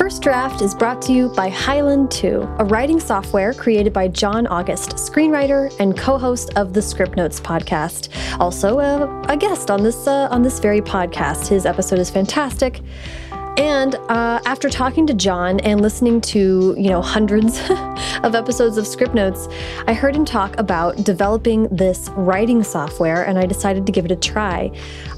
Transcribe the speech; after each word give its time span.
First 0.00 0.22
Draft 0.22 0.62
is 0.62 0.74
brought 0.74 1.02
to 1.02 1.12
you 1.12 1.28
by 1.28 1.50
Highland 1.50 2.10
2, 2.10 2.56
a 2.58 2.64
writing 2.64 2.98
software 2.98 3.52
created 3.52 3.92
by 3.92 4.08
John 4.08 4.46
August, 4.46 4.92
screenwriter 4.92 5.70
and 5.78 5.94
co-host 5.94 6.54
of 6.56 6.72
the 6.72 6.80
Script 6.80 7.18
Notes 7.18 7.38
podcast. 7.38 8.08
Also, 8.40 8.78
uh, 8.78 9.26
a 9.28 9.36
guest 9.36 9.70
on 9.70 9.82
this 9.82 10.06
uh, 10.06 10.26
on 10.30 10.40
this 10.40 10.58
very 10.58 10.80
podcast. 10.80 11.48
His 11.48 11.66
episode 11.66 11.98
is 11.98 12.08
fantastic. 12.08 12.80
And 13.56 13.94
uh, 13.94 14.40
after 14.44 14.68
talking 14.68 15.06
to 15.06 15.14
John 15.14 15.60
and 15.60 15.80
listening 15.80 16.20
to, 16.22 16.74
you 16.78 16.88
know, 16.90 17.02
hundreds 17.02 17.60
of 18.22 18.34
episodes 18.34 18.76
of 18.76 18.86
Script 18.86 19.14
Notes, 19.14 19.48
I 19.86 19.94
heard 19.94 20.14
him 20.14 20.24
talk 20.24 20.58
about 20.58 20.96
developing 21.04 21.68
this 21.68 22.08
writing 22.10 22.62
software 22.62 23.24
and 23.24 23.38
I 23.38 23.46
decided 23.46 23.86
to 23.86 23.92
give 23.92 24.04
it 24.04 24.10
a 24.10 24.16
try. 24.16 24.70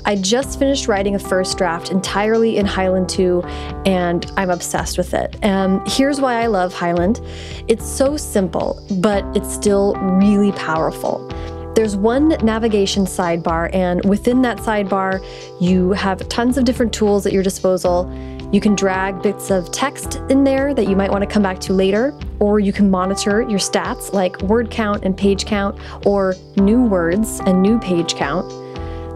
I 0.05 0.17
just 0.17 0.59
finished 0.59 0.89
writing 0.89 1.15
a 1.15 1.19
first 1.19 1.59
draft 1.59 1.91
entirely 1.91 2.57
in 2.57 2.67
Highland 2.67 3.09
2 3.09 3.43
and 3.87 4.31
I'm 4.37 4.51
obsessed 4.51 4.99
with 4.99 5.15
it. 5.15 5.37
And 5.43 5.81
um, 5.81 5.85
here's 5.87 6.21
why 6.21 6.43
I 6.43 6.47
love 6.47 6.75
Highland 6.75 7.21
it's 7.69 7.87
so 7.87 8.17
simple, 8.17 8.85
but 9.01 9.25
it's 9.37 9.53
still 9.53 9.95
really 9.95 10.53
powerful. 10.53 11.29
There's 11.75 11.97
one 11.97 12.29
navigation 12.45 13.07
sidebar, 13.07 13.75
and 13.75 14.05
within 14.05 14.43
that 14.43 14.59
sidebar, 14.59 15.25
you 15.59 15.93
have 15.93 16.29
tons 16.29 16.59
of 16.59 16.65
different 16.65 16.93
tools 16.93 17.25
at 17.25 17.33
your 17.33 17.43
disposal. 17.43 18.13
You 18.53 18.61
can 18.61 18.75
drag 18.75 19.23
bits 19.23 19.51
of 19.51 19.73
text 19.73 20.17
in 20.29 20.45
there 20.45 20.75
that 20.75 20.87
you 20.87 20.95
might 20.95 21.11
want 21.11 21.23
to 21.23 21.27
come 21.27 21.43
back 21.43 21.59
to 21.61 21.73
later, 21.73 22.15
or 22.41 22.61
you 22.61 22.75
can 22.75 22.91
monitor 22.91 23.41
your 23.41 23.59
stats 23.59 24.13
like 24.13 24.39
word 24.43 24.71
count 24.71 25.05
and 25.05 25.17
page 25.17 25.47
count, 25.47 25.79
or 26.05 26.35
new 26.57 26.83
words 26.85 27.41
and 27.47 27.63
new 27.63 27.79
page 27.79 28.17
count. 28.17 28.53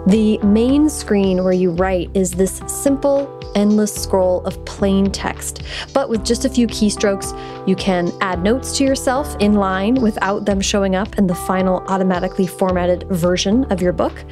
The 0.07 0.39
main 0.39 0.89
screen 0.89 1.43
where 1.43 1.53
you 1.53 1.73
write 1.73 2.11
is 2.15 2.31
this 2.31 2.63
simple, 2.69 3.29
endless 3.57 3.93
scroll 3.93 4.41
of 4.47 4.65
plain 4.65 5.11
text. 5.11 5.63
But 5.93 6.09
with 6.09 6.25
just 6.25 6.45
a 6.45 6.49
few 6.49 6.69
keystrokes, 6.69 7.37
you 7.67 7.75
can 7.75 8.13
add 8.21 8.41
notes 8.41 8.79
to 8.79 8.85
yourself 8.85 9.35
in 9.41 9.55
line 9.55 9.97
without 9.97 10.45
them 10.45 10.61
showing 10.61 10.95
up 10.95 11.19
in 11.19 11.27
the 11.27 11.35
final 11.35 11.83
automatically 11.89 12.47
formatted 12.47 13.09
version 13.11 13.65
of 13.65 13.83
your 13.83 13.93
book. 13.93 14.25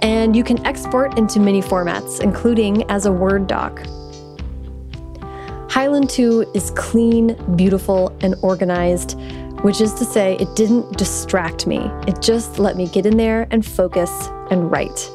And 0.00 0.36
you 0.36 0.44
can 0.44 0.64
export 0.66 1.16
into 1.16 1.40
many 1.40 1.62
formats, 1.62 2.20
including 2.20 2.82
as 2.90 3.06
a 3.06 3.12
Word 3.12 3.46
doc. 3.46 3.80
Highland 5.70 6.10
2 6.10 6.52
is 6.54 6.70
clean, 6.72 7.34
beautiful, 7.56 8.14
and 8.20 8.34
organized 8.42 9.18
which 9.64 9.80
is 9.80 9.94
to 9.94 10.04
say, 10.04 10.36
it 10.36 10.54
didn't 10.54 10.98
distract 10.98 11.66
me. 11.66 11.78
It 12.06 12.20
just 12.20 12.58
let 12.58 12.76
me 12.76 12.86
get 12.86 13.06
in 13.06 13.16
there 13.16 13.46
and 13.50 13.64
focus 13.64 14.10
and 14.50 14.70
write. 14.70 15.10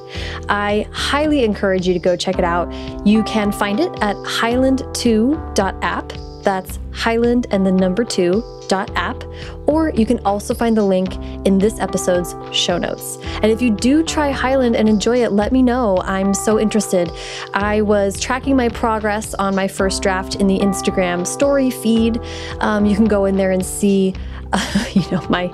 I 0.50 0.88
highly 0.92 1.44
encourage 1.44 1.88
you 1.88 1.94
to 1.94 2.00
go 2.00 2.16
check 2.16 2.40
it 2.40 2.44
out. 2.44 2.68
You 3.06 3.22
can 3.24 3.52
find 3.52 3.80
it 3.80 3.92
at 4.02 4.16
highland2.app. 4.16 6.14
That's 6.42 6.80
Highland 6.92 7.48
and 7.52 7.66
the 7.66 7.72
number 7.72 8.04
two 8.04 8.44
dot 8.68 8.92
app, 8.96 9.24
or 9.68 9.90
you 9.90 10.06
can 10.06 10.20
also 10.26 10.54
find 10.54 10.78
the 10.78 10.84
link 10.84 11.16
in 11.46 11.58
this 11.58 11.80
episode's 11.80 12.36
show 12.56 12.78
notes. 12.78 13.18
And 13.42 13.46
if 13.46 13.62
you 13.62 13.72
do 13.72 14.04
try 14.04 14.32
Highland 14.32 14.76
and 14.76 14.88
enjoy 14.88 15.24
it, 15.24 15.32
let 15.32 15.52
me 15.52 15.62
know. 15.62 15.98
I'm 16.04 16.34
so 16.34 16.60
interested. 16.60 17.12
I 17.54 17.82
was 17.82 18.20
tracking 18.20 18.56
my 18.56 18.70
progress 18.70 19.34
on 19.34 19.56
my 19.56 19.68
first 19.68 20.04
draft 20.04 20.36
in 20.36 20.48
the 20.48 20.60
Instagram 20.60 21.26
story 21.26 21.72
feed. 21.72 22.22
Um, 22.60 22.86
you 22.86 22.96
can 22.96 23.06
go 23.06 23.26
in 23.26 23.38
there 23.38 23.52
and 23.52 23.66
see, 23.66 24.14
uh, 24.54 24.86
you 24.94 25.10
know, 25.12 25.26
my 25.30 25.46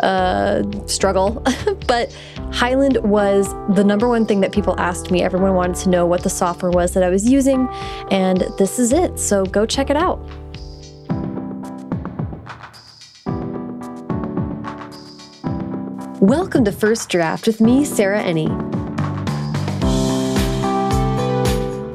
uh, 0.00 0.62
struggle. 0.86 1.42
but 1.86 2.16
Highland 2.52 2.98
was 2.98 3.48
the 3.74 3.84
number 3.84 4.08
one 4.08 4.26
thing 4.26 4.40
that 4.40 4.52
people 4.52 4.78
asked 4.78 5.10
me. 5.10 5.22
Everyone 5.22 5.54
wanted 5.54 5.76
to 5.76 5.88
know 5.88 6.06
what 6.06 6.22
the 6.22 6.30
software 6.30 6.70
was 6.70 6.92
that 6.94 7.02
I 7.02 7.08
was 7.08 7.28
using, 7.28 7.68
and 8.10 8.40
this 8.58 8.78
is 8.78 8.92
it. 8.92 9.18
So 9.18 9.44
go 9.44 9.66
check 9.66 9.90
it 9.90 9.96
out. 9.96 10.18
Welcome 16.20 16.64
to 16.64 16.72
First 16.72 17.10
Draft 17.10 17.46
with 17.46 17.60
me, 17.60 17.84
Sarah 17.84 18.22
Enni. 18.22 18.73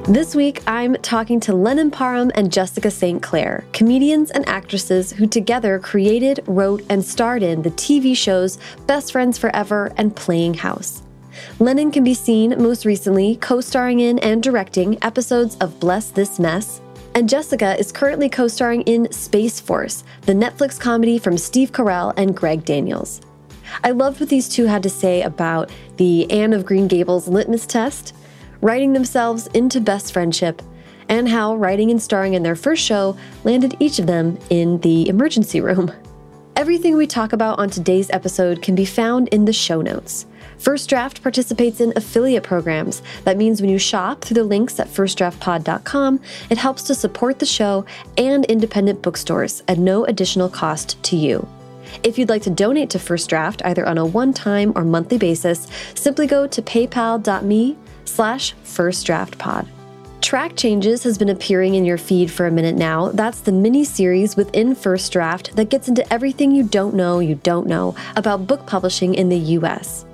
This 0.10 0.34
week, 0.34 0.64
I'm 0.66 0.96
talking 0.96 1.40
to 1.42 1.54
Lennon 1.54 1.92
Parham 1.92 2.32
and 2.34 2.52
Jessica 2.52 2.90
St. 2.90 3.22
Clair, 3.22 3.64
comedians 3.74 4.32
and 4.32 4.44
actresses 4.50 5.12
who 5.14 5.28
together 5.28 5.78
created, 5.78 6.40
wrote, 6.48 6.84
and 6.90 7.06
starred 7.06 7.44
in 7.44 7.62
the 7.62 7.70
TV 7.70 8.18
shows 8.18 8.58
Best 8.88 9.12
Friends 9.12 9.38
Forever 9.38 9.94
and 9.98 10.16
Playing 10.16 10.56
House. 10.56 11.04
Lennon 11.60 11.92
can 11.92 12.04
be 12.04 12.16
seen 12.16 12.60
most 12.60 12.86
recently 12.86 13.36
co 13.36 13.62
starring 13.62 14.00
in 14.00 14.18
and 14.18 14.42
directing 14.42 14.98
episodes 15.04 15.58
of 15.58 15.80
Bless 15.80 16.10
This 16.10 16.40
Mess. 16.40 16.82
And 17.14 17.30
Jessica 17.30 17.78
is 17.78 17.92
currently 17.92 18.30
co 18.30 18.48
starring 18.48 18.82
in 18.88 19.12
Space 19.12 19.60
Force, 19.60 20.04
the 20.24 20.34
Netflix 20.34 20.80
comedy 20.80 21.20
from 21.20 21.38
Steve 21.38 21.72
Carell 21.72 22.16
and 22.18 22.36
Greg 22.36 22.66
Daniels. 22.66 23.22
I 23.84 23.92
loved 23.92 24.20
what 24.20 24.30
these 24.30 24.50
two 24.50 24.66
had 24.66 24.82
to 24.82 24.90
say 24.90 25.22
about 25.22 25.70
the 25.98 26.32
Anne 26.32 26.54
of 26.54 26.66
Green 26.66 26.88
Gables 26.88 27.28
litmus 27.28 27.68
test, 27.68 28.16
writing 28.62 28.94
themselves 28.94 29.48
into 29.48 29.82
best 29.82 30.14
friendship, 30.14 30.62
and 31.08 31.28
how 31.28 31.56
writing 31.56 31.92
and 31.92 32.02
starring 32.02 32.34
in 32.36 32.44
their 32.44 32.56
first 32.56 32.84
show 32.84 33.18
landed 33.44 33.76
each 33.80 34.00
of 34.00 34.08
them 34.08 34.38
in 34.50 34.80
the 34.82 35.10
emergency 35.10 35.60
room. 35.60 35.92
Everything 36.56 36.98
we 36.98 37.08
talk 37.08 37.34
about 37.34 37.58
on 37.58 37.70
today's 37.70 38.10
episode 38.12 38.62
can 38.62 38.76
be 38.76 38.86
found 38.86 39.30
in 39.30 39.46
the 39.46 39.54
show 39.54 39.82
notes. 39.82 40.26
First 40.58 40.90
Draft 40.90 41.24
participates 41.24 41.80
in 41.80 41.94
affiliate 41.96 42.44
programs. 42.44 43.02
That 43.24 43.38
means 43.38 43.62
when 43.62 43.70
you 43.70 43.80
shop 43.80 44.22
through 44.22 44.36
the 44.36 44.44
links 44.44 44.78
at 44.78 44.90
firstdraftpod.com, 44.90 46.20
it 46.50 46.58
helps 46.58 46.84
to 46.84 46.96
support 46.96 47.40
the 47.40 47.46
show 47.46 47.86
and 48.18 48.44
independent 48.46 49.02
bookstores 49.02 49.64
at 49.70 49.80
no 49.80 50.04
additional 50.04 50.50
cost 50.50 51.02
to 51.04 51.16
you. 51.16 51.48
If 52.04 52.20
you'd 52.20 52.30
like 52.30 52.44
to 52.44 52.50
donate 52.50 52.90
to 52.92 53.00
First 53.00 53.30
Draft, 53.30 53.62
either 53.64 53.88
on 53.88 53.98
a 53.98 54.06
one-time 54.06 54.74
or 54.76 54.84
monthly 54.84 55.18
basis, 55.18 55.68
simply 55.96 56.28
go 56.28 56.46
to 56.46 56.62
paypal.me 56.62 57.78
slash 58.10 58.54
First 58.64 59.06
Draft 59.06 59.38
Pod. 59.38 59.68
Track 60.22 60.58
Changes 60.58 61.04
has 61.04 61.18
been 61.18 61.30
appearing 61.30 61.76
in 61.76 61.86
your 61.86 61.98
feed 61.98 62.30
for 62.30 62.46
a 62.46 62.52
minute 62.52 62.76
now. 62.76 63.10
That's 63.10 63.40
the 63.40 63.54
mini 63.54 63.84
series 63.86 64.36
within 64.36 64.76
First 64.76 65.12
Draft 65.14 65.56
that 65.56 65.70
gets 65.70 65.88
into 65.88 66.14
everything 66.14 66.52
you 66.52 66.64
don't 66.64 66.94
know 66.94 67.20
you 67.20 67.36
don't 67.36 67.68
know 67.68 67.96
about 68.16 68.46
book 68.46 68.68
publishing 68.68 69.16
in 69.16 69.30
the 69.30 69.38
US. 69.38 70.06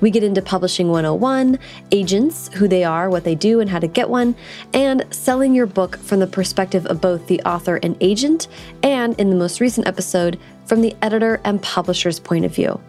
We 0.00 0.10
get 0.10 0.22
into 0.22 0.42
Publishing 0.42 0.88
101, 0.88 1.58
agents, 1.90 2.50
who 2.54 2.68
they 2.68 2.84
are, 2.84 3.10
what 3.10 3.24
they 3.24 3.34
do, 3.34 3.60
and 3.60 3.68
how 3.68 3.78
to 3.78 3.86
get 3.86 4.08
one, 4.08 4.34
and 4.72 5.04
selling 5.10 5.54
your 5.54 5.66
book 5.66 5.96
from 5.98 6.20
the 6.20 6.26
perspective 6.26 6.86
of 6.86 7.00
both 7.00 7.26
the 7.26 7.40
author 7.42 7.76
and 7.82 7.96
agent, 8.00 8.48
and 8.82 9.18
in 9.18 9.30
the 9.30 9.36
most 9.36 9.60
recent 9.60 9.86
episode, 9.86 10.38
from 10.66 10.82
the 10.82 10.94
editor 11.02 11.40
and 11.44 11.62
publisher's 11.62 12.20
point 12.20 12.44
of 12.44 12.54
view. 12.54 12.80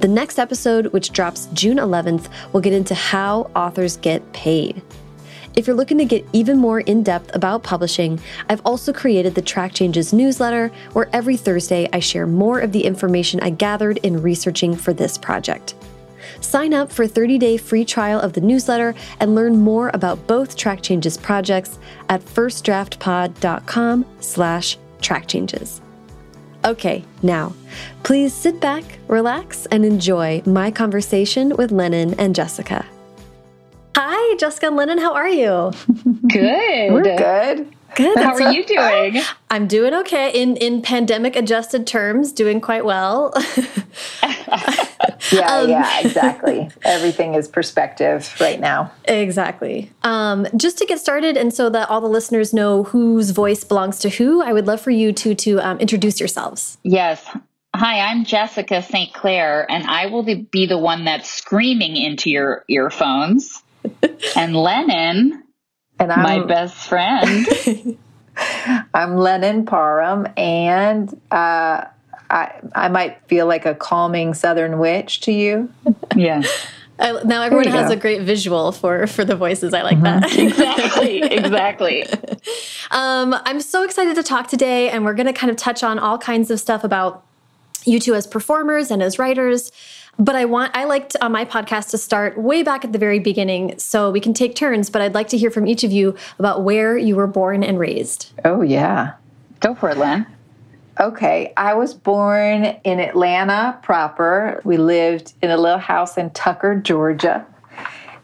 The 0.00 0.08
next 0.08 0.38
episode, 0.38 0.86
which 0.88 1.12
drops 1.12 1.48
June 1.52 1.78
11th, 1.78 2.28
will 2.52 2.60
get 2.60 2.72
into 2.72 2.94
how 2.94 3.50
authors 3.54 3.96
get 3.96 4.32
paid. 4.32 4.82
If 5.56 5.66
you're 5.66 5.76
looking 5.76 5.98
to 5.98 6.04
get 6.04 6.26
even 6.32 6.58
more 6.58 6.80
in 6.80 7.04
depth 7.04 7.34
about 7.34 7.62
publishing, 7.62 8.18
I've 8.48 8.62
also 8.64 8.92
created 8.92 9.36
the 9.36 9.42
Track 9.42 9.72
Changes 9.72 10.12
newsletter, 10.12 10.68
where 10.94 11.08
every 11.12 11.36
Thursday 11.36 11.88
I 11.92 12.00
share 12.00 12.26
more 12.26 12.58
of 12.58 12.72
the 12.72 12.84
information 12.84 13.38
I 13.40 13.50
gathered 13.50 13.98
in 13.98 14.20
researching 14.20 14.74
for 14.76 14.92
this 14.92 15.16
project. 15.16 15.74
Sign 16.40 16.74
up 16.74 16.90
for 16.90 17.04
a 17.04 17.08
30-day 17.08 17.58
free 17.58 17.84
trial 17.84 18.18
of 18.18 18.32
the 18.32 18.40
newsletter 18.40 18.94
and 19.20 19.34
learn 19.34 19.56
more 19.56 19.90
about 19.94 20.26
both 20.26 20.56
Track 20.56 20.82
Changes 20.82 21.16
projects 21.16 21.78
at 22.08 22.20
firstdraftpod.com 22.20 24.06
slash 24.20 24.78
trackchanges. 24.98 25.83
Okay, 26.64 27.04
now, 27.22 27.52
please 28.04 28.32
sit 28.32 28.58
back, 28.58 28.84
relax, 29.06 29.66
and 29.66 29.84
enjoy 29.84 30.42
my 30.46 30.70
conversation 30.70 31.54
with 31.56 31.70
Lennon 31.70 32.14
and 32.14 32.34
Jessica. 32.34 32.86
Hi, 33.96 34.36
Jessica 34.38 34.68
and 34.68 34.76
Lennon, 34.76 34.96
how 34.96 35.12
are 35.12 35.28
you? 35.28 35.72
Good. 36.26 36.92
We're 36.92 37.02
good. 37.02 37.68
Good. 37.96 38.18
How 38.18 38.34
are 38.34 38.50
you 38.50 38.64
doing? 38.64 39.22
I'm 39.50 39.68
doing 39.68 39.94
okay 39.94 40.32
in 40.32 40.56
in 40.56 40.82
pandemic 40.82 41.36
adjusted 41.36 41.86
terms, 41.86 42.32
doing 42.32 42.60
quite 42.60 42.84
well. 42.84 43.32
yeah, 45.32 45.56
um, 45.56 45.68
yeah, 45.68 46.00
exactly. 46.04 46.70
Everything 46.82 47.34
is 47.34 47.48
perspective 47.48 48.34
right 48.40 48.60
now. 48.60 48.92
Exactly. 49.04 49.90
Um, 50.02 50.46
just 50.56 50.78
to 50.78 50.86
get 50.86 51.00
started, 51.00 51.36
and 51.36 51.52
so 51.52 51.70
that 51.70 51.90
all 51.90 52.00
the 52.00 52.08
listeners 52.08 52.52
know 52.52 52.84
whose 52.84 53.30
voice 53.30 53.64
belongs 53.64 53.98
to 54.00 54.10
who, 54.10 54.42
I 54.42 54.52
would 54.52 54.66
love 54.66 54.80
for 54.80 54.90
you 54.90 55.12
to 55.12 55.34
to 55.34 55.58
um, 55.60 55.78
introduce 55.78 56.20
yourselves. 56.20 56.78
Yes. 56.82 57.24
Hi, 57.76 58.00
I'm 58.00 58.24
Jessica 58.24 58.82
St. 58.82 59.12
Clair, 59.12 59.68
and 59.68 59.84
I 59.84 60.06
will 60.06 60.22
be 60.22 60.66
the 60.66 60.78
one 60.78 61.04
that's 61.04 61.28
screaming 61.28 61.96
into 61.96 62.30
your 62.30 62.64
earphones. 62.68 63.62
and 64.36 64.56
Lennon 64.56 65.44
and 65.98 66.12
I'm 66.12 66.22
my 66.22 66.46
best 66.46 66.76
friend. 66.76 67.46
I'm 68.94 69.16
Lennon 69.16 69.64
Parham, 69.64 70.26
and 70.36 71.20
uh, 71.30 71.84
I 72.30 72.52
I 72.74 72.88
might 72.88 73.20
feel 73.28 73.46
like 73.46 73.66
a 73.66 73.74
calming 73.74 74.34
Southern 74.34 74.78
witch 74.78 75.20
to 75.20 75.32
you. 75.32 75.72
Yeah. 76.16 76.42
I, 76.98 77.10
now 77.24 77.42
everyone 77.42 77.66
has 77.68 77.88
go. 77.88 77.94
a 77.94 77.96
great 77.96 78.22
visual 78.22 78.70
for 78.70 79.06
for 79.06 79.24
the 79.24 79.34
voices. 79.34 79.74
I 79.74 79.82
like 79.82 79.98
mm 79.98 80.04
-hmm. 80.04 80.20
that. 80.20 80.38
exactly, 80.38 81.22
exactly. 81.22 82.02
um, 82.90 83.34
I'm 83.44 83.60
so 83.60 83.82
excited 83.82 84.14
to 84.14 84.22
talk 84.22 84.48
today, 84.48 84.90
and 84.90 85.04
we're 85.04 85.14
going 85.14 85.34
to 85.34 85.40
kind 85.40 85.50
of 85.50 85.56
touch 85.56 85.82
on 85.82 85.98
all 85.98 86.18
kinds 86.18 86.50
of 86.50 86.58
stuff 86.58 86.84
about 86.84 87.22
you 87.84 87.98
two 87.98 88.14
as 88.14 88.26
performers 88.26 88.90
and 88.90 89.02
as 89.02 89.18
writers. 89.18 89.72
But 90.18 90.36
I 90.36 90.44
want 90.44 90.76
I 90.76 90.84
liked 90.84 91.16
on 91.20 91.32
my 91.32 91.44
podcast 91.44 91.90
to 91.90 91.98
start 91.98 92.38
way 92.38 92.62
back 92.62 92.84
at 92.84 92.92
the 92.92 92.98
very 92.98 93.18
beginning, 93.18 93.78
so 93.78 94.10
we 94.12 94.20
can 94.20 94.32
take 94.32 94.54
turns. 94.54 94.90
But 94.90 95.02
I'd 95.02 95.14
like 95.14 95.28
to 95.30 95.36
hear 95.36 95.50
from 95.50 95.66
each 95.66 95.84
of 95.84 95.90
you 95.90 96.14
about 96.38 96.62
where 96.62 96.96
you 96.96 97.16
were 97.16 97.26
born 97.26 97.64
and 97.64 97.78
raised. 97.78 98.32
Oh 98.44 98.62
yeah, 98.62 99.14
go 99.60 99.74
for 99.74 99.90
it, 99.90 99.98
Len. 99.98 100.26
Okay, 100.98 101.52
I 101.56 101.74
was 101.74 101.92
born 101.92 102.64
in 102.84 103.00
Atlanta 103.00 103.78
proper. 103.82 104.60
We 104.64 104.76
lived 104.76 105.34
in 105.42 105.50
a 105.50 105.56
little 105.56 105.78
house 105.78 106.16
in 106.16 106.30
Tucker, 106.30 106.76
Georgia. 106.76 107.44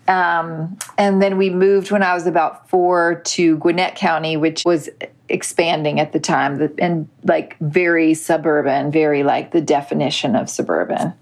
Um, 0.07 0.79
and 0.97 1.21
then 1.21 1.37
we 1.37 1.51
moved 1.51 1.91
when 1.91 2.03
I 2.03 2.15
was 2.15 2.27
about 2.27 2.69
four 2.69 3.23
to 3.27 3.57
Gwinnett 3.59 3.97
County, 3.97 4.37
which 4.37 4.65
was 4.65 4.89
expanding 5.29 6.01
at 6.01 6.13
the 6.13 6.21
time 6.21 6.71
and 6.79 7.09
like 7.25 7.57
very 7.59 8.15
suburban, 8.15 8.91
very 8.91 9.23
like 9.23 9.53
the 9.53 9.61
definition 9.61 10.37
of 10.37 10.49
suburban. 10.49 11.13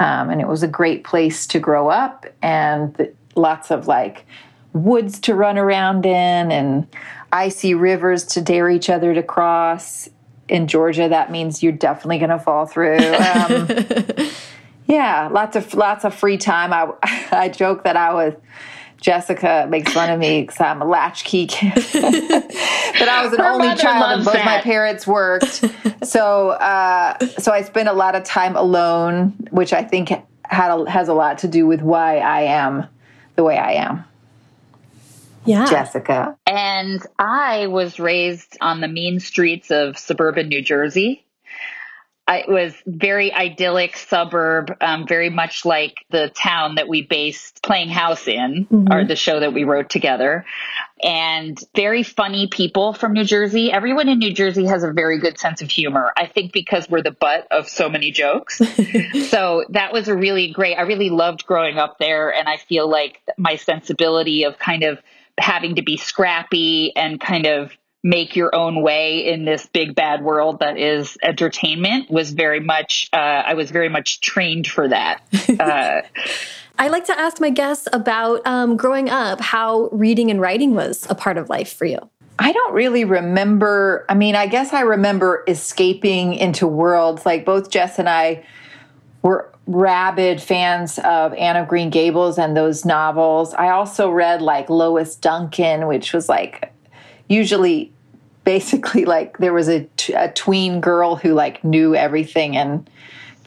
Um, 0.00 0.30
and 0.30 0.40
it 0.40 0.48
was 0.48 0.62
a 0.62 0.68
great 0.68 1.04
place 1.04 1.46
to 1.48 1.60
grow 1.60 1.88
up 1.88 2.26
and 2.42 3.12
lots 3.36 3.70
of 3.70 3.86
like 3.86 4.26
woods 4.72 5.20
to 5.20 5.34
run 5.34 5.56
around 5.56 6.04
in 6.04 6.50
and 6.50 6.86
icy 7.32 7.74
rivers 7.74 8.24
to 8.24 8.40
dare 8.40 8.68
each 8.68 8.90
other 8.90 9.14
to 9.14 9.22
cross. 9.22 10.08
In 10.54 10.68
Georgia, 10.68 11.08
that 11.08 11.32
means 11.32 11.62
you're 11.64 11.72
definitely 11.72 12.18
going 12.18 12.30
to 12.30 12.38
fall 12.38 12.64
through. 12.64 12.98
Um, 12.98 13.68
yeah, 14.86 15.28
lots 15.32 15.56
of 15.56 15.74
lots 15.74 16.04
of 16.04 16.14
free 16.14 16.36
time. 16.36 16.72
I 16.72 16.92
I 17.32 17.48
joke 17.48 17.82
that 17.82 17.96
I 17.96 18.14
was 18.14 18.34
Jessica 19.00 19.66
makes 19.68 19.92
fun 19.92 20.10
of 20.10 20.20
me 20.20 20.42
because 20.42 20.60
I'm 20.60 20.80
a 20.80 20.84
latchkey 20.84 21.46
kid. 21.48 21.74
but 21.74 23.08
I 23.08 23.22
was 23.24 23.32
an 23.32 23.40
Her 23.40 23.46
only 23.46 23.74
child 23.74 24.12
and 24.18 24.24
both 24.24 24.34
that. 24.34 24.44
my 24.44 24.60
parents 24.60 25.06
worked. 25.08 25.64
so 26.04 26.50
uh, 26.50 27.18
so 27.38 27.50
I 27.52 27.62
spent 27.62 27.88
a 27.88 27.92
lot 27.92 28.14
of 28.14 28.22
time 28.22 28.54
alone, 28.56 29.30
which 29.50 29.72
I 29.72 29.82
think 29.82 30.10
had 30.44 30.70
a, 30.70 30.88
has 30.88 31.08
a 31.08 31.14
lot 31.14 31.38
to 31.38 31.48
do 31.48 31.66
with 31.66 31.82
why 31.82 32.18
I 32.18 32.42
am 32.42 32.86
the 33.34 33.42
way 33.42 33.58
I 33.58 33.72
am. 33.72 34.04
Yeah. 35.44 35.66
Jessica. 35.66 36.36
And 36.46 37.00
I 37.18 37.66
was 37.66 37.98
raised 37.98 38.56
on 38.60 38.80
the 38.80 38.88
mean 38.88 39.20
streets 39.20 39.70
of 39.70 39.98
suburban 39.98 40.48
New 40.48 40.62
Jersey. 40.62 41.24
it 42.26 42.48
was 42.48 42.74
very 42.86 43.32
idyllic 43.32 43.96
suburb, 43.96 44.74
um, 44.80 45.06
very 45.06 45.28
much 45.28 45.66
like 45.66 45.94
the 46.10 46.30
town 46.30 46.76
that 46.76 46.88
we 46.88 47.02
based 47.02 47.62
Playing 47.62 47.90
House 47.90 48.26
in, 48.26 48.66
mm-hmm. 48.70 48.92
or 48.92 49.04
the 49.04 49.16
show 49.16 49.40
that 49.40 49.52
we 49.52 49.64
wrote 49.64 49.90
together. 49.90 50.46
And 51.02 51.58
very 51.76 52.02
funny 52.02 52.46
people 52.46 52.94
from 52.94 53.12
New 53.12 53.24
Jersey. 53.24 53.70
Everyone 53.70 54.08
in 54.08 54.18
New 54.18 54.32
Jersey 54.32 54.64
has 54.64 54.84
a 54.84 54.92
very 54.92 55.18
good 55.18 55.38
sense 55.38 55.60
of 55.60 55.70
humor. 55.70 56.10
I 56.16 56.26
think 56.26 56.52
because 56.52 56.88
we're 56.88 57.02
the 57.02 57.10
butt 57.10 57.46
of 57.50 57.68
so 57.68 57.90
many 57.90 58.10
jokes. 58.10 58.56
so 59.28 59.66
that 59.70 59.92
was 59.92 60.08
a 60.08 60.16
really 60.16 60.50
great, 60.50 60.76
I 60.76 60.82
really 60.82 61.10
loved 61.10 61.44
growing 61.44 61.76
up 61.76 61.98
there. 61.98 62.32
And 62.32 62.48
I 62.48 62.56
feel 62.56 62.88
like 62.88 63.20
my 63.36 63.56
sensibility 63.56 64.44
of 64.44 64.58
kind 64.58 64.82
of 64.82 64.98
having 65.38 65.76
to 65.76 65.82
be 65.82 65.96
scrappy 65.96 66.94
and 66.96 67.20
kind 67.20 67.46
of 67.46 67.72
make 68.02 68.36
your 68.36 68.54
own 68.54 68.82
way 68.82 69.26
in 69.26 69.46
this 69.46 69.66
big 69.66 69.94
bad 69.94 70.22
world 70.22 70.60
that 70.60 70.78
is 70.78 71.16
entertainment 71.22 72.10
was 72.10 72.30
very 72.32 72.60
much 72.60 73.08
uh, 73.12 73.16
i 73.16 73.54
was 73.54 73.70
very 73.70 73.88
much 73.88 74.20
trained 74.20 74.66
for 74.66 74.86
that 74.86 75.22
uh, 75.58 76.02
i 76.78 76.88
like 76.88 77.06
to 77.06 77.18
ask 77.18 77.40
my 77.40 77.50
guests 77.50 77.88
about 77.92 78.46
um, 78.46 78.76
growing 78.76 79.08
up 79.08 79.40
how 79.40 79.88
reading 79.90 80.30
and 80.30 80.40
writing 80.40 80.74
was 80.74 81.06
a 81.08 81.14
part 81.14 81.38
of 81.38 81.48
life 81.48 81.72
for 81.72 81.86
you 81.86 81.98
I 82.38 82.52
don't 82.52 82.74
really 82.74 83.04
remember. 83.04 84.04
I 84.08 84.14
mean, 84.14 84.34
I 84.34 84.46
guess 84.48 84.72
I 84.72 84.80
remember 84.80 85.44
escaping 85.46 86.34
into 86.34 86.66
worlds 86.66 87.24
like 87.24 87.44
both 87.44 87.70
Jess 87.70 87.98
and 87.98 88.08
I 88.08 88.44
were 89.22 89.53
rabid 89.66 90.42
fans 90.42 90.98
of 91.00 91.32
Anne 91.34 91.56
of 91.56 91.68
Green 91.68 91.90
Gables 91.90 92.38
and 92.38 92.56
those 92.56 92.84
novels. 92.84 93.54
I 93.54 93.70
also 93.70 94.10
read 94.10 94.42
like 94.42 94.68
Lois 94.68 95.16
Duncan, 95.16 95.86
which 95.86 96.12
was 96.12 96.28
like 96.28 96.72
usually 97.28 97.92
basically 98.44 99.04
like 99.04 99.38
there 99.38 99.52
was 99.52 99.68
a, 99.68 99.88
a 100.14 100.30
tween 100.32 100.80
girl 100.80 101.16
who 101.16 101.32
like 101.32 101.64
knew 101.64 101.94
everything 101.94 102.56
and 102.56 102.88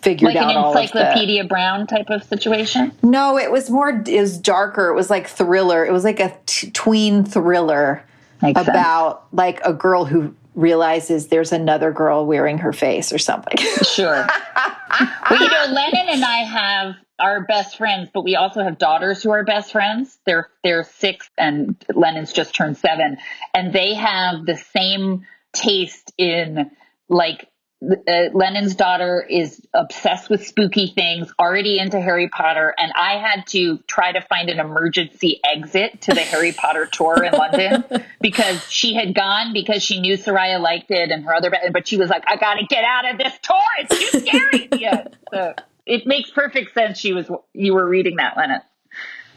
figured 0.02 0.36
out. 0.36 0.48
like 0.48 0.56
out 0.56 0.76
an 0.76 0.82
encyclopedia 0.82 1.44
the, 1.44 1.50
brown 1.50 1.88
type 1.88 2.10
of 2.10 2.24
situation 2.24 2.92
no 3.02 3.38
it 3.38 3.52
was 3.52 3.70
more 3.70 3.90
it 3.90 4.20
was 4.20 4.38
darker 4.38 4.90
it 4.90 4.94
was 4.94 5.10
like 5.10 5.28
thriller 5.28 5.84
it 5.86 5.92
was 5.92 6.04
like 6.04 6.20
a 6.20 6.36
t- 6.46 6.70
tween 6.72 7.24
thriller 7.24 8.04
Makes 8.42 8.62
about 8.62 9.22
sense. 9.22 9.34
like 9.34 9.60
a 9.66 9.74
girl 9.74 10.06
who 10.06 10.36
realizes 10.58 11.28
there's 11.28 11.54
another 11.54 11.92
girl 11.92 12.26
wearing 12.26 12.58
her 12.58 12.74
face 12.74 13.14
or 13.14 13.20
something. 13.20 13.58
sure. 13.84 14.28
well, 15.30 15.40
you 15.40 15.48
know, 15.48 15.66
Lennon 15.70 16.10
and 16.10 16.26
I 16.26 16.38
have 16.38 16.96
our 17.20 17.46
best 17.46 17.78
friends, 17.78 18.10
but 18.12 18.24
we 18.24 18.36
also 18.36 18.64
have 18.64 18.78
daughters 18.78 19.22
who 19.22 19.30
are 19.30 19.44
best 19.44 19.72
friends. 19.72 20.18
They're 20.26 20.50
they're 20.64 20.84
six, 20.84 21.30
and 21.38 21.76
Lennon's 21.94 22.34
just 22.34 22.56
turned 22.56 22.78
seven, 22.78 23.18
and 23.54 23.72
they 23.72 23.94
have 23.94 24.46
the 24.46 24.58
same 24.58 25.26
taste 25.54 26.12
in 26.18 26.72
like 27.08 27.48
uh, 27.80 28.30
Lennon's 28.34 28.76
daughter 28.76 29.24
is 29.30 29.62
obsessed 29.74 30.32
with 30.32 30.48
spooky 30.48 30.88
things, 30.88 31.32
already 31.40 31.78
into 31.78 32.00
Harry 32.02 32.28
Potter, 32.28 32.74
and 32.76 32.92
I 32.96 33.18
had 33.20 33.46
to 33.48 33.78
try 33.88 34.12
to 34.12 34.22
find 34.22 34.50
an 34.50 34.60
emergency 34.60 35.40
exit 35.44 36.02
to 36.02 36.14
the 36.14 36.22
Harry 36.22 36.54
Potter 36.54 36.88
tour 36.88 37.24
in 37.24 37.34
London 37.34 37.84
because 38.22 38.68
she 38.70 38.96
had 38.96 39.14
gone 39.14 39.54
because 39.54 39.84
she 39.84 40.02
knew 40.02 40.18
Soraya 40.18 40.60
liked 40.60 40.90
it 40.90 41.12
and 41.12 41.24
her 41.26 41.36
other, 41.36 41.52
but 41.72 41.88
she 41.88 41.98
was 41.98 42.10
like, 42.10 42.24
"I 42.28 42.36
got 42.38 42.56
to 42.56 42.66
get 42.66 42.84
out 42.84 43.12
of 43.12 43.20
this 43.20 43.34
tour. 43.44 43.58
It's 43.80 44.12
too 44.12 44.20
scary." 44.22 44.70
yeah, 44.80 45.08
so 45.32 45.54
it 45.86 46.08
makes 46.08 46.32
perfect 46.32 46.74
sense. 46.74 46.98
She 46.98 47.14
was 47.14 47.30
you 47.54 47.76
were 47.76 47.88
reading 47.88 48.16
that, 48.16 48.36
Lennon. 48.36 48.62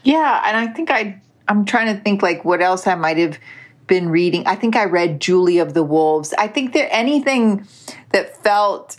Yeah, 0.03 0.41
and 0.45 0.57
I 0.57 0.73
think 0.73 0.89
I 0.89 1.21
I'm 1.47 1.65
trying 1.65 1.95
to 1.95 2.01
think 2.01 2.23
like 2.23 2.43
what 2.43 2.61
else 2.61 2.87
I 2.87 2.95
might 2.95 3.17
have 3.17 3.37
been 3.91 4.07
reading. 4.07 4.47
I 4.47 4.55
think 4.55 4.77
I 4.77 4.85
read 4.85 5.19
Julie 5.19 5.57
of 5.57 5.73
the 5.73 5.83
Wolves. 5.83 6.33
I 6.37 6.47
think 6.47 6.71
that 6.75 6.95
anything 6.95 7.67
that 8.13 8.41
felt 8.41 8.97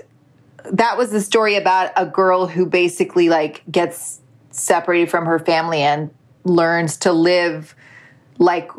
that 0.71 0.99
was 0.99 1.11
the 1.11 1.23
story 1.23 1.56
about 1.56 1.93
a 1.97 2.05
girl 2.05 2.47
who 2.47 2.67
basically 2.67 3.31
like 3.31 3.62
gets 3.71 4.21
separated 4.50 5.11
from 5.11 5.25
her 5.25 5.39
family 5.39 5.81
and 5.81 6.11
learns 6.44 6.99
to 6.99 7.12
live 7.12 7.75
like 8.37 8.71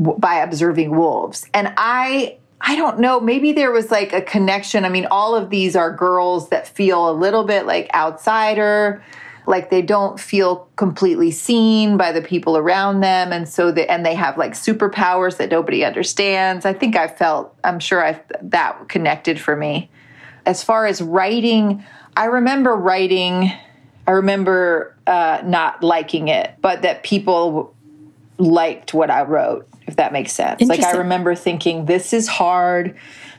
by 0.00 0.34
observing 0.34 0.90
wolves. 0.90 1.48
And 1.54 1.72
I 1.76 2.38
I 2.60 2.74
don't 2.74 2.98
know, 2.98 3.20
maybe 3.20 3.52
there 3.52 3.70
was 3.70 3.92
like 3.92 4.12
a 4.12 4.22
connection. 4.22 4.84
I 4.84 4.88
mean, 4.88 5.06
all 5.12 5.36
of 5.36 5.50
these 5.50 5.76
are 5.76 5.94
girls 5.94 6.48
that 6.48 6.66
feel 6.66 7.08
a 7.08 7.12
little 7.12 7.44
bit 7.44 7.66
like 7.66 7.88
outsider 7.94 9.00
like 9.46 9.70
they 9.70 9.82
don't 9.82 10.18
feel 10.18 10.68
completely 10.76 11.30
seen 11.30 11.96
by 11.96 12.12
the 12.12 12.20
people 12.20 12.56
around 12.56 13.00
them 13.00 13.32
and 13.32 13.48
so 13.48 13.70
they 13.70 13.86
and 13.86 14.04
they 14.04 14.14
have 14.14 14.36
like 14.36 14.52
superpowers 14.52 15.36
that 15.36 15.50
nobody 15.50 15.84
understands. 15.84 16.64
I 16.64 16.72
think 16.72 16.96
i 16.96 17.08
felt 17.08 17.54
i'm 17.64 17.78
sure 17.78 18.04
i 18.04 18.20
that 18.42 18.88
connected 18.88 19.40
for 19.40 19.56
me. 19.56 19.90
As 20.44 20.62
far 20.62 20.86
as 20.86 21.00
writing 21.00 21.84
i 22.16 22.24
remember 22.24 22.74
writing 22.74 23.52
i 24.06 24.10
remember 24.10 24.94
uh, 25.06 25.40
not 25.44 25.82
liking 25.82 26.28
it 26.28 26.54
but 26.60 26.82
that 26.82 27.02
people 27.04 27.74
liked 28.38 28.92
what 28.92 29.10
i 29.10 29.22
wrote 29.22 29.68
if 29.86 29.96
that 29.96 30.12
makes 30.12 30.32
sense. 30.32 30.60
Like 30.62 30.82
i 30.82 30.92
remember 30.92 31.34
thinking 31.34 31.86
this 31.86 32.12
is 32.12 32.26
hard 32.26 32.96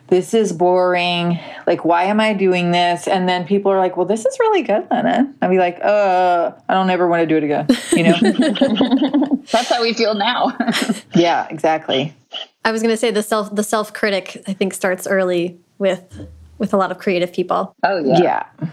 this 0.08 0.34
is 0.34 0.54
boring. 0.54 1.40
Like, 1.66 1.84
why 1.84 2.04
am 2.04 2.20
I 2.20 2.34
doing 2.34 2.72
this? 2.72 3.08
And 3.08 3.28
then 3.28 3.46
people 3.46 3.72
are 3.72 3.78
like, 3.78 3.98
well, 3.98 4.06
this 4.06 4.26
is 4.26 4.40
really 4.40 4.62
good, 4.62 4.88
Lena. 4.90 5.34
I'd 5.42 5.50
be 5.50 5.58
like, 5.58 5.80
uh, 5.84 6.52
I 6.70 6.74
don't 6.74 6.90
ever 6.90 7.08
want 7.08 7.22
to 7.22 7.26
do 7.28 7.38
it 7.38 7.44
again. 7.44 7.68
You 7.92 8.04
know? 8.04 9.38
That's 9.52 9.70
how 9.70 9.82
we 9.82 9.94
feel 9.94 10.16
now. 10.16 10.58
yeah, 11.16 11.48
exactly. 11.50 12.14
I 12.64 12.72
was 12.72 12.82
going 12.82 12.94
to 12.94 12.98
say 12.98 13.12
the 13.12 13.24
self 13.24 13.54
the 13.56 13.64
self 13.64 13.94
critic 13.94 14.44
I 14.48 14.54
think 14.54 14.74
starts 14.74 15.08
early 15.08 15.58
with 15.78 16.28
with 16.58 16.74
a 16.74 16.78
lot 16.78 16.92
of 16.92 16.98
creative 16.98 17.32
people. 17.32 17.74
Oh 17.84 18.04
yeah. 18.04 18.22
Yeah. 18.22 18.70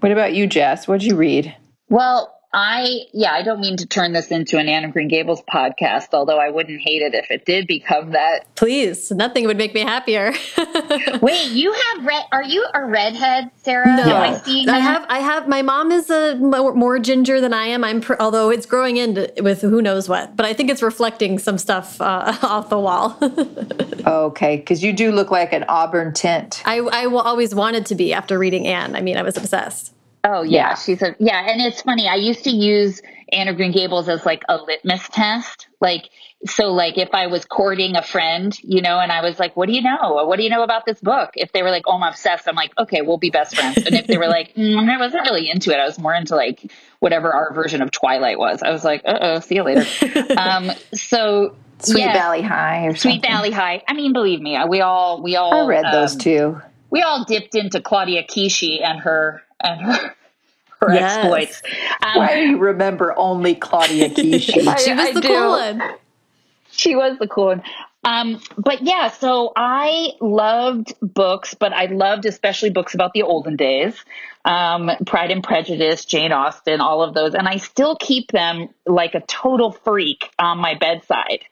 What 0.00 0.12
about 0.12 0.34
you, 0.34 0.46
Jess? 0.46 0.86
What'd 0.86 1.02
you 1.02 1.16
read? 1.16 1.54
Well, 1.88 2.34
I, 2.54 3.06
yeah, 3.12 3.32
I 3.32 3.42
don't 3.42 3.60
mean 3.60 3.76
to 3.78 3.86
turn 3.86 4.12
this 4.12 4.30
into 4.30 4.58
an 4.58 4.68
Anne 4.68 4.84
of 4.84 4.92
Green 4.92 5.08
Gables 5.08 5.42
podcast, 5.42 6.08
although 6.12 6.38
I 6.38 6.50
wouldn't 6.50 6.80
hate 6.80 7.02
it 7.02 7.12
if 7.12 7.28
it 7.28 7.44
did 7.44 7.66
become 7.66 8.12
that. 8.12 8.46
Please, 8.54 9.10
nothing 9.10 9.46
would 9.46 9.56
make 9.56 9.74
me 9.74 9.80
happier. 9.80 10.32
Wait, 11.20 11.50
you 11.50 11.72
have 11.72 12.04
red? 12.04 12.24
Are 12.30 12.44
you 12.44 12.64
a 12.72 12.84
redhead, 12.84 13.50
Sarah? 13.56 13.96
No, 13.96 14.04
I, 14.04 14.40
I, 14.46 14.78
have. 14.78 15.04
I 15.08 15.18
have. 15.18 15.48
My 15.48 15.62
mom 15.62 15.90
is 15.90 16.10
a 16.10 16.36
more, 16.36 16.72
more 16.74 17.00
ginger 17.00 17.40
than 17.40 17.52
I 17.52 17.66
am. 17.66 17.82
I'm, 17.82 18.00
pr- 18.00 18.14
although 18.20 18.50
it's 18.50 18.66
growing 18.66 18.98
in 18.98 19.28
with 19.40 19.60
who 19.60 19.82
knows 19.82 20.08
what, 20.08 20.36
but 20.36 20.46
I 20.46 20.52
think 20.52 20.70
it's 20.70 20.82
reflecting 20.82 21.40
some 21.40 21.58
stuff 21.58 22.00
uh, 22.00 22.36
off 22.42 22.68
the 22.68 22.78
wall. 22.78 23.18
okay, 24.06 24.58
because 24.58 24.82
you 24.82 24.92
do 24.92 25.10
look 25.10 25.32
like 25.32 25.52
an 25.52 25.64
auburn 25.68 26.12
tint. 26.12 26.62
I, 26.64 26.78
I 26.78 27.06
always 27.06 27.52
wanted 27.52 27.86
to 27.86 27.96
be 27.96 28.12
after 28.12 28.38
reading 28.38 28.68
Anne. 28.68 28.94
I 28.94 29.00
mean, 29.00 29.16
I 29.16 29.22
was 29.22 29.36
obsessed. 29.36 29.93
Oh 30.26 30.42
yeah, 30.42 30.70
yeah, 30.70 30.74
she's 30.74 31.02
a 31.02 31.14
yeah, 31.18 31.50
and 31.50 31.60
it's 31.60 31.82
funny. 31.82 32.08
I 32.08 32.14
used 32.14 32.44
to 32.44 32.50
use 32.50 33.02
Anne 33.30 33.48
of 33.48 33.56
Green 33.56 33.72
Gables 33.72 34.08
as 34.08 34.24
like 34.24 34.42
a 34.48 34.56
litmus 34.56 35.06
test. 35.10 35.68
Like 35.82 36.08
so 36.46 36.72
like 36.72 36.96
if 36.96 37.10
I 37.12 37.26
was 37.26 37.44
courting 37.44 37.94
a 37.94 38.02
friend, 38.02 38.56
you 38.62 38.80
know, 38.80 38.98
and 38.98 39.12
I 39.12 39.22
was 39.22 39.38
like, 39.38 39.54
"What 39.54 39.66
do 39.66 39.74
you 39.74 39.82
know? 39.82 40.24
What 40.26 40.36
do 40.36 40.42
you 40.42 40.48
know 40.48 40.62
about 40.62 40.86
this 40.86 40.98
book?" 40.98 41.30
If 41.34 41.52
they 41.52 41.62
were 41.62 41.70
like, 41.70 41.84
"Oh, 41.86 41.92
I'm 41.92 42.02
obsessed," 42.02 42.48
I'm 42.48 42.54
like, 42.54 42.72
"Okay, 42.78 43.02
we'll 43.02 43.18
be 43.18 43.28
best 43.28 43.54
friends." 43.54 43.76
And 43.76 43.94
if 43.94 44.06
they 44.06 44.16
were 44.16 44.28
like, 44.28 44.54
mm, 44.54 44.88
"I 44.88 44.98
wasn't 44.98 45.24
really 45.24 45.50
into 45.50 45.70
it. 45.72 45.76
I 45.78 45.84
was 45.84 45.98
more 45.98 46.14
into 46.14 46.36
like 46.36 46.72
whatever 47.00 47.32
our 47.32 47.52
version 47.52 47.82
of 47.82 47.90
Twilight 47.90 48.38
was," 48.38 48.62
I 48.62 48.70
was 48.70 48.82
like, 48.82 49.02
"Uh 49.04 49.18
oh, 49.20 49.40
see 49.40 49.56
you 49.56 49.62
later." 49.62 49.84
um, 50.38 50.70
so 50.94 51.54
Sweet 51.80 52.00
yeah, 52.00 52.12
Valley 52.14 52.42
High 52.42 52.86
or 52.86 52.96
Sweet 52.96 53.20
Valley 53.20 53.50
High. 53.50 53.82
I 53.86 53.92
mean, 53.92 54.14
believe 54.14 54.40
me, 54.40 54.58
we 54.68 54.80
all 54.80 55.22
we 55.22 55.36
all 55.36 55.64
I 55.64 55.66
read 55.66 55.84
um, 55.84 55.92
those 55.92 56.16
too. 56.16 56.60
We 56.88 57.02
all 57.02 57.24
dipped 57.24 57.54
into 57.54 57.80
Claudia 57.80 58.24
Kishi 58.24 58.82
and 58.82 59.00
her 59.00 59.42
and 59.62 59.80
her 59.86 60.14
her 60.80 60.94
yes. 60.94 61.16
exploits. 61.16 61.62
Um, 62.02 62.18
Why 62.18 62.34
do 62.34 62.40
you 62.40 62.58
remember 62.58 63.14
only 63.16 63.54
Claudia 63.54 64.08
Kishi? 64.10 64.52
she 64.52 64.60
was 64.60 64.68
I, 64.86 65.12
the 65.12 65.18
I 65.18 65.22
cool 65.22 65.50
one. 65.50 65.82
She 66.70 66.96
was 66.96 67.18
the 67.18 67.28
cool 67.28 67.46
one. 67.46 67.62
Um, 68.04 68.40
but 68.58 68.82
yeah, 68.82 69.08
so 69.08 69.52
I 69.56 70.10
loved 70.20 70.94
books, 71.00 71.54
but 71.54 71.72
I 71.72 71.86
loved 71.86 72.26
especially 72.26 72.68
books 72.68 72.94
about 72.94 73.14
the 73.14 73.22
olden 73.22 73.56
days, 73.56 73.94
um, 74.44 74.90
Pride 75.06 75.30
and 75.30 75.42
Prejudice, 75.42 76.04
Jane 76.04 76.32
Austen, 76.32 76.82
all 76.82 77.02
of 77.02 77.14
those, 77.14 77.34
and 77.34 77.48
I 77.48 77.56
still 77.56 77.96
keep 77.96 78.30
them 78.30 78.68
like 78.84 79.14
a 79.14 79.20
total 79.22 79.72
freak 79.72 80.30
on 80.38 80.58
my 80.58 80.74
bedside. 80.74 81.44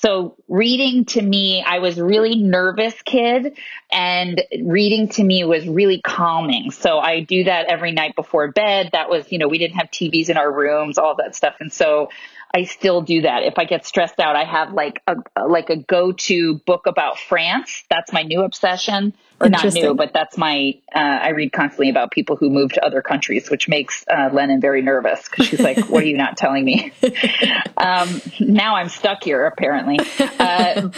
So 0.00 0.34
reading 0.48 1.04
to 1.06 1.20
me, 1.20 1.62
I 1.62 1.80
was 1.80 2.00
really 2.00 2.34
nervous 2.34 2.94
kid 3.02 3.58
and 3.92 4.42
reading 4.62 5.08
to 5.10 5.22
me 5.22 5.44
was 5.44 5.68
really 5.68 6.00
calming. 6.00 6.70
So 6.70 6.98
I 6.98 7.20
do 7.20 7.44
that 7.44 7.66
every 7.66 7.92
night 7.92 8.16
before 8.16 8.50
bed. 8.50 8.90
That 8.92 9.10
was, 9.10 9.30
you 9.30 9.38
know, 9.38 9.46
we 9.46 9.58
didn't 9.58 9.76
have 9.76 9.90
TVs 9.90 10.30
in 10.30 10.38
our 10.38 10.50
rooms, 10.50 10.96
all 10.96 11.16
that 11.16 11.36
stuff. 11.36 11.56
And 11.60 11.70
so 11.70 12.08
I 12.52 12.64
still 12.64 13.00
do 13.00 13.22
that. 13.22 13.44
If 13.44 13.58
I 13.58 13.64
get 13.64 13.86
stressed 13.86 14.18
out, 14.18 14.34
I 14.34 14.44
have 14.44 14.72
like 14.72 15.02
a 15.06 15.46
like 15.46 15.70
a 15.70 15.76
go-to 15.76 16.54
book 16.66 16.86
about 16.86 17.18
France. 17.18 17.84
That's 17.88 18.12
my 18.12 18.22
new 18.22 18.42
obsession. 18.42 19.14
Or 19.40 19.48
not 19.48 19.72
new, 19.72 19.94
but 19.94 20.12
that's 20.12 20.36
my 20.36 20.74
uh, 20.94 20.98
I 20.98 21.30
read 21.30 21.52
constantly 21.52 21.90
about 21.90 22.10
people 22.10 22.36
who 22.36 22.50
move 22.50 22.72
to 22.72 22.84
other 22.84 23.02
countries, 23.02 23.50
which 23.50 23.68
makes 23.68 24.04
uh, 24.08 24.30
Lennon 24.32 24.60
very 24.60 24.82
nervous 24.82 25.28
because 25.28 25.46
she's 25.46 25.60
like, 25.60 25.88
"What 25.88 26.02
are 26.02 26.06
you 26.06 26.16
not 26.16 26.36
telling 26.36 26.64
me?" 26.64 26.92
um, 27.76 28.20
now 28.40 28.74
I'm 28.74 28.88
stuck 28.88 29.22
here, 29.22 29.46
apparently. 29.46 29.98
Uh, 30.38 30.90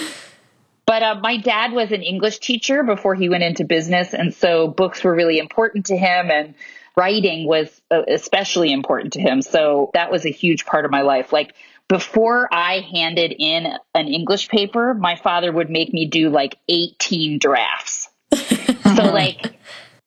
but 0.87 1.02
uh, 1.02 1.21
my 1.23 1.37
dad 1.37 1.73
was 1.73 1.92
an 1.92 2.02
English 2.02 2.38
teacher 2.38 2.82
before 2.82 3.14
he 3.14 3.28
went 3.28 3.42
into 3.42 3.64
business, 3.64 4.14
and 4.14 4.35
so 4.35 4.68
books 4.68 5.04
were 5.04 5.14
really 5.14 5.38
important 5.38 5.87
to 5.87 5.97
him 5.97 6.30
and 6.30 6.54
writing 6.96 7.46
was 7.46 7.80
uh, 7.90 8.02
especially 8.08 8.72
important 8.72 9.14
to 9.14 9.20
him. 9.20 9.42
So 9.42 9.90
that 9.94 10.11
was 10.11 10.25
a 10.25 10.30
huge 10.30 10.66
part 10.66 10.84
of 10.84 10.90
my 10.90 11.02
life. 11.02 11.32
Like 11.32 11.54
before 11.88 12.49
I 12.52 12.80
handed 12.80 13.34
in 13.38 13.72
an 13.94 14.08
English 14.08 14.49
paper, 14.49 14.94
my 14.94 15.16
father 15.16 15.52
would 15.52 15.70
make 15.70 15.92
me 15.92 16.06
do 16.06 16.30
like 16.30 16.56
18 16.68 17.38
drafts. 17.38 18.08
so 18.34 19.04
like 19.04 19.58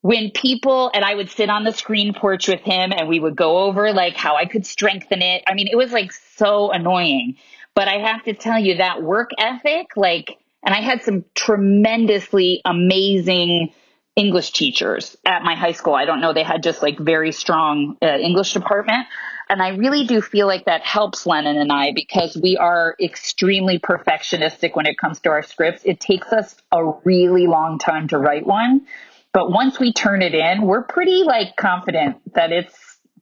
when 0.02 0.30
people 0.32 0.92
and 0.94 1.04
I 1.04 1.16
would 1.16 1.30
sit 1.30 1.50
on 1.50 1.64
the 1.64 1.74
screen 1.74 2.14
porch 2.14 2.48
with 2.48 2.62
him 2.62 2.92
and 2.96 3.08
we 3.08 3.20
would 3.20 3.36
go 3.36 3.60
over 3.60 3.92
like 3.92 4.16
how 4.16 4.36
I 4.36 4.46
could 4.46 4.66
strengthen 4.66 5.22
it. 5.22 5.44
I 5.48 5.54
mean, 5.54 5.68
it 5.68 5.76
was 5.76 5.92
like 5.92 6.12
so 6.12 6.72
annoying. 6.72 7.38
But 7.76 7.88
I 7.88 7.98
have 7.98 8.24
to 8.24 8.34
tell 8.34 8.60
you 8.60 8.78
that 8.78 9.04
work 9.04 9.32
ethic, 9.38 9.98
like, 9.98 10.38
and 10.64 10.74
I 10.74 10.82
had 10.82 11.04
some 11.04 11.26
tremendously 11.36 12.62
amazing 12.64 13.74
English 14.16 14.52
teachers 14.52 15.18
at 15.26 15.44
my 15.44 15.56
high 15.56 15.74
school. 15.74 15.94
I 15.94 16.06
don't 16.06 16.22
know, 16.22 16.34
they 16.34 16.44
had 16.44 16.64
just 16.64 16.82
like 16.82 16.98
very 16.98 17.32
strong 17.32 17.98
uh, 18.02 18.18
English 18.18 18.54
department. 18.54 19.08
And 19.48 19.62
I 19.62 19.70
really 19.70 20.08
do 20.08 20.22
feel 20.22 20.48
like 20.48 20.66
that 20.66 20.82
helps 20.82 21.28
Lennon 21.28 21.58
and 21.58 21.72
I 21.72 21.92
because 21.94 22.36
we 22.36 22.58
are 22.58 22.96
extremely 23.00 23.78
perfectionistic 23.78 24.76
when 24.76 24.88
it 24.88 24.98
comes 24.98 25.20
to 25.22 25.30
our 25.30 25.44
scripts. 25.44 25.84
It 25.86 26.00
takes 26.00 26.34
us 26.34 26.56
a 26.72 26.84
really 27.04 27.46
long 27.46 27.78
time 27.78 28.08
to 28.08 28.18
write 28.18 28.46
one. 28.46 28.88
But 29.34 29.52
once 29.52 29.80
we 29.80 29.94
turn 29.94 30.22
it 30.22 30.34
in, 30.34 30.64
we're 30.64 30.84
pretty 30.84 31.24
like 31.24 31.58
confident 31.58 32.34
that 32.34 32.52
it's 32.52 32.74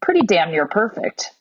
pretty 0.01 0.21
damn 0.21 0.51
near 0.51 0.67
perfect. 0.67 1.31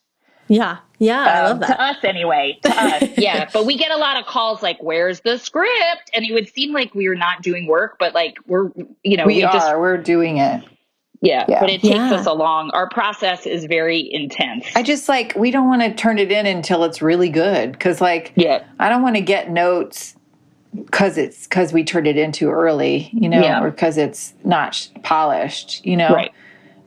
Yeah. 0.49 0.79
Yeah. 1.03 1.23
Um, 1.23 1.29
I 1.29 1.49
love 1.49 1.61
that. 1.61 1.67
To 1.67 1.83
us, 1.83 1.97
anyway. 2.05 2.59
To 2.63 2.71
us. 2.71 3.03
Yeah. 3.19 3.49
But 3.53 3.67
we 3.67 3.77
get 3.77 3.91
a 3.91 3.97
lot 3.97 4.19
of 4.19 4.27
calls 4.27 4.63
like, 4.63 4.83
where's 4.83 5.21
the 5.21 5.39
script? 5.39 6.11
And 6.15 6.25
it 6.25 6.33
would 6.33 6.49
seem 6.49 6.73
like 6.73 6.95
we 6.95 7.07
are 7.09 7.15
not 7.15 7.43
doing 7.43 7.67
work, 7.67 7.97
but 7.99 8.15
like 8.15 8.37
we're, 8.47 8.71
you 9.03 9.17
know, 9.17 9.27
we, 9.27 9.37
we 9.37 9.43
are. 9.45 9.53
Just, 9.53 9.79
we're 9.79 9.99
doing 9.99 10.39
it. 10.39 10.65
Yeah, 11.21 11.45
yeah, 11.49 11.61
but 11.61 11.71
it 11.71 11.83
takes 11.83 11.95
yeah. 11.95 12.15
us 12.15 12.27
along. 12.27 12.71
Our 12.71 12.89
process 12.89 13.47
is 13.47 13.67
very 13.67 14.13
intense. 14.13 14.67
I 14.75 14.83
just 14.83 15.09
like 15.09 15.35
we 15.37 15.53
don't 15.53 15.69
want 15.69 15.83
to 15.83 15.95
turn 15.95 16.19
it 16.19 16.33
in 16.33 16.47
until 16.47 16.83
it's 16.83 17.01
really 17.01 17.29
good 17.29 17.71
because, 17.71 18.01
like, 18.01 18.33
yeah, 18.35 18.65
I 18.81 18.89
don't 18.89 19.03
want 19.03 19.15
to 19.15 19.23
get 19.23 19.49
notes 19.49 20.17
because 20.75 21.17
it's 21.19 21.45
because 21.45 21.73
we 21.73 21.85
turned 21.85 22.09
it 22.09 22.17
in 22.17 22.33
too 22.33 22.51
early, 22.51 23.09
you 23.13 23.29
know, 23.29 23.41
yeah. 23.41 23.63
or 23.63 23.71
because 23.71 23.99
it's 23.99 24.35
not 24.43 24.89
polished, 25.05 25.87
you 25.87 25.97
know. 25.97 26.13
Right 26.13 26.33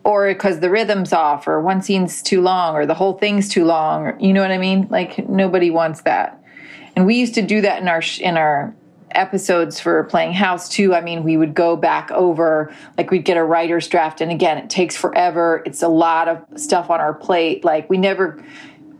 or 0.05 0.31
because 0.31 0.59
the 0.59 0.69
rhythm's 0.69 1.11
off 1.11 1.47
or 1.47 1.59
one 1.59 1.81
scene's 1.81 2.21
too 2.21 2.39
long 2.39 2.75
or 2.75 2.85
the 2.85 2.93
whole 2.93 3.17
thing's 3.17 3.49
too 3.49 3.65
long 3.65 4.05
or, 4.05 4.17
you 4.19 4.31
know 4.31 4.41
what 4.41 4.51
i 4.51 4.57
mean? 4.57 4.87
Like 4.89 5.27
nobody 5.27 5.71
wants 5.71 6.03
that. 6.03 6.41
And 6.95 7.05
we 7.05 7.15
used 7.15 7.33
to 7.33 7.41
do 7.41 7.59
that 7.61 7.81
in 7.81 7.89
our 7.89 8.01
in 8.21 8.37
our 8.37 8.73
episodes 9.11 9.79
for 9.79 10.03
playing 10.05 10.33
house 10.33 10.69
too. 10.69 10.93
I 10.93 11.01
mean 11.01 11.23
we 11.23 11.35
would 11.35 11.53
go 11.53 11.75
back 11.75 12.11
over 12.11 12.73
like 12.97 13.11
we'd 13.11 13.25
get 13.25 13.35
a 13.35 13.43
writer's 13.43 13.87
draft 13.87 14.21
and 14.21 14.31
again 14.31 14.57
it 14.59 14.69
takes 14.69 14.95
forever. 14.95 15.63
It's 15.65 15.81
a 15.81 15.89
lot 15.89 16.27
of 16.27 16.45
stuff 16.55 16.89
on 16.89 17.01
our 17.01 17.13
plate. 17.13 17.65
Like 17.65 17.89
we 17.89 17.97
never 17.97 18.41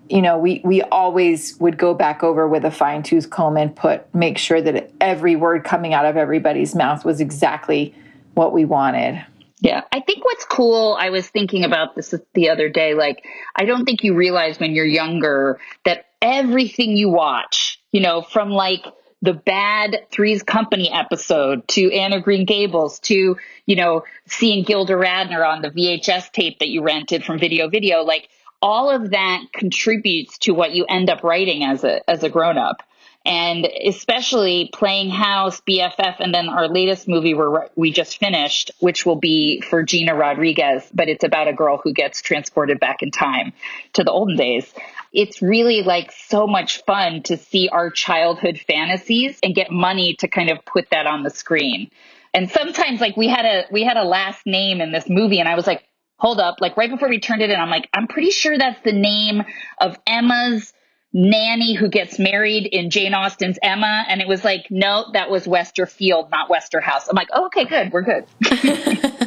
you 0.09 0.23
know 0.23 0.39
we 0.39 0.61
we 0.63 0.81
always 0.83 1.57
would 1.59 1.77
go 1.77 1.93
back 1.93 2.23
over 2.23 2.47
with 2.47 2.65
a 2.65 2.71
fine 2.71 3.03
tooth 3.03 3.29
comb 3.29 3.57
and 3.57 3.75
put 3.75 4.13
make 4.15 4.39
sure 4.39 4.61
that 4.61 4.91
every 4.99 5.35
word 5.35 5.63
coming 5.63 5.93
out 5.93 6.05
of 6.05 6.17
everybody's 6.17 6.73
mouth 6.73 7.05
was 7.05 7.21
exactly 7.21 7.93
what 8.33 8.53
we 8.53 8.65
wanted 8.65 9.23
yeah. 9.59 9.81
I 9.91 10.01
think 10.01 10.25
what's 10.25 10.45
cool, 10.45 10.97
I 10.99 11.09
was 11.09 11.27
thinking 11.27 11.63
about 11.63 11.95
this 11.95 12.13
the 12.33 12.49
other 12.49 12.69
day. 12.69 12.93
Like, 12.93 13.25
I 13.55 13.65
don't 13.65 13.85
think 13.85 14.03
you 14.03 14.15
realize 14.15 14.59
when 14.59 14.73
you're 14.73 14.85
younger 14.85 15.59
that 15.85 16.05
everything 16.21 16.95
you 16.95 17.09
watch, 17.09 17.79
you 17.91 18.01
know, 18.01 18.21
from 18.21 18.49
like 18.49 18.85
the 19.21 19.33
bad 19.33 20.07
Three's 20.11 20.43
Company 20.43 20.91
episode 20.91 21.67
to 21.69 21.91
Anne 21.91 22.13
of 22.13 22.23
Green 22.23 22.45
Gables 22.45 22.99
to, 22.99 23.37
you 23.65 23.75
know, 23.75 24.03
seeing 24.27 24.63
Gilda 24.63 24.93
Radner 24.93 25.47
on 25.47 25.61
the 25.61 25.69
VHS 25.69 26.31
tape 26.31 26.59
that 26.59 26.69
you 26.69 26.83
rented 26.83 27.23
from 27.23 27.39
Video 27.39 27.69
Video, 27.69 28.01
like 28.01 28.29
all 28.61 28.89
of 28.89 29.11
that 29.11 29.43
contributes 29.53 30.37
to 30.39 30.51
what 30.51 30.71
you 30.71 30.85
end 30.85 31.09
up 31.09 31.23
writing 31.23 31.63
as 31.63 31.83
a 31.83 32.07
as 32.09 32.23
a 32.23 32.29
grown 32.29 32.57
up 32.57 32.83
and 33.25 33.67
especially 33.85 34.69
playing 34.73 35.09
house 35.09 35.61
bff 35.61 36.15
and 36.19 36.33
then 36.33 36.49
our 36.49 36.67
latest 36.67 37.07
movie 37.07 37.33
where 37.33 37.69
we 37.75 37.91
just 37.91 38.17
finished 38.17 38.71
which 38.79 39.05
will 39.05 39.15
be 39.15 39.61
for 39.61 39.83
gina 39.83 40.15
rodriguez 40.15 40.83
but 40.93 41.09
it's 41.09 41.23
about 41.23 41.47
a 41.47 41.53
girl 41.53 41.79
who 41.83 41.93
gets 41.93 42.21
transported 42.21 42.79
back 42.79 43.01
in 43.01 43.11
time 43.11 43.53
to 43.93 44.03
the 44.03 44.11
olden 44.11 44.35
days. 44.35 44.71
It's 45.11 45.41
really 45.41 45.81
like 45.81 46.11
so 46.11 46.47
much 46.47 46.83
fun 46.83 47.23
to 47.23 47.37
see 47.37 47.69
our 47.69 47.89
childhood 47.89 48.59
fantasies 48.59 49.39
and 49.41 49.55
get 49.55 49.71
money 49.71 50.15
to 50.15 50.27
kind 50.27 50.49
of 50.49 50.63
put 50.65 50.89
that 50.91 51.07
on 51.07 51.23
the 51.23 51.29
screen. 51.29 51.89
And 52.33 52.49
sometimes 52.49 52.99
like 52.99 53.15
we 53.15 53.27
had 53.27 53.45
a 53.45 53.65
we 53.71 53.83
had 53.83 53.97
a 53.97 54.03
last 54.03 54.45
name 54.45 54.81
in 54.81 54.91
this 54.91 55.09
movie 55.09 55.39
and 55.39 55.47
i 55.47 55.55
was 55.55 55.67
like 55.67 55.83
hold 56.17 56.39
up. 56.39 56.55
Like 56.61 56.77
right 56.77 56.89
before 56.89 57.09
we 57.09 57.19
turned 57.19 57.41
it 57.41 57.49
in 57.49 57.59
i'm 57.59 57.69
like 57.69 57.89
i'm 57.93 58.07
pretty 58.07 58.31
sure 58.31 58.57
that's 58.57 58.81
the 58.83 58.93
name 58.93 59.43
of 59.79 59.97
emma's 60.05 60.73
nanny 61.15 61.73
who 61.73 61.87
gets 61.87 62.19
married 62.19 62.67
in 62.67 62.89
Jane 62.89 63.13
Austen's 63.13 63.57
Emma. 63.63 64.03
And 64.07 64.21
it 64.21 64.27
was 64.27 64.43
like, 64.43 64.67
no, 64.69 65.05
that 65.13 65.31
was 65.31 65.47
Westerfield, 65.47 66.29
not 66.29 66.49
Westerhouse. 66.49 67.07
I'm 67.09 67.15
like, 67.15 67.29
oh, 67.33 67.45
okay, 67.45 67.63
good. 67.65 67.93
We're 67.93 68.01
good. 68.01 68.25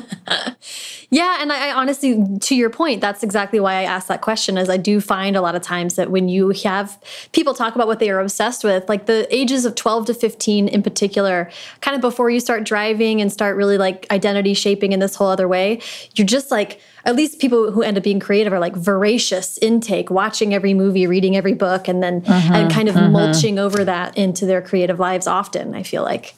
yeah. 1.11 1.39
And 1.41 1.51
I, 1.51 1.69
I, 1.69 1.73
honestly, 1.73 2.23
to 2.41 2.55
your 2.55 2.69
point, 2.69 3.01
that's 3.01 3.23
exactly 3.23 3.61
why 3.61 3.77
I 3.77 3.83
asked 3.85 4.09
that 4.09 4.21
question 4.21 4.59
is 4.59 4.69
I 4.69 4.77
do 4.77 5.01
find 5.01 5.37
a 5.37 5.41
lot 5.41 5.55
of 5.55 5.63
times 5.63 5.95
that 5.95 6.11
when 6.11 6.29
you 6.29 6.51
have 6.65 6.99
people 7.33 7.55
talk 7.55 7.75
about 7.75 7.87
what 7.87 7.99
they 7.99 8.11
are 8.11 8.21
obsessed 8.21 8.63
with, 8.63 8.87
like 8.91 9.07
the 9.07 9.27
ages 9.35 9.65
of 9.65 9.75
12 9.75 10.07
to 10.07 10.15
15 10.15 10.69
in 10.69 10.83
particular, 10.83 11.51
kind 11.81 11.95
of 11.95 12.03
before 12.03 12.29
you 12.29 12.41
start 12.41 12.65
driving 12.65 13.23
and 13.23 13.33
start 13.33 13.57
really 13.57 13.79
like 13.79 14.07
identity 14.11 14.53
shaping 14.53 14.93
in 14.93 15.01
this 15.01 15.15
whole 15.15 15.29
other 15.29 15.49
way, 15.49 15.81
you're 16.15 16.27
just 16.27 16.51
like, 16.51 16.81
at 17.07 17.17
least 17.17 17.39
people 17.39 17.73
who 17.73 17.83
end 17.83 17.97
up 17.97 18.05
being 18.05 18.21
creative 18.21 18.53
are 18.53 18.59
like 18.59 18.77
voracious 18.77 19.57
intake, 19.59 20.11
watching 20.11 20.53
every 20.53 20.75
movie, 20.75 21.07
reading 21.07 21.37
every 21.37 21.55
book, 21.55 21.89
and 21.89 22.03
then 22.03 22.21
mm-hmm, 22.21 22.53
and 22.53 22.71
kind 22.71 22.87
of 22.87 22.95
mm-hmm. 22.95 23.13
mulching 23.13 23.59
over 23.59 23.83
that 23.83 24.19
into 24.19 24.45
their 24.45 24.61
creative 24.61 24.99
lives. 24.99 25.27
Often, 25.27 25.75
I 25.75 25.85
feel 25.85 26.03
like. 26.03 26.35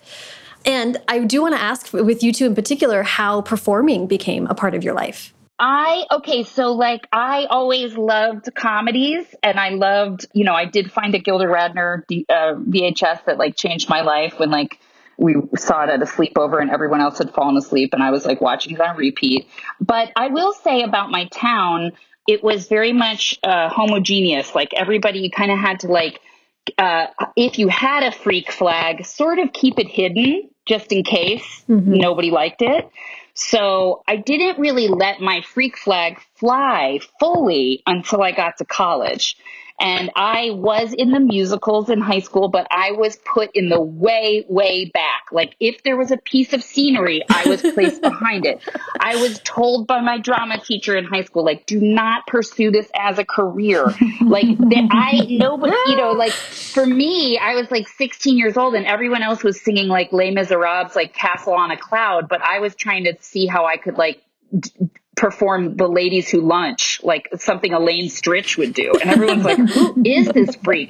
And 0.65 0.99
I 1.09 1.21
do 1.21 1.43
want 1.43 1.55
to 1.55 1.61
ask 1.61 1.93
with 1.93 2.23
you 2.23 2.33
two 2.33 2.47
in 2.47 2.55
particular 2.55 3.03
how 3.03 3.43
performing 3.43 4.07
became 4.07 4.47
a 4.47 4.55
part 4.55 4.75
of 4.75 4.85
your 4.85 4.95
life. 4.95 5.33
I 5.59 6.07
okay, 6.11 6.43
so 6.43 6.73
like 6.73 7.07
I 7.13 7.45
always 7.45 7.95
loved 7.95 8.49
comedies, 8.55 9.27
and 9.43 9.61
I 9.61 9.71
loved, 9.71 10.25
you 10.33 10.45
know, 10.45 10.55
I 10.55 10.65
did 10.65 10.91
find 10.91 11.15
a 11.15 11.19
Gilda 11.19 11.45
Radner 11.45 12.03
uh, 12.31 12.55
VHS 12.55 13.27
that 13.27 13.37
like 13.37 13.57
changed 13.57 13.91
my 13.91 14.01
life 14.01 14.39
when 14.39 14.51
like 14.51 14.81
we 15.19 15.37
saw 15.57 15.85
it 15.85 15.91
at 15.91 16.01
a 16.01 16.07
sleepover 16.07 16.63
and 16.63 16.71
everyone 16.71 17.03
else 17.03 17.19
had 17.19 17.35
fallen 17.35 17.59
asleep 17.59 17.91
and 17.93 18.03
I 18.03 18.11
was 18.11 18.25
like 18.25 18.41
watching 18.41 18.73
it 18.73 18.81
on 18.81 18.97
repeat. 18.97 19.49
But 19.79 20.11
I 20.17 20.29
will 20.29 20.55
say 20.55 20.81
about 20.83 21.11
my 21.11 21.27
town, 21.27 21.93
it 22.27 22.43
was 22.43 22.69
very 22.69 22.95
much 22.95 23.39
uh, 23.43 23.69
homogeneous. 23.69 24.55
Like 24.55 24.73
everybody 24.73 25.29
kind 25.29 25.51
of 25.51 25.59
had 25.59 25.81
to 25.81 25.89
like, 25.89 26.21
uh, 26.79 27.09
if 27.37 27.59
you 27.59 27.69
had 27.69 28.03
a 28.03 28.13
freak 28.13 28.51
flag, 28.51 29.05
sort 29.05 29.39
of 29.39 29.53
keep 29.53 29.79
it 29.79 29.89
hidden 29.89 30.50
just 30.67 30.93
in 30.93 31.03
case 31.03 31.65
mm-hmm. 31.69 31.95
nobody 31.95 32.31
liked 32.31 32.63
it. 32.63 32.91
So 33.35 34.03
I 34.07 34.17
didn't 34.17 34.59
really 34.59 34.89
let 34.89 35.21
my 35.21 35.41
freak 35.41 35.77
flag 35.79 36.21
fly 36.35 37.01
fully 37.19 37.83
until 37.87 38.23
I 38.23 38.33
got 38.33 38.59
to 38.59 38.65
college. 38.65 39.37
And 39.81 40.11
I 40.15 40.51
was 40.51 40.93
in 40.93 41.11
the 41.11 41.21
musicals 41.21 41.89
in 41.89 42.01
high 42.01 42.21
school, 42.21 42.49
but 42.49 42.67
I 42.71 42.93
was 42.93 43.17
put 43.17 43.51
in 43.55 43.71
the 43.71 43.81
way, 43.81 44.45
way 44.47 44.85
back. 44.93 45.25
Like 45.33 45.57
if 45.59 45.83
there 45.83 45.97
was 45.97 46.11
a 46.11 46.19
piece 46.19 46.53
of 46.53 46.63
scenery, 46.63 47.23
I 47.29 47.49
was 47.49 47.63
placed 47.63 48.03
behind 48.03 48.45
it. 48.45 48.61
I 49.01 49.17
was 49.17 49.41
told 49.43 49.87
by 49.87 50.03
my 50.03 50.19
drama 50.19 50.61
teacher 50.61 50.97
in 50.97 51.05
high 51.05 51.25
school, 51.25 51.45
like, 51.45 51.65
do 51.65 51.81
not 51.81 52.27
pursue 52.27 52.71
this 52.71 52.91
as 52.95 53.19
a 53.19 53.25
career. 53.25 53.87
Like 54.21 54.59
that 54.59 54.89
I 54.91 55.27
nobody, 55.29 55.75
you 55.87 55.97
know, 55.97 56.13
like 56.13 56.33
for 56.33 56.85
me, 56.85 57.39
I 57.39 57.55
was 57.55 57.71
like 57.71 57.89
16 57.89 58.37
years 58.37 58.57
old 58.57 58.75
and 58.75 58.87
everyone 58.87 59.23
else 59.23 59.43
was 59.43 59.61
singing 59.61 59.89
like 59.89 60.13
Les 60.13 60.31
Miserables, 60.31 60.95
like 60.95 61.15
Castle 61.15 61.55
on 61.55 61.71
a 61.71 61.77
Cloud, 61.77 62.29
but 62.29 62.43
I 62.43 62.61
was 62.61 62.75
trying 62.75 63.05
to 63.05 63.17
see 63.21 63.47
how 63.47 63.65
I 63.65 63.77
could 63.77 63.97
like 63.97 64.23
perform 65.21 65.77
the 65.77 65.87
ladies 65.87 66.31
who 66.31 66.41
lunch 66.41 66.99
like 67.03 67.29
something 67.37 67.75
Elaine 67.75 68.07
Stritch 68.07 68.57
would 68.57 68.73
do. 68.73 68.91
And 69.03 69.11
everyone's 69.11 69.45
like 69.45 69.59
who 69.59 70.03
is 70.03 70.29
this 70.29 70.57
freak? 70.57 70.89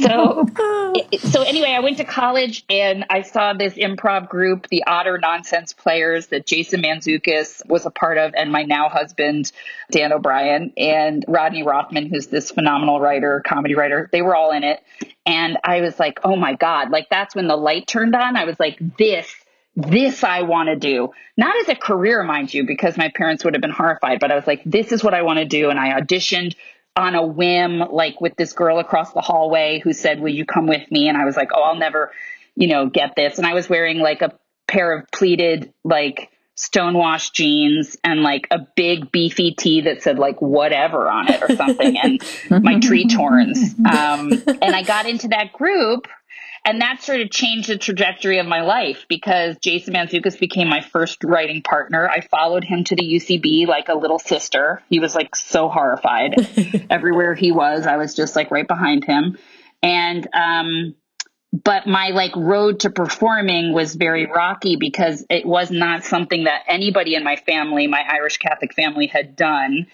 So 0.00 0.46
so 1.18 1.42
anyway 1.42 1.74
I 1.76 1.80
went 1.80 1.98
to 1.98 2.04
college 2.04 2.64
and 2.70 3.04
I 3.10 3.20
saw 3.20 3.52
this 3.52 3.74
improv 3.74 4.30
group 4.30 4.68
the 4.68 4.84
Otter 4.86 5.18
Nonsense 5.18 5.74
Players 5.74 6.28
that 6.28 6.46
Jason 6.46 6.80
Mantzoukas 6.82 7.68
was 7.68 7.84
a 7.84 7.90
part 7.90 8.16
of 8.16 8.32
and 8.34 8.50
my 8.50 8.62
now 8.62 8.88
husband 8.88 9.52
Dan 9.90 10.14
O'Brien 10.14 10.72
and 10.78 11.22
Rodney 11.28 11.62
Rothman 11.62 12.06
who's 12.06 12.28
this 12.28 12.50
phenomenal 12.50 13.00
writer 13.00 13.42
comedy 13.46 13.74
writer 13.74 14.08
they 14.12 14.22
were 14.22 14.34
all 14.34 14.52
in 14.52 14.64
it. 14.64 14.82
And 15.26 15.58
I 15.62 15.82
was 15.82 16.00
like 16.00 16.20
oh 16.24 16.36
my 16.36 16.54
god. 16.54 16.88
Like 16.88 17.10
that's 17.10 17.34
when 17.34 17.48
the 17.48 17.56
light 17.56 17.86
turned 17.86 18.14
on. 18.14 18.38
I 18.38 18.46
was 18.46 18.58
like 18.58 18.78
this 18.96 19.30
this 19.74 20.22
I 20.22 20.42
want 20.42 20.68
to 20.68 20.76
do. 20.76 21.10
Not 21.36 21.56
as 21.56 21.68
a 21.68 21.74
career, 21.74 22.22
mind 22.22 22.52
you, 22.52 22.66
because 22.66 22.96
my 22.96 23.10
parents 23.14 23.44
would 23.44 23.54
have 23.54 23.62
been 23.62 23.70
horrified, 23.70 24.20
but 24.20 24.30
I 24.30 24.34
was 24.34 24.46
like, 24.46 24.62
this 24.64 24.92
is 24.92 25.02
what 25.02 25.14
I 25.14 25.22
want 25.22 25.38
to 25.38 25.44
do. 25.44 25.70
And 25.70 25.78
I 25.78 25.98
auditioned 26.00 26.54
on 26.94 27.14
a 27.14 27.24
whim, 27.24 27.78
like 27.78 28.20
with 28.20 28.36
this 28.36 28.52
girl 28.52 28.78
across 28.78 29.12
the 29.12 29.22
hallway 29.22 29.80
who 29.82 29.92
said, 29.92 30.20
Will 30.20 30.32
you 30.32 30.44
come 30.44 30.66
with 30.66 30.90
me? 30.90 31.08
And 31.08 31.16
I 31.16 31.24
was 31.24 31.36
like, 31.36 31.48
Oh, 31.54 31.62
I'll 31.62 31.76
never, 31.76 32.12
you 32.54 32.68
know, 32.68 32.88
get 32.88 33.14
this. 33.16 33.38
And 33.38 33.46
I 33.46 33.54
was 33.54 33.68
wearing 33.68 33.98
like 33.98 34.20
a 34.20 34.38
pair 34.66 34.98
of 34.98 35.10
pleated, 35.10 35.72
like, 35.84 36.30
stonewashed 36.54 37.34
jeans 37.34 37.96
and 38.04 38.20
like 38.20 38.46
a 38.50 38.58
big 38.76 39.10
beefy 39.10 39.52
tee 39.52 39.80
that 39.80 40.02
said 40.02 40.18
like 40.18 40.40
whatever 40.42 41.10
on 41.10 41.26
it 41.32 41.42
or 41.42 41.56
something 41.56 41.96
and 41.98 42.20
my 42.62 42.78
Tretorns 42.78 43.74
um, 43.86 44.30
and 44.30 44.76
i 44.76 44.82
got 44.82 45.06
into 45.06 45.28
that 45.28 45.54
group 45.54 46.06
and 46.64 46.80
that 46.80 47.02
sort 47.02 47.20
of 47.20 47.30
changed 47.30 47.68
the 47.68 47.76
trajectory 47.76 48.38
of 48.38 48.46
my 48.46 48.62
life 48.62 49.06
because 49.08 49.56
Jason 49.60 49.94
Mantzoukas 49.94 50.38
became 50.38 50.68
my 50.68 50.80
first 50.80 51.24
writing 51.24 51.62
partner. 51.62 52.08
I 52.08 52.20
followed 52.20 52.62
him 52.62 52.84
to 52.84 52.94
the 52.94 53.02
UCB 53.02 53.66
like 53.66 53.88
a 53.88 53.98
little 53.98 54.20
sister. 54.20 54.82
He 54.88 55.00
was 55.00 55.14
like 55.14 55.34
so 55.34 55.68
horrified. 55.68 56.34
Everywhere 56.90 57.34
he 57.34 57.50
was, 57.50 57.86
I 57.86 57.96
was 57.96 58.14
just 58.14 58.36
like 58.36 58.52
right 58.52 58.66
behind 58.66 59.04
him. 59.04 59.38
And, 59.82 60.28
um, 60.32 60.94
but 61.52 61.86
my 61.86 62.10
like 62.10 62.34
road 62.36 62.80
to 62.80 62.90
performing 62.90 63.74
was 63.74 63.94
very 63.94 64.26
rocky 64.26 64.76
because 64.76 65.26
it 65.28 65.44
was 65.44 65.70
not 65.70 66.04
something 66.04 66.44
that 66.44 66.62
anybody 66.68 67.16
in 67.16 67.24
my 67.24 67.36
family, 67.36 67.88
my 67.88 68.02
Irish 68.08 68.38
Catholic 68.38 68.72
family 68.72 69.06
had 69.06 69.34
done. 69.34 69.88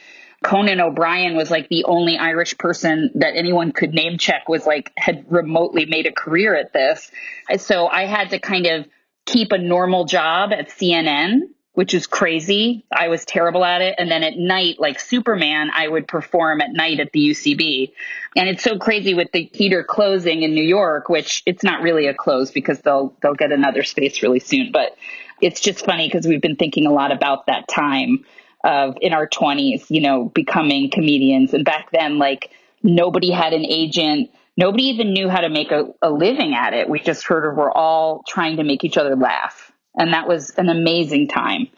Conan 0.45 0.80
O'Brien 0.80 1.37
was 1.37 1.50
like 1.50 1.68
the 1.68 1.85
only 1.85 2.16
Irish 2.16 2.57
person 2.59 3.11
that 3.16 3.35
anyone 3.35 3.73
could 3.73 3.92
name 3.92 4.18
check 4.18 4.49
was 4.49 4.66
like 4.66 4.92
had 4.97 5.25
remotely 5.28 5.85
made 5.85 6.07
a 6.07 6.12
career 6.12 6.54
at 6.54 6.73
this. 6.73 7.11
So 7.57 7.88
I 7.88 8.07
had 8.07 8.30
to 8.30 8.38
kind 8.38 8.66
of 8.66 8.87
keep 9.26 9.50
a 9.50 9.59
normal 9.59 10.04
job 10.04 10.52
at 10.52 10.68
CNN, 10.68 11.40
which 11.73 11.92
is 11.92 12.07
crazy. 12.07 12.86
I 12.93 13.08
was 13.08 13.25
terrible 13.25 13.65
at 13.65 13.82
it. 13.82 13.97
And 13.99 14.10
then 14.10 14.23
at 14.23 14.36
night, 14.36 14.76
like 14.78 15.00
Superman, 15.00 15.71
I 15.75 15.89
would 15.89 16.06
perform 16.06 16.60
at 16.60 16.73
night 16.73 17.00
at 17.00 17.10
the 17.12 17.30
UCB. 17.30 17.93
And 18.36 18.49
it's 18.49 18.62
so 18.62 18.78
crazy 18.78 19.15
with 19.15 19.32
the 19.32 19.47
theater 19.47 19.82
closing 19.82 20.43
in 20.43 20.54
New 20.54 20.65
York, 20.65 21.08
which 21.08 21.43
it's 21.47 21.65
not 21.65 21.82
really 21.82 22.06
a 22.06 22.15
close 22.15 22.52
because 22.52 22.80
they'll 22.80 23.12
they'll 23.23 23.34
get 23.34 23.50
another 23.50 23.82
space 23.82 24.23
really 24.23 24.41
soon. 24.41 24.71
But 24.73 24.97
it's 25.41 25.60
just 25.60 25.84
funny 25.84 26.06
because 26.06 26.26
we've 26.26 26.41
been 26.41 26.56
thinking 26.56 26.86
a 26.86 26.93
lot 26.93 27.10
about 27.10 27.47
that 27.47 27.67
time 27.67 28.25
of 28.69 28.99
in 29.00 29.15
our 29.15 29.26
20s, 29.26 29.87
you 29.89 30.02
know, 30.02 30.26
becoming 30.26 30.91
comedians. 30.91 31.54
And 31.54 31.65
back 31.65 31.91
then, 31.91 32.19
like, 32.19 32.50
nobody 32.83 33.31
had 33.31 33.54
an 33.54 33.65
agent. 33.65 34.31
Nobody 34.57 34.85
even 34.85 35.13
knew 35.13 35.28
how 35.28 35.41
to 35.41 35.49
make 35.49 35.73
a, 35.73 35.87
a 36.02 36.11
living 36.11 36.54
at 36.54 36.75
it. 36.75 36.89
We 36.89 37.00
just 37.00 37.25
sort 37.25 37.47
of 37.47 37.57
were 37.57 37.76
all 37.76 38.23
trying 38.28 38.59
to 38.59 38.65
make 38.65 38.85
each 38.85 38.99
other 38.99 39.17
laugh. 39.17 39.73
And 39.97 40.13
that 40.13 40.28
was 40.28 40.50
an 40.50 40.69
amazing 40.69 41.28
time. 41.28 41.69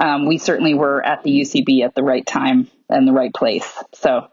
Um, 0.00 0.26
we 0.26 0.38
certainly 0.38 0.74
were 0.74 1.04
at 1.04 1.22
the 1.22 1.30
UCB 1.42 1.84
at 1.84 1.94
the 1.94 2.02
right 2.02 2.24
time 2.24 2.68
and 2.88 3.06
the 3.06 3.12
right 3.12 3.34
place. 3.34 3.70
So 3.94 4.28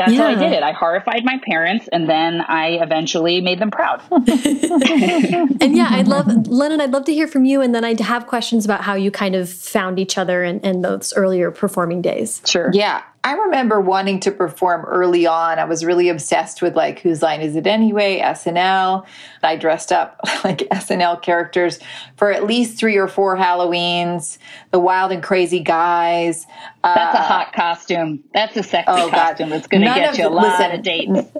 that's 0.00 0.12
yeah. 0.12 0.22
how 0.22 0.28
I 0.28 0.34
did 0.34 0.52
it. 0.52 0.62
I 0.62 0.72
horrified 0.72 1.26
my 1.26 1.38
parents 1.44 1.86
and 1.92 2.08
then 2.08 2.40
I 2.40 2.82
eventually 2.82 3.42
made 3.42 3.58
them 3.58 3.70
proud. 3.70 4.00
and 4.10 5.76
yeah, 5.76 5.88
I'd 5.90 6.08
love, 6.08 6.46
Lennon, 6.46 6.80
I'd 6.80 6.90
love 6.90 7.04
to 7.04 7.12
hear 7.12 7.28
from 7.28 7.44
you. 7.44 7.60
And 7.60 7.74
then 7.74 7.84
I'd 7.84 8.00
have 8.00 8.26
questions 8.26 8.64
about 8.64 8.80
how 8.80 8.94
you 8.94 9.10
kind 9.10 9.34
of 9.34 9.50
found 9.50 9.98
each 9.98 10.16
other 10.16 10.42
in, 10.42 10.60
in 10.60 10.80
those 10.80 11.12
earlier 11.12 11.50
performing 11.50 12.00
days. 12.00 12.40
Sure. 12.46 12.70
Yeah. 12.72 13.02
I 13.22 13.34
remember 13.34 13.80
wanting 13.82 14.20
to 14.20 14.30
perform 14.30 14.86
early 14.86 15.26
on. 15.26 15.58
I 15.58 15.64
was 15.64 15.84
really 15.84 16.08
obsessed 16.08 16.62
with 16.62 16.74
like 16.74 17.00
whose 17.00 17.20
line 17.20 17.42
is 17.42 17.54
it 17.54 17.66
anyway? 17.66 18.18
SNL. 18.20 19.04
I 19.42 19.56
dressed 19.56 19.92
up 19.92 20.18
like 20.44 20.60
SNL 20.70 21.20
characters 21.20 21.78
for 22.16 22.32
at 22.32 22.44
least 22.44 22.78
three 22.78 22.96
or 22.96 23.08
four 23.08 23.36
Halloweens. 23.36 24.38
The 24.70 24.80
Wild 24.80 25.12
and 25.12 25.22
Crazy 25.22 25.60
Guys. 25.60 26.46
That's 26.82 27.14
uh, 27.14 27.18
a 27.18 27.22
hot 27.22 27.52
costume. 27.52 28.24
That's 28.32 28.56
a 28.56 28.62
sexy 28.62 28.90
oh, 28.90 29.10
costume. 29.10 29.52
It's 29.52 29.66
going 29.66 29.82
to 29.82 29.89
get 29.94 30.18
you 30.18 30.26
a 30.26 30.30
lot 30.30 30.58
listen, 30.58 30.78
of 30.78 30.82
dates. 30.82 31.28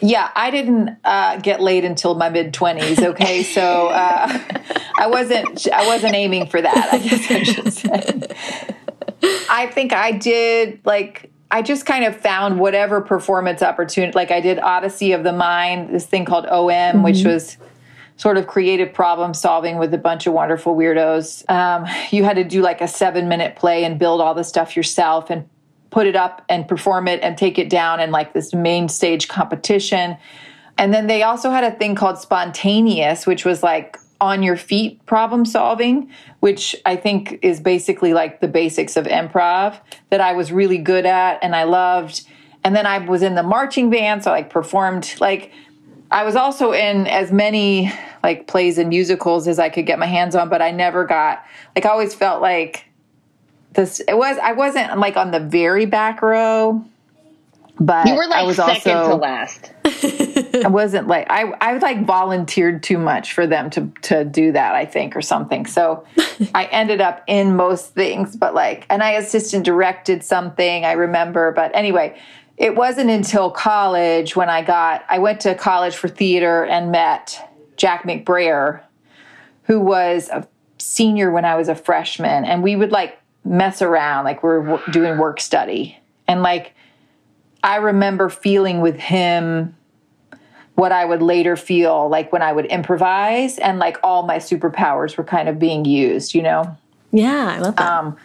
Yeah, 0.00 0.30
I 0.36 0.50
didn't 0.52 0.98
uh, 1.04 1.38
get 1.38 1.60
laid 1.60 1.84
until 1.84 2.14
my 2.14 2.28
mid 2.28 2.54
twenties. 2.54 3.02
Okay, 3.02 3.42
so 3.42 3.88
uh, 3.88 4.38
I 5.00 5.08
wasn't 5.08 5.68
I 5.72 5.86
wasn't 5.86 6.14
aiming 6.14 6.46
for 6.46 6.62
that. 6.62 6.88
I 6.92 6.98
guess 6.98 7.30
I 7.30 7.42
should 7.42 7.72
say. 7.72 8.20
I 9.48 9.66
think 9.66 9.92
I 9.92 10.12
did 10.12 10.80
like 10.84 11.32
I 11.50 11.62
just 11.62 11.86
kind 11.86 12.04
of 12.04 12.16
found 12.16 12.58
whatever 12.58 13.00
performance 13.00 13.62
opportunity. 13.62 14.12
Like 14.12 14.30
I 14.30 14.40
did 14.40 14.58
Odyssey 14.58 15.12
of 15.12 15.24
the 15.24 15.32
Mind, 15.32 15.94
this 15.94 16.06
thing 16.06 16.24
called 16.24 16.46
OM, 16.46 16.70
mm-hmm. 16.70 17.02
which 17.02 17.24
was 17.24 17.56
sort 18.16 18.36
of 18.36 18.46
creative 18.46 18.92
problem 18.92 19.34
solving 19.34 19.78
with 19.78 19.92
a 19.92 19.98
bunch 19.98 20.26
of 20.26 20.32
wonderful 20.32 20.76
weirdos. 20.76 21.48
Um, 21.50 21.86
you 22.10 22.24
had 22.24 22.36
to 22.36 22.44
do 22.44 22.60
like 22.60 22.80
a 22.80 22.88
seven 22.88 23.28
minute 23.28 23.56
play 23.56 23.84
and 23.84 23.98
build 23.98 24.20
all 24.20 24.34
the 24.34 24.44
stuff 24.44 24.76
yourself 24.76 25.30
and 25.30 25.48
put 25.94 26.08
it 26.08 26.16
up 26.16 26.44
and 26.48 26.66
perform 26.66 27.06
it 27.06 27.20
and 27.22 27.38
take 27.38 27.56
it 27.56 27.70
down 27.70 28.00
in 28.00 28.10
like 28.10 28.32
this 28.32 28.52
main 28.52 28.88
stage 28.88 29.28
competition. 29.28 30.16
And 30.76 30.92
then 30.92 31.06
they 31.06 31.22
also 31.22 31.50
had 31.50 31.62
a 31.62 31.70
thing 31.70 31.94
called 31.94 32.18
spontaneous, 32.18 33.28
which 33.28 33.44
was 33.44 33.62
like 33.62 33.96
on 34.20 34.42
your 34.42 34.56
feet 34.56 35.06
problem 35.06 35.44
solving, 35.44 36.10
which 36.40 36.74
I 36.84 36.96
think 36.96 37.38
is 37.42 37.60
basically 37.60 38.12
like 38.12 38.40
the 38.40 38.48
basics 38.48 38.96
of 38.96 39.06
improv 39.06 39.78
that 40.10 40.20
I 40.20 40.32
was 40.32 40.50
really 40.50 40.78
good 40.78 41.06
at 41.06 41.38
and 41.44 41.54
I 41.54 41.62
loved. 41.62 42.26
And 42.64 42.74
then 42.74 42.86
I 42.86 42.98
was 42.98 43.22
in 43.22 43.36
the 43.36 43.44
marching 43.44 43.88
band, 43.88 44.24
so 44.24 44.32
I 44.32 44.38
like 44.38 44.50
performed 44.50 45.14
like 45.20 45.52
I 46.10 46.24
was 46.24 46.34
also 46.34 46.72
in 46.72 47.06
as 47.06 47.30
many 47.30 47.92
like 48.24 48.48
plays 48.48 48.78
and 48.78 48.88
musicals 48.88 49.46
as 49.46 49.60
I 49.60 49.68
could 49.68 49.86
get 49.86 50.00
my 50.00 50.06
hands 50.06 50.34
on, 50.34 50.48
but 50.48 50.60
I 50.60 50.72
never 50.72 51.04
got 51.04 51.44
like 51.76 51.86
I 51.86 51.90
always 51.90 52.16
felt 52.16 52.42
like 52.42 52.86
this 53.74 54.00
it 54.00 54.16
was 54.16 54.38
I 54.38 54.52
wasn't 54.52 54.98
like 54.98 55.16
on 55.16 55.30
the 55.30 55.40
very 55.40 55.86
back 55.86 56.22
row 56.22 56.84
but 57.80 58.06
you 58.06 58.14
were 58.14 58.26
like 58.26 58.42
I 58.42 58.42
was 58.44 58.56
second 58.56 58.92
also, 58.92 59.10
to 59.10 59.16
last. 59.16 59.72
I 60.64 60.68
wasn't 60.68 61.08
like 61.08 61.26
I 61.28 61.52
I 61.60 61.76
like 61.78 62.04
volunteered 62.04 62.82
too 62.84 62.98
much 62.98 63.32
for 63.32 63.46
them 63.46 63.68
to 63.70 63.90
to 64.02 64.24
do 64.24 64.52
that 64.52 64.74
I 64.74 64.84
think 64.84 65.16
or 65.16 65.20
something. 65.20 65.66
So 65.66 66.04
I 66.54 66.66
ended 66.66 67.00
up 67.00 67.24
in 67.26 67.56
most 67.56 67.92
things, 67.94 68.36
but 68.36 68.54
like 68.54 68.86
and 68.90 69.02
I 69.02 69.12
assistant 69.12 69.64
directed 69.64 70.22
something 70.22 70.84
I 70.84 70.92
remember. 70.92 71.50
But 71.50 71.74
anyway, 71.74 72.16
it 72.56 72.76
wasn't 72.76 73.10
until 73.10 73.50
college 73.50 74.36
when 74.36 74.48
I 74.48 74.62
got 74.62 75.04
I 75.08 75.18
went 75.18 75.40
to 75.40 75.56
college 75.56 75.96
for 75.96 76.06
theater 76.06 76.64
and 76.64 76.92
met 76.92 77.50
Jack 77.76 78.04
McBrayer, 78.04 78.82
who 79.64 79.80
was 79.80 80.28
a 80.28 80.46
senior 80.78 81.32
when 81.32 81.44
I 81.44 81.56
was 81.56 81.68
a 81.68 81.74
freshman, 81.74 82.44
and 82.44 82.62
we 82.62 82.76
would 82.76 82.92
like 82.92 83.18
mess 83.44 83.82
around 83.82 84.24
like 84.24 84.42
we 84.42 84.58
we're 84.58 84.80
doing 84.90 85.18
work 85.18 85.40
study 85.40 85.98
and 86.26 86.42
like 86.42 86.74
I 87.62 87.76
remember 87.76 88.28
feeling 88.28 88.80
with 88.80 88.96
him 88.96 89.74
what 90.74 90.92
I 90.92 91.04
would 91.04 91.22
later 91.22 91.56
feel 91.56 92.08
like 92.08 92.32
when 92.32 92.42
I 92.42 92.52
would 92.52 92.66
improvise 92.66 93.58
and 93.58 93.78
like 93.78 93.96
all 94.02 94.24
my 94.24 94.36
superpowers 94.36 95.16
were 95.16 95.24
kind 95.24 95.48
of 95.48 95.58
being 95.58 95.84
used, 95.84 96.34
you 96.34 96.42
know? 96.42 96.76
Yeah, 97.12 97.54
I 97.56 97.58
love 97.60 97.76
that. 97.76 97.92
Um, 97.92 98.16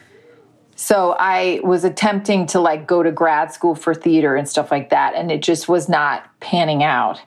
so 0.76 1.16
I 1.20 1.60
was 1.64 1.84
attempting 1.84 2.48
to 2.48 2.60
like 2.60 2.88
go 2.88 3.04
to 3.04 3.12
grad 3.12 3.54
school 3.54 3.76
for 3.76 3.94
theater 3.94 4.36
and 4.36 4.48
stuff 4.48 4.72
like 4.72 4.90
that, 4.90 5.14
and 5.14 5.30
it 5.30 5.42
just 5.42 5.68
was 5.68 5.90
not 5.90 6.28
panning 6.40 6.84
out. 6.84 7.22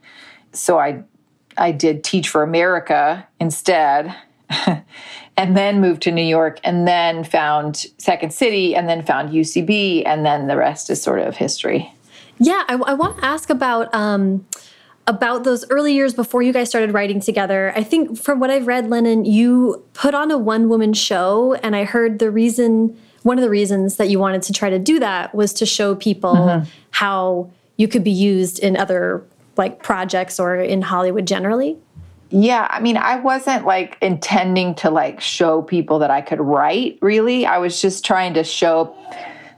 So 0.52 0.78
I 0.78 1.02
I 1.59 1.70
did 1.70 2.02
Teach 2.02 2.31
for 2.31 2.42
America 2.42 3.28
instead, 3.38 4.14
and 5.36 5.56
then 5.56 5.80
moved 5.80 6.02
to 6.02 6.10
New 6.10 6.24
York, 6.24 6.60
and 6.64 6.86
then 6.86 7.24
found 7.24 7.86
Second 7.98 8.32
City, 8.32 8.74
and 8.74 8.88
then 8.88 9.04
found 9.04 9.30
UCB, 9.30 10.02
and 10.06 10.24
then 10.24 10.46
the 10.46 10.56
rest 10.56 10.90
is 10.90 11.02
sort 11.02 11.20
of 11.20 11.36
history. 11.36 11.92
Yeah, 12.38 12.64
I, 12.68 12.74
I 12.74 12.94
want 12.94 13.18
to 13.18 13.24
ask 13.24 13.50
about. 13.50 13.92
Um, 13.94 14.46
about 15.08 15.42
those 15.42 15.68
early 15.68 15.92
years 15.92 16.14
before 16.14 16.42
you 16.42 16.52
guys 16.52 16.68
started 16.68 16.94
writing 16.94 17.20
together. 17.20 17.72
I 17.74 17.82
think 17.82 18.16
from 18.16 18.38
what 18.38 18.50
I've 18.50 18.66
read, 18.68 18.88
Lennon, 18.88 19.24
you 19.24 19.84
put 19.94 20.14
on 20.14 20.30
a 20.30 20.38
one 20.38 20.68
woman 20.68 20.92
show, 20.92 21.54
and 21.54 21.74
I 21.74 21.84
heard 21.84 22.20
the 22.20 22.30
reason, 22.30 22.96
one 23.22 23.36
of 23.36 23.42
the 23.42 23.50
reasons 23.50 23.96
that 23.96 24.08
you 24.08 24.20
wanted 24.20 24.42
to 24.42 24.52
try 24.52 24.70
to 24.70 24.78
do 24.78 25.00
that 25.00 25.34
was 25.34 25.52
to 25.54 25.66
show 25.66 25.96
people 25.96 26.34
mm-hmm. 26.34 26.70
how 26.92 27.50
you 27.76 27.88
could 27.88 28.04
be 28.04 28.12
used 28.12 28.60
in 28.60 28.76
other 28.76 29.24
like 29.56 29.82
projects 29.82 30.38
or 30.38 30.56
in 30.56 30.82
Hollywood 30.82 31.26
generally. 31.26 31.76
Yeah, 32.34 32.66
I 32.70 32.80
mean, 32.80 32.96
I 32.96 33.16
wasn't 33.16 33.66
like 33.66 33.98
intending 34.00 34.74
to 34.76 34.90
like 34.90 35.20
show 35.20 35.60
people 35.60 35.98
that 35.98 36.10
I 36.10 36.22
could 36.22 36.40
write, 36.40 36.98
really. 37.02 37.44
I 37.44 37.58
was 37.58 37.80
just 37.80 38.06
trying 38.06 38.32
to 38.34 38.42
show 38.42 38.96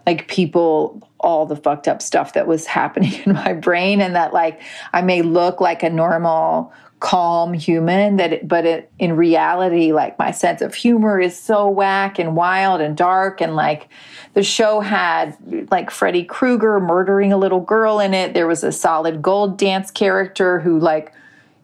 like 0.06 0.26
people 0.26 1.08
all 1.20 1.46
the 1.46 1.54
fucked 1.54 1.86
up 1.86 2.02
stuff 2.02 2.32
that 2.32 2.48
was 2.48 2.66
happening 2.78 3.12
in 3.24 3.32
my 3.32 3.52
brain 3.52 4.00
and 4.00 4.16
that 4.16 4.32
like 4.32 4.60
I 4.92 5.02
may 5.02 5.22
look 5.22 5.60
like 5.60 5.84
a 5.84 5.90
normal 5.90 6.72
calm 6.98 7.52
human 7.52 8.16
that 8.16 8.32
it, 8.32 8.48
but 8.48 8.64
it, 8.64 8.90
in 8.98 9.14
reality 9.14 9.92
like 9.92 10.18
my 10.18 10.30
sense 10.30 10.62
of 10.62 10.74
humor 10.74 11.20
is 11.20 11.38
so 11.38 11.68
whack 11.68 12.18
and 12.18 12.34
wild 12.34 12.80
and 12.80 12.96
dark 12.96 13.42
and 13.42 13.54
like 13.54 13.88
the 14.32 14.42
show 14.42 14.80
had 14.80 15.36
like 15.70 15.90
Freddy 15.90 16.24
Krueger 16.24 16.80
murdering 16.80 17.30
a 17.30 17.36
little 17.36 17.60
girl 17.60 18.00
in 18.00 18.14
it 18.14 18.32
there 18.32 18.46
was 18.46 18.64
a 18.64 18.72
solid 18.72 19.20
gold 19.20 19.58
dance 19.58 19.90
character 19.90 20.60
who 20.60 20.78
like 20.78 21.12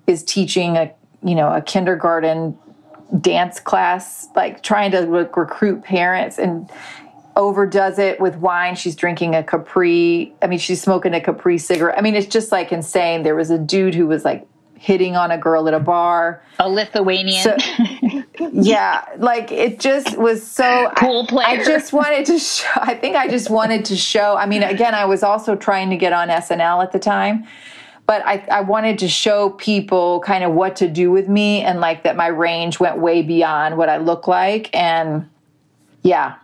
is 0.06 0.22
teaching 0.22 0.76
a 0.76 0.92
you 1.22 1.34
know 1.34 1.52
a 1.52 1.60
kindergarten 1.60 2.58
dance 3.20 3.58
class 3.58 4.28
like 4.36 4.62
trying 4.62 4.92
to 4.92 5.00
recruit 5.00 5.82
parents 5.82 6.38
and 6.38 6.70
overdoes 7.36 7.98
it 7.98 8.20
with 8.20 8.36
wine. 8.36 8.74
She's 8.74 8.94
drinking 8.94 9.34
a 9.34 9.42
Capri. 9.42 10.32
I 10.42 10.46
mean, 10.46 10.58
she's 10.58 10.80
smoking 10.80 11.14
a 11.14 11.20
Capri 11.20 11.58
cigarette. 11.58 11.98
I 11.98 12.02
mean, 12.02 12.14
it's 12.14 12.26
just 12.26 12.52
like 12.52 12.72
insane. 12.72 13.22
There 13.22 13.34
was 13.34 13.50
a 13.50 13.58
dude 13.58 13.94
who 13.94 14.06
was 14.06 14.24
like 14.24 14.46
hitting 14.74 15.14
on 15.14 15.30
a 15.30 15.38
girl 15.38 15.68
at 15.68 15.74
a 15.74 15.80
bar. 15.80 16.42
A 16.58 16.68
Lithuanian. 16.68 17.42
So, 17.42 17.56
yeah, 18.52 19.04
like 19.18 19.52
it 19.52 19.80
just 19.80 20.16
was 20.16 20.46
so 20.46 20.90
cool. 20.96 21.26
I, 21.38 21.52
I 21.52 21.64
just 21.64 21.92
wanted 21.92 22.26
to 22.26 22.38
show. 22.38 22.70
I 22.76 22.94
think 22.94 23.16
I 23.16 23.28
just 23.28 23.50
wanted 23.50 23.84
to 23.86 23.96
show. 23.96 24.36
I 24.36 24.46
mean, 24.46 24.62
again, 24.62 24.94
I 24.94 25.04
was 25.04 25.22
also 25.22 25.56
trying 25.56 25.90
to 25.90 25.96
get 25.96 26.12
on 26.12 26.28
SNL 26.28 26.82
at 26.82 26.92
the 26.92 26.98
time. 26.98 27.46
But 28.10 28.26
I, 28.26 28.44
I 28.50 28.60
wanted 28.62 28.98
to 28.98 29.08
show 29.08 29.50
people 29.50 30.18
kind 30.26 30.42
of 30.42 30.50
what 30.50 30.74
to 30.74 30.88
do 30.88 31.12
with 31.12 31.28
me 31.28 31.60
and 31.60 31.78
like 31.78 32.02
that 32.02 32.16
my 32.16 32.26
range 32.26 32.80
went 32.80 32.98
way 32.98 33.22
beyond 33.22 33.76
what 33.76 33.88
I 33.88 33.98
look 33.98 34.26
like. 34.26 34.68
And 34.74 35.30
yeah, 36.02 36.34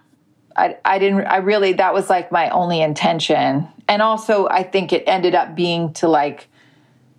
I, 0.55 0.77
I 0.85 1.01
didn't, 1.01 1.27
I 1.27 1.39
really, 1.39 1.73
that 1.73 1.93
was 1.93 2.09
like 2.09 2.31
my 2.31 2.51
only 2.51 2.81
intention. 2.81 3.67
And 3.89 4.01
also, 4.01 4.47
I 4.47 4.63
think 4.63 4.93
it 4.93 5.03
ended 5.09 5.35
up 5.35 5.57
being 5.57 5.93
to 5.95 6.07
like 6.07 6.47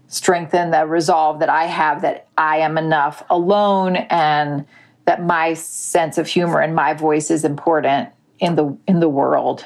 strengthen 0.07 0.71
the 0.71 0.86
resolve 0.86 1.39
that 1.39 1.49
I 1.49 1.65
have 1.65 2.01
that 2.03 2.29
I 2.38 2.60
am 2.60 2.77
enough 2.77 3.23
alone 3.29 3.97
and 3.97 4.65
that 5.03 5.21
my 5.21 5.55
sense 5.55 6.17
of 6.17 6.25
humor 6.25 6.62
and 6.62 6.73
my 6.73 6.93
voice 6.93 7.29
is 7.29 7.43
important 7.43 8.12
in 8.39 8.55
the 8.55 8.77
in 8.88 9.01
the 9.01 9.10
world 9.10 9.65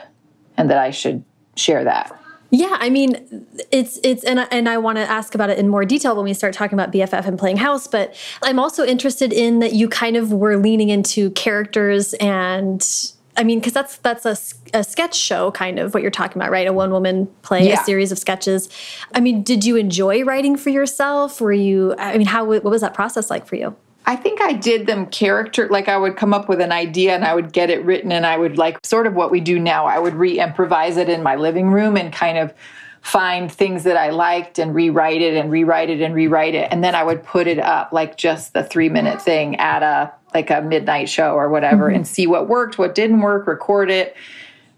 and 0.58 0.72
that 0.72 0.80
I 0.80 0.90
should 0.90 1.24
share 1.56 1.84
that. 1.84 2.20
Yeah, 2.52 2.78
I 2.80 2.90
mean, 2.90 3.48
it's 3.72 3.98
it's 4.04 4.26
and 4.26 4.42
I, 4.42 4.48
and 4.52 4.68
I 4.68 4.78
want 4.78 4.98
to 4.98 5.10
ask 5.10 5.34
about 5.34 5.50
it 5.50 5.58
in 5.58 5.70
more 5.70 5.86
detail 5.86 6.16
when 6.18 6.26
we 6.26 6.34
start 6.34 6.54
talking 6.54 6.78
about 6.78 6.92
BFF 6.92 7.26
and 7.26 7.40
playing 7.40 7.58
house. 7.58 7.88
But 7.88 8.14
I'm 8.44 8.60
also 8.60 8.86
interested 8.86 9.32
in 9.32 9.60
that 9.60 9.74
you 9.74 9.88
kind 9.88 10.18
of 10.18 10.34
were 10.34 10.58
leaning 10.58 10.90
into 10.90 11.32
characters 11.32 12.14
and 12.16 12.86
I 13.38 13.44
mean, 13.46 13.60
because 13.60 13.72
that's 13.72 13.98
that's 13.98 14.26
a, 14.26 14.38
a, 14.78 14.84
sketch 14.84 15.16
show, 15.16 15.52
kind 15.52 15.80
of 15.80 15.94
what 15.94 16.04
you're 16.04 16.12
talking 16.12 16.42
about, 16.42 16.52
right? 16.52 16.68
A 16.68 16.74
one 16.74 16.92
woman 16.92 17.28
play, 17.44 17.70
yeah. 17.70 17.82
a 17.82 17.86
series 17.86 18.12
of 18.12 18.20
sketches. 18.20 18.68
I 19.16 19.22
mean, 19.22 19.42
did 19.42 19.64
you 19.64 19.78
enjoy 19.78 20.24
writing 20.24 20.58
for 20.58 20.70
yourself? 20.70 21.40
Were 21.40 21.54
you? 21.54 21.96
I 21.98 22.18
mean, 22.18 22.28
how 22.28 22.44
what 22.44 22.64
was 22.64 22.82
that 22.82 22.94
process 22.94 23.30
like 23.30 23.48
for 23.48 23.56
you? 23.56 23.76
I 24.06 24.16
think 24.16 24.42
I 24.42 24.54
did 24.54 24.88
them 24.88 25.06
character 25.06 25.68
like 25.70 25.88
I 25.88 25.98
would 25.98 26.18
come 26.18 26.34
up 26.34 26.50
with 26.50 26.60
an 26.60 26.72
idea 26.72 27.14
and 27.14 27.24
I 27.24 27.36
would 27.36 27.54
get 27.54 27.70
it 27.70 27.84
written 27.86 28.12
and 28.12 28.26
I 28.26 28.38
would 28.38 28.58
like 28.58 28.84
sort 28.86 29.08
of 29.08 29.14
what 29.14 29.32
we 29.32 29.40
do 29.40 29.60
now. 29.60 29.86
I 29.86 30.00
would 30.00 30.16
re-improvise 30.16 30.98
it 30.98 31.10
in 31.10 31.22
my 31.22 31.36
living 31.36 31.70
room 31.72 31.96
and 31.98 32.12
kind 32.12 32.38
of 32.38 32.54
find 33.02 33.52
things 33.52 33.84
that 33.84 33.98
I 33.98 34.10
liked 34.10 34.60
and 34.60 34.76
rewrite 34.76 35.22
it 35.22 35.36
and 35.36 35.52
rewrite 35.52 35.90
it 35.90 36.02
and 36.02 36.14
rewrite 36.14 36.54
it 36.54 36.68
and 36.72 36.84
then 36.84 36.94
I 36.94 37.04
would 37.04 37.24
put 37.24 37.48
it 37.48 37.58
up 37.58 37.92
like 37.92 38.16
just 38.16 38.54
the 38.54 38.64
3 38.64 38.90
minute 38.90 39.22
thing 39.22 39.56
at 39.58 39.82
a 39.82 40.12
like 40.34 40.50
a 40.50 40.62
midnight 40.62 41.10
show 41.10 41.34
or 41.34 41.50
whatever 41.50 41.88
mm-hmm. 41.88 41.98
and 41.98 42.08
see 42.08 42.28
what 42.28 42.48
worked, 42.48 42.78
what 42.78 42.96
didn't 42.96 43.22
work, 43.22 43.48
record 43.48 43.92
it, 43.92 44.16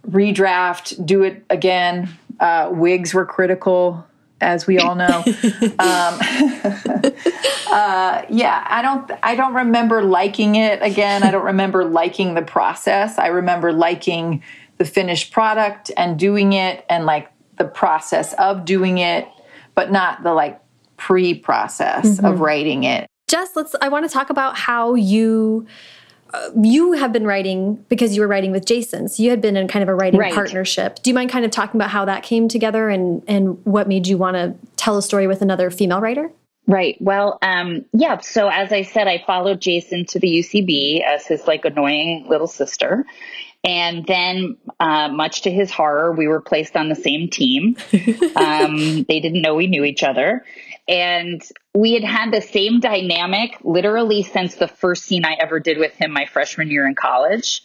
redraft, 0.10 1.06
do 1.06 1.24
it 1.24 1.44
again. 1.50 2.10
Uh, 2.40 2.70
wigs 2.72 3.14
were 3.14 3.26
critical, 3.26 4.06
as 4.44 4.68
we 4.68 4.78
all 4.78 4.96
know. 4.96 5.24
um, 5.80 6.20
uh, 7.72 8.22
yeah, 8.30 8.68
I 8.70 8.82
don't. 8.82 9.12
I 9.24 9.36
don't 9.36 9.54
remember 9.54 10.04
liking 10.04 10.56
it 10.56 10.82
again. 10.82 11.24
I 11.24 11.32
don't 11.32 11.46
remember 11.46 11.86
liking 11.86 12.36
the 12.36 12.42
process. 12.42 13.18
I 13.18 13.28
remember 13.28 13.72
liking 13.72 14.44
the 14.78 14.86
finished 14.86 15.32
product 15.32 15.92
and 15.98 16.20
doing 16.20 16.54
it, 16.54 16.86
and 16.90 17.06
like 17.06 17.32
the 17.58 17.66
process 17.66 18.34
of 18.34 18.66
doing 18.66 18.98
it, 18.98 19.28
but 19.76 19.92
not 19.92 20.24
the 20.24 20.34
like 20.34 20.60
pre-process 20.98 22.06
mm-hmm. 22.06 22.26
of 22.26 22.40
writing 22.40 22.84
it. 22.84 23.08
Jess, 23.28 23.50
let's. 23.56 23.76
I 23.82 23.90
want 23.90 24.06
to 24.06 24.14
talk 24.14 24.30
about 24.30 24.58
how 24.58 24.96
you 24.96 25.66
you 26.62 26.94
have 26.94 27.14
been 27.14 27.26
writing 27.26 27.76
because 27.90 28.16
you 28.16 28.22
were 28.22 28.28
writing 28.28 28.52
with 28.52 28.66
Jason. 28.66 29.08
So 29.08 29.24
you 29.24 29.30
had 29.30 29.42
been 29.42 29.56
in 29.56 29.68
kind 29.68 29.84
of 29.84 29.90
a 29.90 29.96
writing 29.96 30.20
right. 30.20 30.34
partnership. 30.34 31.02
Do 31.04 31.10
you 31.10 31.14
mind 31.14 31.30
kind 31.30 31.46
of 31.46 31.52
talking 31.52 31.80
about 31.80 31.90
how 31.90 32.06
that 32.06 32.24
came 32.24 32.48
together 32.48 32.90
and 32.90 33.24
and 33.28 33.64
what 33.66 33.88
made 33.88 34.08
you 34.08 34.18
want 34.18 34.36
to 34.36 34.56
tell 34.76 34.98
a 34.98 35.02
story 35.02 35.28
with 35.28 35.42
another 35.42 35.70
female 35.70 36.02
writer? 36.02 36.32
Right. 36.66 36.98
Well, 37.02 37.40
um, 37.42 37.86
yeah. 37.92 38.20
So 38.20 38.48
as 38.48 38.72
I 38.72 38.84
said, 38.84 39.08
I 39.08 39.24
followed 39.26 39.60
Jason 39.60 40.06
to 40.08 40.20
the 40.20 40.28
UCB 40.40 41.04
as 41.04 41.28
his 41.28 41.46
like 41.46 41.66
annoying 41.66 42.26
little 42.30 42.48
sister. 42.48 43.06
And 43.66 44.06
then, 44.06 44.58
uh, 44.82 45.08
much 45.08 45.44
to 45.44 45.52
his 45.52 45.72
horror, 45.72 46.12
we 46.12 46.28
were 46.28 46.42
placed 46.42 46.76
on 46.76 46.90
the 46.90 46.96
same 46.96 47.30
team. 47.30 47.78
Um, 48.36 49.04
they 49.04 49.20
didn't 49.20 49.42
know 49.42 49.54
we 49.56 49.68
knew 49.68 49.84
each 49.84 50.04
other. 50.04 50.44
And 50.88 51.42
we 51.74 51.94
had 51.94 52.04
had 52.04 52.32
the 52.32 52.42
same 52.42 52.80
dynamic 52.80 53.58
literally 53.64 54.24
since 54.24 54.56
the 54.56 54.68
first 54.68 55.04
scene 55.04 55.26
I 55.26 55.38
ever 55.40 55.60
did 55.60 55.78
with 55.78 55.94
him 55.94 56.12
my 56.12 56.26
freshman 56.26 56.70
year 56.70 56.86
in 56.86 56.96
college. 56.96 57.64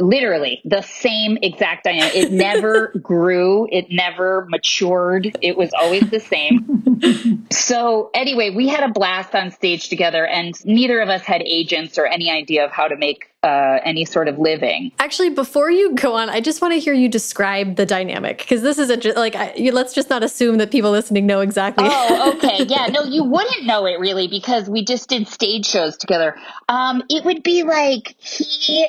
Literally 0.00 0.60
the 0.64 0.82
same 0.82 1.38
exact 1.42 1.84
dynamic. 1.84 2.14
It 2.14 2.32
never 2.32 2.88
grew. 3.02 3.68
It 3.70 3.90
never 3.90 4.46
matured. 4.48 5.36
It 5.40 5.56
was 5.56 5.70
always 5.78 6.08
the 6.10 6.20
same. 6.20 7.46
so 7.50 8.10
anyway, 8.14 8.50
we 8.50 8.68
had 8.68 8.88
a 8.88 8.92
blast 8.92 9.34
on 9.34 9.50
stage 9.50 9.88
together 9.88 10.26
and 10.26 10.54
neither 10.64 11.00
of 11.00 11.08
us 11.08 11.22
had 11.22 11.42
agents 11.42 11.98
or 11.98 12.06
any 12.06 12.30
idea 12.30 12.64
of 12.64 12.70
how 12.70 12.88
to 12.88 12.96
make 12.96 13.30
uh, 13.44 13.78
any 13.84 14.04
sort 14.06 14.26
of 14.26 14.38
living. 14.38 14.90
Actually, 14.98 15.28
before 15.28 15.70
you 15.70 15.94
go 15.94 16.14
on, 16.14 16.30
I 16.30 16.40
just 16.40 16.62
want 16.62 16.72
to 16.72 16.80
hear 16.80 16.94
you 16.94 17.08
describe 17.10 17.76
the 17.76 17.84
dynamic 17.84 18.38
because 18.38 18.62
this 18.62 18.78
is 18.78 18.90
a 18.90 19.12
like 19.18 19.36
I, 19.36 19.52
you, 19.54 19.70
let's 19.70 19.92
just 19.92 20.08
not 20.08 20.22
assume 20.22 20.56
that 20.58 20.70
people 20.70 20.90
listening 20.90 21.26
know 21.26 21.40
exactly. 21.40 21.84
Oh, 21.86 22.32
okay, 22.36 22.64
yeah, 22.68 22.86
no, 22.86 23.04
you 23.04 23.22
wouldn't 23.22 23.66
know 23.66 23.84
it 23.84 24.00
really 24.00 24.28
because 24.28 24.68
we 24.70 24.82
just 24.82 25.10
did 25.10 25.28
stage 25.28 25.66
shows 25.66 25.98
together. 25.98 26.34
Um, 26.70 27.02
it 27.10 27.24
would 27.24 27.42
be 27.42 27.64
like 27.64 28.16
he, 28.18 28.86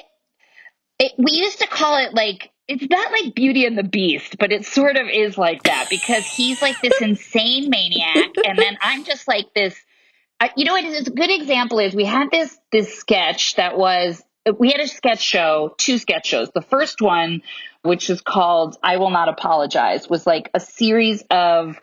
it, 1.00 1.14
we 1.18 1.32
used 1.32 1.60
to 1.60 1.68
call 1.68 1.98
it 1.98 2.14
like 2.14 2.52
it's 2.68 2.90
not 2.90 3.12
like 3.12 3.36
Beauty 3.36 3.66
and 3.66 3.78
the 3.78 3.84
Beast, 3.84 4.38
but 4.40 4.52
it 4.52 4.66
sort 4.66 4.98
of 4.98 5.08
is 5.08 5.38
like 5.38 5.64
that 5.64 5.88
because 5.90 6.26
he's 6.26 6.62
like 6.62 6.82
this 6.82 7.00
insane 7.00 7.70
maniac, 7.70 8.32
and 8.44 8.58
then 8.58 8.78
I'm 8.82 9.04
just 9.04 9.28
like 9.28 9.54
this. 9.54 9.76
You 10.58 10.66
know 10.66 10.74
what? 10.74 11.08
A 11.08 11.12
good 11.12 11.30
example 11.32 11.80
is 11.80 11.96
we 11.96 12.06
had 12.06 12.32
this 12.32 12.58
this 12.72 12.96
sketch 12.96 13.56
that 13.56 13.78
was 13.78 14.22
we 14.58 14.72
had 14.72 14.82
a 14.82 14.88
sketch 14.88 15.22
show, 15.22 15.74
two 15.78 15.98
sketch 15.98 16.28
shows. 16.28 16.50
The 16.54 16.62
first 16.62 17.02
one, 17.02 17.42
which 17.84 18.10
is 18.10 18.22
called 18.22 18.78
I 18.82 18.98
Will 18.98 19.12
Not 19.12 19.30
Apologize, 19.30 20.10
was 20.10 20.26
like 20.26 20.50
a 20.54 20.60
series 20.60 21.24
of 21.30 21.80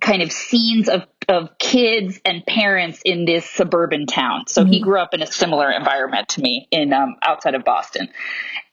kind 0.00 0.22
of 0.22 0.32
scenes 0.32 0.88
of 0.88 1.02
of 1.28 1.56
kids 1.58 2.20
and 2.24 2.44
parents 2.44 3.00
in 3.02 3.24
this 3.24 3.48
suburban 3.48 4.06
town. 4.06 4.44
So 4.46 4.62
mm-hmm. 4.62 4.72
he 4.72 4.80
grew 4.80 4.98
up 4.98 5.14
in 5.14 5.22
a 5.22 5.26
similar 5.26 5.70
environment 5.70 6.28
to 6.30 6.42
me 6.42 6.68
in 6.70 6.92
um, 6.92 7.16
outside 7.22 7.54
of 7.54 7.64
Boston. 7.64 8.10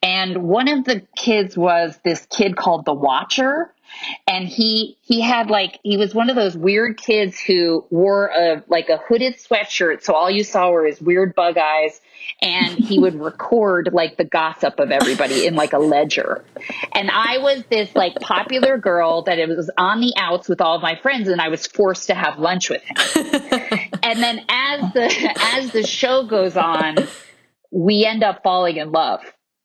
And 0.04 0.44
one 0.44 0.68
of 0.68 0.84
the 0.84 1.08
kids 1.16 1.58
was 1.58 1.98
this 2.04 2.26
kid 2.30 2.58
called 2.58 2.86
the 2.86 2.94
Watcher 2.94 3.74
and 4.28 4.48
he 4.48 4.98
he 5.02 5.22
had 5.22 5.50
like 5.50 5.80
he 5.84 5.98
was 5.98 6.14
one 6.14 6.30
of 6.30 6.36
those 6.36 6.56
weird 6.56 6.98
kids 6.98 7.40
who 7.40 7.86
wore 7.90 8.28
a 8.28 8.64
like 8.68 8.90
a 8.90 8.98
hooded 8.98 9.36
sweatshirt. 9.36 10.04
So 10.04 10.14
all 10.14 10.30
you 10.30 10.44
saw 10.44 10.70
were 10.72 10.86
his 10.86 11.02
weird 11.02 11.36
bug 11.36 11.58
eyes. 11.58 12.00
And 12.42 12.74
he 12.74 13.00
would 13.00 13.16
record 13.20 13.90
like 13.94 14.18
the 14.18 14.24
gossip 14.24 14.80
of 14.80 14.92
everybody 14.92 15.48
in 15.48 15.56
like 15.56 15.74
a 15.74 15.80
ledger. 15.80 16.44
And 16.94 17.10
i 17.12 17.38
was 17.40 17.64
this 17.70 17.94
like 17.96 18.16
popular 18.20 18.78
girl 18.78 19.24
that 19.24 19.40
it 19.40 19.48
was 19.48 19.70
on 19.78 20.02
the 20.02 20.14
outs 20.18 20.48
with 20.48 20.62
all 20.62 20.76
of 20.76 20.82
my 20.82 20.96
friends 20.96 21.28
and 21.28 21.42
i 21.42 21.50
was 21.50 21.66
forced 21.68 22.08
to 22.08 22.16
have 22.16 22.40
lunch 22.40 22.70
with 22.70 22.84
him. 22.84 22.96
And 24.04 24.22
then 24.22 24.42
as 24.50 24.94
the 24.94 25.36
as 25.54 25.72
the 25.72 25.86
show 25.86 26.26
goes 26.26 26.58
on 26.58 26.96
we 27.70 28.06
end 28.06 28.24
up 28.24 28.44
falling 28.44 28.78
in 28.78 28.92
love 28.92 29.22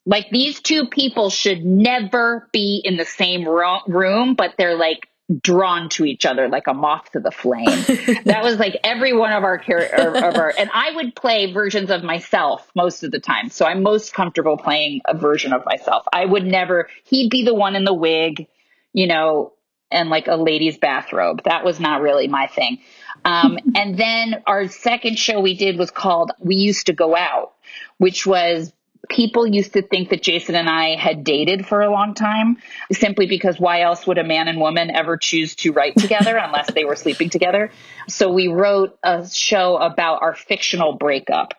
like 0.07 0.31
these 0.31 0.61
two 0.61 0.87
people 0.87 1.31
should 1.31 1.64
never 1.64 2.49
be 2.53 2.81
in 2.83 2.97
the 2.97 3.05
same 3.05 3.47
ro- 3.47 3.81
room, 3.87 4.35
but 4.35 4.55
they're 4.57 4.77
like 4.77 5.09
drawn 5.42 5.88
to 5.88 6.05
each 6.05 6.25
other 6.25 6.49
like 6.49 6.69
a 6.69 6.75
moth 6.75 7.11
to 7.11 7.21
the 7.21 7.33
flame. 7.33 7.64
that 8.25 8.45
was 8.45 8.59
like 8.59 8.77
every 8.85 9.12
one 9.12 9.33
of 9.33 9.42
our 9.42 9.59
character 9.59 10.16
of 10.16 10.37
our 10.37 10.55
and 10.57 10.71
I 10.73 10.92
would 10.95 11.16
play 11.16 11.53
versions 11.53 11.90
of 11.90 12.05
myself 12.05 12.71
most 12.77 13.03
of 13.03 13.11
the 13.11 13.19
time. 13.19 13.51
So 13.51 13.66
I'm 13.66 13.83
most 13.83 14.14
comfortable 14.14 14.57
playing 14.57 15.01
a 15.05 15.16
version 15.16 15.53
of 15.53 15.64
myself. 15.66 16.05
I 16.12 16.25
would 16.25 16.47
never 16.47 16.88
he'd 17.05 17.29
be 17.29 17.45
the 17.45 17.55
one 17.55 17.75
in 17.75 17.85
the 17.85 17.95
wig, 17.95 18.47
you 18.92 19.09
know, 19.09 19.53
and 19.90 20.11
like 20.11 20.29
a 20.29 20.37
lady's 20.37 20.79
bathrobe. 20.79 21.42
That 21.45 21.64
was 21.64 21.81
not 21.81 22.03
really 22.03 22.29
my 22.29 22.47
thing. 22.47 22.79
Um, 23.25 23.59
and 23.75 23.99
then 23.99 24.42
our 24.47 24.69
second 24.69 25.19
show 25.19 25.40
we 25.40 25.57
did 25.57 25.77
was 25.77 25.90
called 25.90 26.31
We 26.38 26.55
Used 26.55 26.87
to 26.87 26.92
Go 26.92 27.16
Out, 27.16 27.53
which 27.99 28.27
was 28.27 28.73
people 29.09 29.47
used 29.47 29.73
to 29.75 29.83
think 29.83 30.11
that 30.11 30.23
Jason 30.23 30.55
and 30.55 30.69
I 30.69 30.97
had 30.97 31.25
dated 31.25 31.66
for 31.66 31.83
a 31.83 31.90
long 31.90 32.14
time 32.14 32.59
simply 32.92 33.27
because 33.27 33.59
why 33.59 33.83
else 33.83 34.07
would 34.07 34.19
a 34.19 34.25
man 34.25 34.49
and 34.49 34.61
woman 34.61 34.90
ever 34.90 35.16
choose 35.16 35.55
to 35.57 35.73
write 35.73 35.97
together 35.99 36.37
unless 36.37 36.73
they 36.73 36.85
were 36.85 36.97
sleeping 36.97 37.31
together? 37.31 37.71
So 38.09 38.33
we 38.33 38.49
wrote 38.49 38.99
a 39.03 39.29
show 39.29 39.77
about 39.77 40.23
our 40.23 40.35
fictional 40.35 40.95
breakup. 40.95 41.55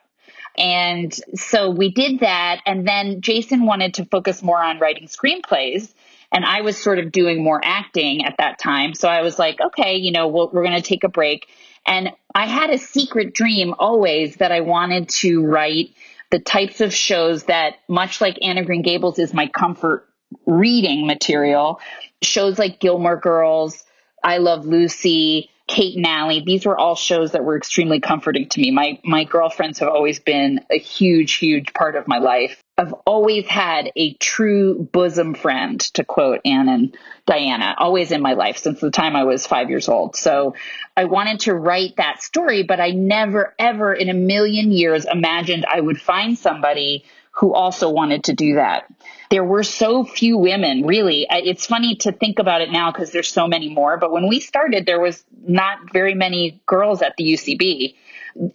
And 0.57 1.13
so 1.35 1.69
we 1.69 1.91
did 1.91 2.21
that. 2.21 2.61
And 2.65 2.87
then 2.87 3.21
Jason 3.21 3.65
wanted 3.65 3.95
to 3.95 4.05
focus 4.05 4.41
more 4.41 4.61
on 4.61 4.79
writing 4.79 5.07
screenplays. 5.07 5.93
And 6.31 6.43
I 6.43 6.61
was 6.61 6.77
sort 6.77 6.99
of 6.99 7.11
doing 7.11 7.43
more 7.43 7.61
acting 7.63 8.25
at 8.25 8.35
that 8.39 8.59
time. 8.59 8.93
So 8.93 9.07
I 9.07 9.21
was 9.21 9.39
like, 9.39 9.61
okay, 9.61 9.97
you 9.97 10.11
know, 10.11 10.27
we 10.27 10.47
we're 10.51 10.63
going 10.63 10.75
to 10.75 10.81
take 10.81 11.03
a 11.03 11.09
break. 11.09 11.47
And 11.85 12.09
I 12.35 12.47
had 12.47 12.69
a 12.69 12.77
secret 12.77 13.33
dream 13.33 13.73
always 13.79 14.35
that 14.37 14.51
I 14.51 14.59
wanted 14.59 15.09
to 15.09 15.43
write 15.45 15.91
the 16.31 16.39
types 16.39 16.81
of 16.81 16.93
shows 16.93 17.43
that, 17.45 17.75
much 17.87 18.21
like 18.21 18.37
Anne 18.41 18.57
of 18.57 18.65
Green 18.65 18.81
Gables 18.81 19.19
is 19.19 19.33
my 19.33 19.47
comfort 19.47 20.07
reading 20.45 21.07
material, 21.07 21.79
shows 22.21 22.59
like 22.59 22.79
Gilmore 22.79 23.17
Girls, 23.19 23.83
I 24.23 24.37
Love 24.37 24.65
Lucy, 24.65 25.49
Kate 25.67 25.97
and 25.97 26.07
Allie, 26.07 26.43
these 26.45 26.65
were 26.65 26.77
all 26.77 26.95
shows 26.95 27.33
that 27.33 27.43
were 27.43 27.57
extremely 27.57 27.99
comforting 27.99 28.47
to 28.49 28.61
me. 28.61 28.71
My 28.71 28.99
my 29.03 29.25
girlfriends 29.25 29.79
have 29.79 29.89
always 29.89 30.19
been 30.19 30.61
a 30.71 30.77
huge, 30.77 31.35
huge 31.35 31.73
part 31.73 31.95
of 31.95 32.07
my 32.07 32.19
life. 32.19 32.63
I've 32.77 32.93
always 33.05 33.47
had 33.47 33.91
a 33.95 34.13
true 34.13 34.87
bosom 34.91 35.33
friend, 35.33 35.79
to 35.95 36.05
quote 36.05 36.41
Anne 36.45 36.69
and 36.69 36.95
Diana, 37.25 37.75
always 37.77 38.11
in 38.11 38.21
my 38.21 38.33
life 38.33 38.57
since 38.57 38.79
the 38.79 38.91
time 38.91 39.15
I 39.15 39.25
was 39.25 39.45
five 39.45 39.69
years 39.69 39.89
old. 39.89 40.15
So 40.15 40.55
I 40.95 41.05
wanted 41.05 41.41
to 41.41 41.55
write 41.55 41.97
that 41.97 42.21
story, 42.21 42.63
but 42.63 42.79
I 42.79 42.91
never, 42.91 43.53
ever 43.59 43.93
in 43.93 44.09
a 44.09 44.13
million 44.13 44.71
years 44.71 45.05
imagined 45.05 45.65
I 45.65 45.81
would 45.81 45.99
find 45.99 46.37
somebody 46.37 47.03
who 47.37 47.53
also 47.53 47.89
wanted 47.89 48.25
to 48.25 48.33
do 48.33 48.55
that. 48.55 48.91
There 49.29 49.43
were 49.43 49.63
so 49.63 50.03
few 50.03 50.37
women, 50.37 50.85
really. 50.85 51.27
It's 51.29 51.65
funny 51.65 51.95
to 51.97 52.11
think 52.11 52.39
about 52.39 52.61
it 52.61 52.71
now 52.71 52.91
because 52.91 53.11
there's 53.11 53.31
so 53.31 53.47
many 53.47 53.69
more, 53.69 53.97
but 53.97 54.11
when 54.11 54.27
we 54.27 54.39
started, 54.39 54.85
there 54.85 54.99
was 54.99 55.23
not 55.45 55.91
very 55.91 56.15
many 56.15 56.61
girls 56.65 57.01
at 57.01 57.13
the 57.17 57.25
UCB. 57.25 57.95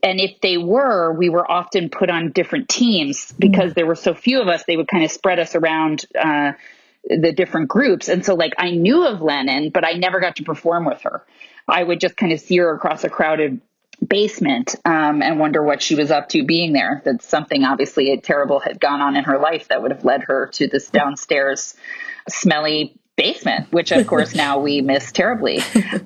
And 0.03 0.21
if 0.21 0.41
they 0.41 0.59
were, 0.59 1.13
we 1.13 1.29
were 1.29 1.49
often 1.49 1.91
put 1.91 2.11
on 2.11 2.33
different 2.33 2.69
teams 2.69 3.33
because 3.39 3.75
there 3.75 3.87
were 3.87 3.95
so 3.95 4.15
few 4.15 4.41
of 4.41 4.49
us, 4.49 4.65
they 4.65 4.77
would 4.77 4.89
kind 4.89 5.05
of 5.05 5.11
spread 5.11 5.39
us 5.39 5.55
around. 5.55 6.05
Uh, 6.19 6.53
the 7.05 7.33
different 7.33 7.69
groups. 7.69 8.09
And 8.09 8.25
so, 8.25 8.37
like, 8.37 8.53
I 8.59 8.71
knew 8.71 9.05
of 9.05 9.21
Lennon, 9.21 9.71
but 9.71 9.85
I 9.85 9.95
never 9.95 10.21
got 10.21 10.37
to 10.37 10.45
perform 10.45 10.85
with 10.85 11.03
her. 11.03 11.27
I 11.67 11.83
would 11.83 11.99
just 11.99 12.17
kind 12.17 12.33
of 12.33 12.39
see 12.39 12.59
her 12.59 12.73
across 12.73 13.03
a 13.03 13.11
crowded 13.11 13.61
basement 14.07 14.75
um, 14.85 15.23
and 15.23 15.39
wonder 15.39 15.63
what 15.63 15.83
she 15.83 15.95
was 15.95 16.11
up 16.11 16.29
to 16.31 16.45
being 16.45 16.73
there. 16.73 17.03
That 17.05 17.23
something 17.23 17.65
obviously 17.65 18.17
terrible 18.19 18.61
had 18.61 18.81
gone 18.81 19.01
on 19.01 19.17
in 19.17 19.25
her 19.25 19.39
life 19.39 19.69
that 19.69 19.83
would 19.83 19.93
have 19.93 20.05
led 20.05 20.25
her 20.25 20.49
to 20.55 20.67
this 20.67 20.89
downstairs 20.89 21.75
smelly 22.29 22.97
basement, 23.17 23.71
which 23.73 23.93
of 23.93 24.07
course 24.07 24.35
now 24.37 24.59
we 24.59 24.81
miss 24.81 25.13
terribly. 25.13 25.61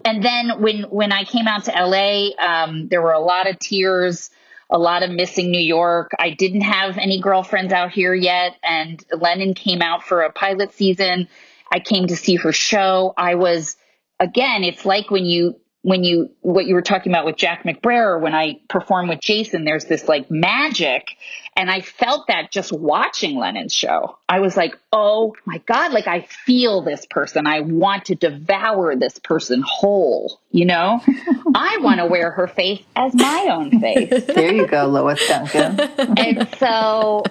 And 0.05 0.23
then 0.23 0.61
when 0.61 0.83
when 0.85 1.13
I 1.13 1.25
came 1.25 1.47
out 1.47 1.65
to 1.65 1.73
LA, 1.73 2.31
um, 2.39 2.89
there 2.89 3.03
were 3.03 3.13
a 3.13 3.21
lot 3.21 3.49
of 3.49 3.59
tears, 3.59 4.31
a 4.71 4.79
lot 4.79 5.03
of 5.03 5.11
missing 5.11 5.51
New 5.51 5.59
York. 5.59 6.11
I 6.19 6.31
didn't 6.31 6.63
have 6.63 6.99
any 6.99 7.21
girlfriends 7.21 7.73
out 7.73 7.93
here 7.93 8.15
yet, 8.15 8.57
and 8.63 9.03
Lennon 9.13 9.55
came 9.55 9.83
out 9.83 10.03
for 10.03 10.23
a 10.23 10.33
pilot 10.33 10.73
season. 10.75 11.29
I 11.73 11.81
came 11.81 12.07
to 12.09 12.17
see 12.17 12.37
her 12.37 12.53
show. 12.53 13.15
I 13.17 13.37
was 13.37 13.77
again, 14.21 14.65
it's 14.65 14.85
like 14.85 15.11
when 15.11 15.25
you 15.25 15.61
when 15.87 16.03
you 16.03 16.29
what 16.41 16.67
you 16.67 16.75
were 16.75 16.83
talking 16.83 17.13
about 17.13 17.25
with 17.25 17.37
Jack 17.37 17.63
McBrayer 17.63 18.21
when 18.21 18.35
I 18.35 18.59
perform 18.69 19.07
with 19.07 19.21
Jason 19.21 19.65
there's 19.65 19.85
this 19.85 20.09
like 20.09 20.29
magic 20.29 21.17
and 21.57 21.71
I 21.71 21.81
felt 21.81 22.27
that 22.27 22.51
just 22.51 22.73
watching 22.73 23.39
Lennon's 23.39 23.73
show. 23.73 24.19
I 24.29 24.41
was 24.41 24.57
like 24.57 24.77
oh 24.93 25.37
my 25.45 25.59
god 25.59 25.93
like 25.93 26.09
I 26.09 26.23
feel 26.23 26.83
this 26.83 27.07
person. 27.07 27.47
I 27.47 27.61
want 27.61 28.07
to 28.07 28.17
devour 28.17 28.97
this 28.97 29.21
person 29.21 29.63
whole 29.65 30.41
you 30.51 30.65
know? 30.65 31.01
I 31.55 31.79
want 31.81 32.01
to 32.01 32.07
wear 32.07 32.33
her 32.33 32.49
face 32.49 32.83
as 32.97 33.15
my 33.15 33.49
own 33.53 33.79
face. 33.79 34.25
There 34.37 34.53
you 34.53 34.67
go 34.67 34.87
Lois 34.87 35.25
Duncan. 35.29 35.79
And 36.19 36.49
so 36.59 37.23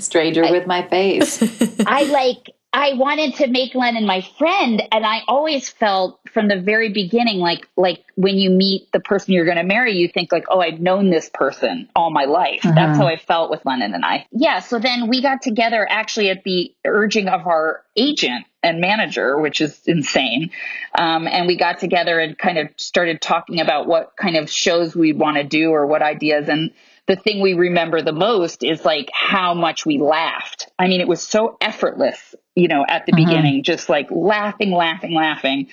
stranger 0.00 0.44
I, 0.44 0.50
with 0.50 0.66
my 0.66 0.86
face. 0.88 1.40
I 1.86 2.02
like 2.04 2.50
I 2.72 2.92
wanted 2.92 3.34
to 3.36 3.48
make 3.48 3.74
Lennon 3.74 4.06
my 4.06 4.20
friend, 4.20 4.80
and 4.92 5.04
I 5.04 5.22
always 5.26 5.68
felt 5.68 6.20
from 6.32 6.46
the 6.46 6.60
very 6.60 6.92
beginning, 6.92 7.38
like 7.38 7.66
like 7.76 8.04
when 8.14 8.36
you 8.36 8.50
meet 8.50 8.92
the 8.92 9.00
person 9.00 9.34
you're 9.34 9.44
going 9.44 9.56
to 9.56 9.64
marry, 9.64 9.96
you 9.96 10.08
think 10.08 10.30
like, 10.30 10.44
oh, 10.48 10.60
I've 10.60 10.80
known 10.80 11.10
this 11.10 11.28
person 11.32 11.88
all 11.96 12.10
my 12.10 12.26
life. 12.26 12.64
Uh-huh. 12.64 12.74
That's 12.74 12.96
how 12.96 13.08
I 13.08 13.16
felt 13.16 13.50
with 13.50 13.64
Lennon 13.64 13.94
and 13.94 14.04
I. 14.04 14.26
Yeah. 14.30 14.60
So 14.60 14.78
then 14.78 15.08
we 15.08 15.20
got 15.20 15.42
together 15.42 15.84
actually 15.88 16.30
at 16.30 16.44
the 16.44 16.72
urging 16.84 17.28
of 17.28 17.46
our 17.46 17.82
agent 17.96 18.46
and 18.62 18.80
manager, 18.80 19.38
which 19.38 19.60
is 19.60 19.80
insane. 19.86 20.50
Um, 20.96 21.26
and 21.26 21.48
we 21.48 21.56
got 21.56 21.80
together 21.80 22.20
and 22.20 22.38
kind 22.38 22.58
of 22.58 22.68
started 22.76 23.20
talking 23.20 23.60
about 23.60 23.88
what 23.88 24.16
kind 24.16 24.36
of 24.36 24.48
shows 24.48 24.94
we 24.94 25.12
want 25.12 25.38
to 25.38 25.44
do 25.44 25.70
or 25.70 25.86
what 25.86 26.02
ideas 26.02 26.48
and 26.48 26.70
the 27.10 27.16
thing 27.16 27.40
we 27.40 27.54
remember 27.54 28.02
the 28.02 28.12
most 28.12 28.62
is 28.62 28.84
like 28.84 29.10
how 29.12 29.52
much 29.52 29.84
we 29.84 29.98
laughed. 29.98 30.68
I 30.78 30.86
mean, 30.86 31.00
it 31.00 31.08
was 31.08 31.20
so 31.20 31.56
effortless, 31.60 32.29
you 32.54 32.68
know, 32.68 32.84
at 32.86 33.06
the 33.06 33.12
mm-hmm. 33.12 33.24
beginning, 33.24 33.62
just 33.62 33.88
like 33.88 34.08
laughing, 34.10 34.72
laughing, 34.72 35.14
laughing. 35.14 35.68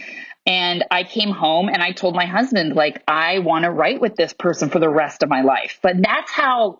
And 0.45 0.85
I 0.89 1.03
came 1.03 1.31
home 1.31 1.67
and 1.67 1.83
I 1.83 1.91
told 1.91 2.15
my 2.15 2.25
husband, 2.25 2.73
like, 2.73 3.03
I 3.07 3.39
want 3.39 3.65
to 3.65 3.71
write 3.71 3.99
with 3.99 4.15
this 4.15 4.33
person 4.33 4.69
for 4.69 4.79
the 4.79 4.89
rest 4.89 5.21
of 5.21 5.29
my 5.29 5.41
life. 5.41 5.79
But 5.81 5.95
that's 6.01 6.31
how 6.31 6.79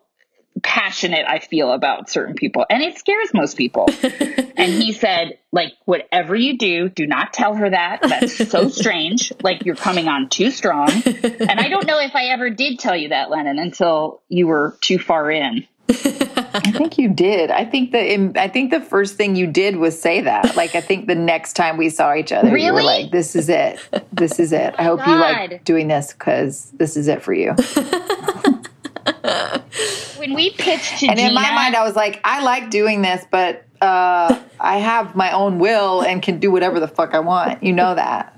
passionate 0.63 1.25
I 1.27 1.39
feel 1.39 1.71
about 1.71 2.09
certain 2.09 2.35
people. 2.35 2.65
And 2.69 2.81
it 2.81 2.97
scares 2.97 3.33
most 3.33 3.57
people. 3.57 3.87
and 4.03 4.71
he 4.71 4.93
said, 4.93 5.37
like, 5.51 5.73
whatever 5.85 6.35
you 6.35 6.57
do, 6.57 6.89
do 6.89 7.05
not 7.05 7.33
tell 7.33 7.55
her 7.55 7.69
that. 7.69 7.99
That's 8.01 8.49
so 8.49 8.69
strange. 8.69 9.33
Like, 9.43 9.65
you're 9.65 9.75
coming 9.75 10.07
on 10.07 10.29
too 10.29 10.51
strong. 10.51 10.89
And 10.89 11.59
I 11.59 11.67
don't 11.69 11.85
know 11.85 11.99
if 11.99 12.15
I 12.15 12.27
ever 12.27 12.49
did 12.49 12.79
tell 12.79 12.95
you 12.95 13.09
that, 13.09 13.29
Lennon, 13.29 13.59
until 13.59 14.21
you 14.29 14.47
were 14.47 14.77
too 14.81 14.97
far 14.97 15.29
in. 15.29 15.67
I 15.89 16.71
think 16.71 16.97
you 16.97 17.09
did. 17.09 17.51
I 17.51 17.63
think 17.63 17.91
the 17.91 18.33
I 18.39 18.47
think 18.47 18.71
the 18.71 18.81
first 18.81 19.15
thing 19.15 19.35
you 19.35 19.47
did 19.47 19.77
was 19.77 19.99
say 19.99 20.21
that. 20.21 20.55
Like 20.55 20.75
I 20.75 20.81
think 20.81 21.07
the 21.07 21.15
next 21.15 21.53
time 21.53 21.77
we 21.77 21.89
saw 21.89 22.13
each 22.13 22.31
other, 22.31 22.51
really? 22.51 22.65
you 22.65 22.73
were 22.73 22.83
like, 22.83 23.11
"This 23.11 23.35
is 23.35 23.49
it. 23.49 23.79
This 24.11 24.39
is 24.39 24.51
it. 24.51 24.75
I 24.77 24.83
hope 24.83 24.99
God. 24.99 25.07
you 25.07 25.15
like 25.15 25.63
doing 25.63 25.87
this 25.87 26.13
because 26.13 26.71
this 26.71 26.97
is 26.97 27.07
it 27.07 27.21
for 27.21 27.33
you." 27.33 27.53
when 30.17 30.33
we 30.33 30.51
pitched 30.51 30.99
to 30.99 31.07
and 31.07 31.17
Gina, 31.17 31.29
in 31.29 31.35
my 31.35 31.51
mind, 31.51 31.75
I 31.75 31.83
was 31.83 31.95
like, 31.95 32.19
I 32.23 32.43
like 32.43 32.69
doing 32.69 33.01
this, 33.01 33.25
but 33.31 33.65
uh, 33.81 34.39
I 34.59 34.77
have 34.77 35.15
my 35.15 35.31
own 35.31 35.59
will 35.59 36.01
and 36.01 36.21
can 36.21 36.39
do 36.39 36.51
whatever 36.51 36.79
the 36.79 36.87
fuck 36.87 37.13
I 37.13 37.19
want. 37.19 37.63
You 37.63 37.73
know 37.73 37.95
that. 37.95 38.37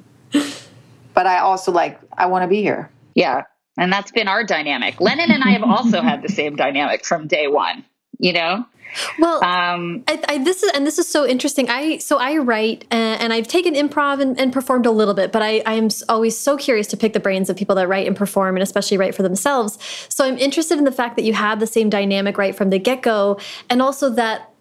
But 1.14 1.28
I 1.28 1.40
also 1.40 1.72
like, 1.72 2.00
I 2.18 2.28
want 2.28 2.44
to 2.44 2.48
be 2.48 2.62
here. 2.62 2.90
Yeah. 3.16 3.44
And 3.80 3.92
that's 3.92 4.12
been 4.12 4.28
our 4.28 4.44
dynamic. 4.44 5.00
Lennon 5.00 5.32
and 5.32 5.44
I 5.44 5.52
have 5.52 5.64
also 5.64 6.02
had 6.10 6.22
the 6.22 6.30
same 6.30 6.56
dynamic 6.56 7.06
from 7.06 7.28
day 7.28 7.48
one. 7.48 7.86
you 8.20 8.34
know? 8.34 8.66
Well, 9.20 9.44
um, 9.44 10.04
I, 10.08 10.22
I, 10.28 10.38
this 10.40 10.64
is 10.64 10.72
and 10.74 10.86
this 10.86 10.98
is 10.98 11.08
so 11.08 11.26
interesting. 11.26 11.70
I 11.70 11.98
so 11.98 12.18
I 12.18 12.38
write 12.38 12.86
and, 12.90 13.22
and 13.22 13.34
I've 13.34 13.48
taken 13.48 13.76
improv 13.76 14.20
and, 14.20 14.40
and, 14.40 14.52
performed 14.52 14.88
a 14.88 14.92
little 14.92 15.14
bit, 15.14 15.32
but 15.32 15.44
I 15.44 15.62
I'm 15.66 15.90
always 16.10 16.36
so 16.36 16.58
curious 16.58 16.88
to 16.88 16.98
pick 16.98 17.14
the 17.14 17.20
brains 17.20 17.52
of 17.52 17.56
people 17.56 17.76
that 17.76 17.88
write 17.88 18.08
and 18.08 18.16
perform, 18.16 18.56
and 18.56 18.64
especially 18.64 18.98
write 18.98 19.14
for 19.14 19.22
themselves. 19.22 19.78
So 20.10 20.26
I'm 20.26 20.40
interested 20.40 20.80
in 20.80 20.86
the 20.86 20.92
fact 20.92 21.18
that 21.18 21.24
you 21.24 21.34
had 21.34 21.60
the 21.60 21.68
same 21.68 21.90
dynamic 21.90 22.38
right 22.38 22.56
from 22.56 22.72
the 22.72 22.80
get 22.80 23.04
go, 23.04 23.40
and 23.70 23.80
also 23.80 24.10
that 24.10 24.52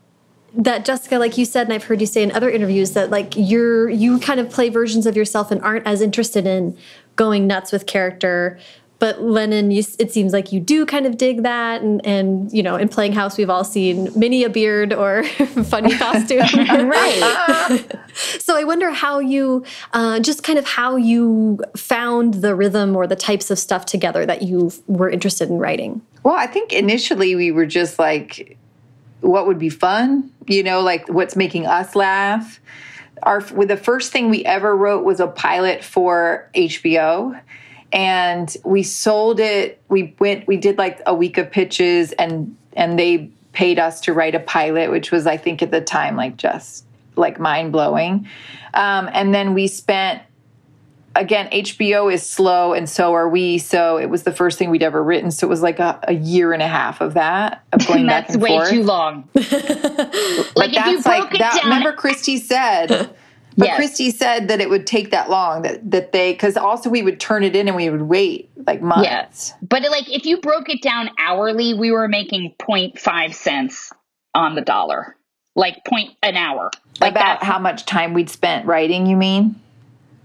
that 0.55 0.85
Jessica, 0.85 1.19
like 1.19 1.39
you 1.39 1.45
said, 1.45 1.67
and 1.67 1.73
I've 1.73 1.85
heard 1.85 2.01
you 2.01 2.07
say 2.07 2.23
in 2.23 2.33
other 2.33 2.51
interviews 2.51 2.93
that 2.93 3.11
like 3.11 3.33
you're 3.35 3.89
you 3.89 4.19
kind 4.19 4.41
of 4.41 4.51
play 4.51 4.69
versions 4.69 5.07
of 5.07 5.17
yourself 5.17 5.51
and 5.51 5.63
aren't 5.63 5.87
as 5.87 6.03
interested 6.03 6.47
in 6.47 6.77
going 7.17 7.47
nuts 7.47 7.73
with 7.73 7.87
character 7.87 8.59
but 8.99 9.23
Lennon, 9.23 9.71
you, 9.71 9.85
it 10.01 10.13
seems 10.13 10.33
like 10.33 10.51
you 10.51 10.59
do 10.59 10.85
kind 10.85 11.07
of 11.07 11.17
dig 11.17 11.45
that, 11.45 11.83
and 11.83 12.05
and 12.05 12.53
you 12.53 12.63
know, 12.65 12.75
in 12.75 12.89
playing 12.89 13.13
house, 13.13 13.39
we've 13.39 13.51
all 13.51 13.63
seen 13.63 14.11
mini 14.17 14.43
a 14.43 14.51
beard 14.51 14.93
or 14.93 15.23
funny 15.65 15.97
costume, 15.97 16.41
right? 16.89 17.87
so 18.41 18.57
I 18.57 18.65
wonder 18.65 18.91
how 18.91 19.21
you, 19.21 19.65
uh, 19.93 20.19
just 20.19 20.43
kind 20.43 20.59
of 20.59 20.67
how 20.67 20.97
you 20.97 21.61
found 21.77 22.35
the 22.35 22.57
rhythm 22.57 22.97
or 22.97 23.07
the 23.07 23.17
types 23.17 23.53
of 23.53 23.59
stuff 23.59 23.87
together 23.87 24.27
that 24.27 24.43
you 24.43 24.73
were 24.89 25.09
interested 25.09 25.49
in 25.49 25.59
writing. 25.59 26.03
Well, 26.25 26.35
I 26.35 26.49
think 26.49 26.73
initially 26.73 27.37
we 27.37 27.53
were 27.53 27.67
just 27.67 28.01
like, 28.01 28.59
what 29.21 29.47
would 29.47 29.61
be 29.61 29.69
fun, 29.69 30.33
you 30.49 30.65
know, 30.65 30.81
like 30.81 31.09
what's 31.09 31.37
making 31.37 31.67
us 31.67 31.95
laugh. 31.95 32.61
Our 33.23 33.41
with 33.53 33.69
the 33.69 33.77
first 33.77 34.13
thing 34.13 34.29
we 34.29 34.45
ever 34.45 34.77
wrote 34.77 35.05
was 35.05 35.21
a 35.21 35.27
pilot 35.29 35.85
for 35.85 36.49
HBO 36.55 37.41
and 37.93 38.57
we 38.65 38.83
sold 38.83 39.41
it 39.41 39.81
we 39.89 40.15
went 40.19 40.47
we 40.47 40.57
did 40.57 40.77
like 40.79 41.01
a 41.07 41.15
week 41.15 41.39
of 41.39 41.51
pitches 41.51 42.13
and 42.13 42.55
and 42.75 42.99
they 42.99 43.31
paid 43.53 43.79
us 43.79 44.01
to 44.01 44.13
write 44.13 44.35
a 44.35 44.41
pilot 44.41 44.91
which 44.91 45.11
was 45.11 45.27
i 45.27 45.37
think 45.37 45.63
at 45.63 45.71
the 45.71 45.81
time 45.81 46.17
like 46.17 46.37
just 46.37 46.85
like 47.17 47.41
mind 47.41 47.73
blowing 47.73 48.29
um, 48.75 49.09
and 49.13 49.35
then 49.35 49.55
we 49.55 49.67
spent 49.67 50.23
again 51.17 51.49
hbo 51.51 52.13
is 52.13 52.23
slow 52.25 52.75
and 52.75 52.89
so 52.89 53.15
are 53.15 53.29
we 53.29 53.59
so 53.59 53.97
it 53.97 54.07
was 54.07 54.23
the 54.23 54.33
first 54.33 54.59
thing 54.59 54.71
we'd 54.71 54.83
ever 54.83 55.03
written 55.03 55.31
so 55.31 55.47
it 55.47 55.51
was 55.51 55.63
like 55.63 55.79
a, 55.81 55.99
a 56.05 56.13
year 56.15 56.53
and 56.53 56.63
a 56.63 56.69
half 56.69 57.01
of 57.01 57.15
that 57.15 57.65
of 57.73 57.85
going 57.89 58.07
that's 58.07 58.29
back 58.29 58.35
and 58.35 58.43
way 58.43 58.51
forth. 58.51 58.71
too 58.71 58.83
long 58.85 59.29
like 59.35 60.75
if 60.75 60.87
you 60.87 61.03
broke 61.03 61.07
like 61.07 61.35
it 61.35 61.39
that 61.39 61.55
down. 61.55 61.65
remember 61.65 61.93
christy 61.93 62.37
said 62.37 63.11
But 63.59 63.67
yes. 63.67 63.77
Christy 63.77 64.11
said 64.13 64.47
that 64.49 64.61
it 64.61 64.71
would 64.71 64.87
take 64.87 65.11
that 65.11 65.29
long 65.29 65.63
that 65.63 65.91
that 65.91 66.13
they 66.13 66.33
because 66.33 66.57
also 66.57 66.89
we 66.89 67.03
would 67.03 67.19
turn 67.19 67.43
it 67.43 67.57
in 67.57 67.67
and 67.67 67.77
we 67.77 67.91
would 67.91 68.03
wait 68.03 68.49
like 68.69 68.81
months. 68.81 69.03
Yes. 69.03 69.53
But 69.63 69.83
like 69.83 70.09
if 70.09 70.25
you 70.25 70.41
broke 70.41 70.69
it 70.69 70.81
down 70.81 71.11
hourly, 71.19 71.75
we 71.75 71.91
were 71.91 72.07
making 72.07 72.55
0.5 72.61 73.35
cents 73.35 73.93
on 74.33 74.55
the 74.55 74.61
dollar. 74.61 75.17
Like 75.57 75.85
point 75.85 76.15
an 76.23 76.37
hour. 76.37 76.71
Like 77.01 77.11
About 77.11 77.43
how 77.43 77.59
much 77.59 77.85
time 77.85 78.15
we'd 78.15 78.31
spent 78.31 78.65
writing, 78.65 79.07
you 79.07 79.17
mean? 79.17 79.61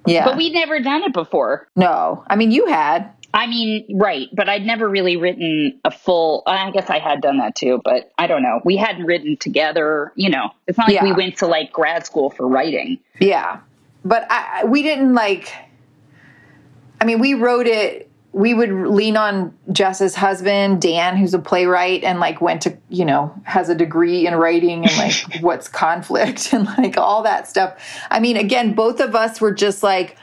Yeah. 0.06 0.26
But 0.26 0.38
we'd 0.38 0.54
never 0.54 0.80
done 0.80 1.02
it 1.02 1.14
before. 1.14 1.68
No. 1.76 2.24
I 2.28 2.36
mean 2.36 2.52
you 2.52 2.68
had. 2.68 3.10
I 3.34 3.48
mean, 3.48 3.98
right, 3.98 4.30
but 4.32 4.48
I'd 4.48 4.64
never 4.64 4.88
really 4.88 5.18
written 5.18 5.80
a 5.84 5.90
full. 5.90 6.44
I 6.46 6.70
guess 6.70 6.90
I 6.90 7.00
had 7.00 7.22
done 7.22 7.38
that 7.38 7.56
too, 7.56 7.82
but 7.84 8.12
I 8.18 8.28
don't 8.28 8.44
know. 8.44 8.62
We 8.64 8.78
hadn't 8.78 9.06
written 9.06 9.38
together. 9.38 10.14
You 10.16 10.30
know, 10.30 10.52
it's 10.68 10.78
not 10.78 10.88
like 10.88 10.98
yeah. 10.98 11.04
we 11.04 11.14
went 11.14 11.38
to 11.38 11.48
like 11.48 11.72
grad 11.72 12.06
school 12.06 12.30
for 12.30 12.48
writing. 12.48 13.00
Yeah, 13.20 13.60
but 14.06 14.28
I, 14.30 14.66
we 14.66 14.84
didn't 14.84 15.16
like. 15.16 15.52
I 17.02 17.06
mean, 17.06 17.20
we 17.20 17.34
wrote 17.34 17.66
it. 17.66 18.10
We 18.34 18.54
would 18.54 18.72
lean 18.72 19.18
on 19.18 19.56
Jess's 19.72 20.16
husband, 20.16 20.82
Dan, 20.82 21.18
who's 21.18 21.34
a 21.34 21.40
playwright, 21.40 22.04
and 22.04 22.20
like 22.20 22.40
went 22.40 22.62
to 22.64 22.78
you 22.90 23.04
know 23.04 23.34
has 23.46 23.68
a 23.68 23.76
degree 23.76 24.28
in 24.28 24.36
writing 24.36 24.86
and 24.86 24.96
like 24.96 25.16
what's 25.42 25.68
conflict 25.68 26.54
and 26.54 26.66
like 26.78 26.98
all 26.98 27.24
that 27.24 27.48
stuff. 27.48 27.84
I 28.12 28.20
mean, 28.20 28.38
again, 28.38 28.74
both 28.76 29.00
of 29.00 29.16
us 29.16 29.42
were 29.42 29.54
just 29.54 29.82
like 29.82 30.18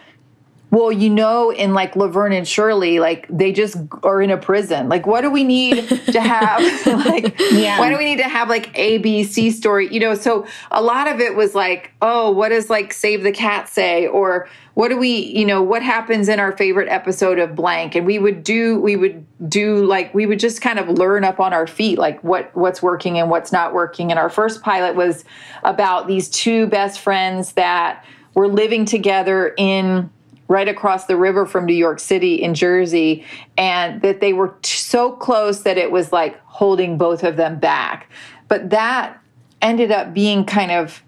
well, 0.70 0.92
you 0.92 1.10
know, 1.10 1.50
in 1.50 1.74
like 1.74 1.96
Laverne 1.96 2.32
and 2.32 2.46
Shirley, 2.46 3.00
like 3.00 3.26
they 3.28 3.50
just 3.50 3.76
are 4.04 4.22
in 4.22 4.30
a 4.30 4.36
prison. 4.36 4.88
Like, 4.88 5.04
what 5.04 5.22
do 5.22 5.30
we 5.30 5.42
need 5.42 5.88
to 5.88 6.20
have? 6.20 6.60
like, 7.06 7.38
yeah. 7.50 7.78
why 7.78 7.90
do 7.90 7.98
we 7.98 8.04
need 8.04 8.18
to 8.18 8.28
have 8.28 8.48
like 8.48 8.70
A, 8.78 8.98
B, 8.98 9.24
C 9.24 9.50
story? 9.50 9.92
You 9.92 9.98
know, 9.98 10.14
so 10.14 10.46
a 10.70 10.80
lot 10.80 11.08
of 11.08 11.18
it 11.18 11.34
was 11.34 11.56
like, 11.56 11.92
oh, 12.00 12.30
what 12.30 12.50
does 12.50 12.70
like 12.70 12.92
Save 12.92 13.24
the 13.24 13.32
Cat 13.32 13.68
say? 13.68 14.06
Or 14.06 14.48
what 14.74 14.88
do 14.88 14.96
we, 14.96 15.26
you 15.26 15.44
know, 15.44 15.60
what 15.60 15.82
happens 15.82 16.28
in 16.28 16.38
our 16.38 16.56
favorite 16.56 16.88
episode 16.88 17.40
of 17.40 17.56
blank? 17.56 17.96
And 17.96 18.06
we 18.06 18.20
would 18.20 18.44
do, 18.44 18.80
we 18.80 18.94
would 18.94 19.26
do 19.48 19.84
like, 19.84 20.14
we 20.14 20.24
would 20.24 20.38
just 20.38 20.62
kind 20.62 20.78
of 20.78 20.88
learn 20.88 21.24
up 21.24 21.40
on 21.40 21.52
our 21.52 21.66
feet, 21.66 21.98
like 21.98 22.22
what 22.22 22.54
what's 22.54 22.80
working 22.80 23.18
and 23.18 23.28
what's 23.28 23.50
not 23.50 23.74
working. 23.74 24.12
And 24.12 24.20
our 24.20 24.30
first 24.30 24.62
pilot 24.62 24.94
was 24.94 25.24
about 25.64 26.06
these 26.06 26.28
two 26.28 26.68
best 26.68 27.00
friends 27.00 27.52
that 27.52 28.04
were 28.34 28.46
living 28.46 28.84
together 28.84 29.52
in 29.58 30.10
right 30.50 30.66
across 30.66 31.06
the 31.06 31.16
river 31.16 31.46
from 31.46 31.64
New 31.64 31.72
York 31.72 32.00
City 32.00 32.34
in 32.34 32.54
Jersey, 32.54 33.24
and 33.56 34.02
that 34.02 34.20
they 34.20 34.32
were 34.32 34.56
t- 34.62 34.76
so 34.76 35.12
close 35.12 35.62
that 35.62 35.78
it 35.78 35.92
was 35.92 36.12
like 36.12 36.40
holding 36.44 36.98
both 36.98 37.22
of 37.22 37.36
them 37.36 37.60
back. 37.60 38.10
But 38.48 38.70
that 38.70 39.22
ended 39.62 39.92
up 39.92 40.12
being 40.12 40.44
kind 40.44 40.72
of 40.72 41.04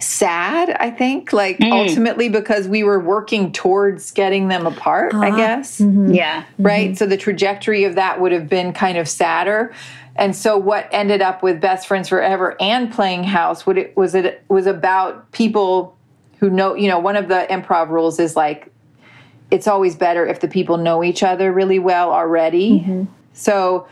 sad, 0.00 0.70
I 0.78 0.92
think, 0.92 1.32
like 1.32 1.58
mm. 1.58 1.72
ultimately 1.72 2.28
because 2.28 2.68
we 2.68 2.84
were 2.84 3.00
working 3.00 3.50
towards 3.50 4.12
getting 4.12 4.46
them 4.46 4.64
apart, 4.64 5.12
uh-huh. 5.12 5.24
I 5.24 5.36
guess. 5.36 5.80
Mm-hmm. 5.80 6.14
Yeah. 6.14 6.44
Right. 6.56 6.90
Mm-hmm. 6.90 6.94
So 6.94 7.06
the 7.06 7.16
trajectory 7.16 7.82
of 7.82 7.96
that 7.96 8.20
would 8.20 8.30
have 8.30 8.48
been 8.48 8.72
kind 8.72 8.96
of 8.96 9.08
sadder. 9.08 9.74
And 10.14 10.36
so 10.36 10.56
what 10.56 10.88
ended 10.92 11.20
up 11.20 11.42
with 11.42 11.60
Best 11.60 11.88
Friends 11.88 12.08
Forever 12.08 12.56
and 12.60 12.92
Playing 12.92 13.24
House, 13.24 13.66
what 13.66 13.76
it 13.76 13.96
was 13.96 14.14
it 14.14 14.44
was 14.48 14.66
about 14.66 15.32
people 15.32 15.95
who 16.38 16.50
know, 16.50 16.74
you 16.74 16.88
know, 16.88 16.98
one 16.98 17.16
of 17.16 17.28
the 17.28 17.46
improv 17.50 17.88
rules 17.88 18.18
is 18.18 18.36
like 18.36 18.70
it's 19.50 19.66
always 19.66 19.94
better 19.94 20.26
if 20.26 20.40
the 20.40 20.48
people 20.48 20.76
know 20.76 21.04
each 21.04 21.22
other 21.22 21.52
really 21.52 21.78
well 21.78 22.12
already. 22.12 22.80
Mm-hmm. 22.80 23.04
So 23.32 23.86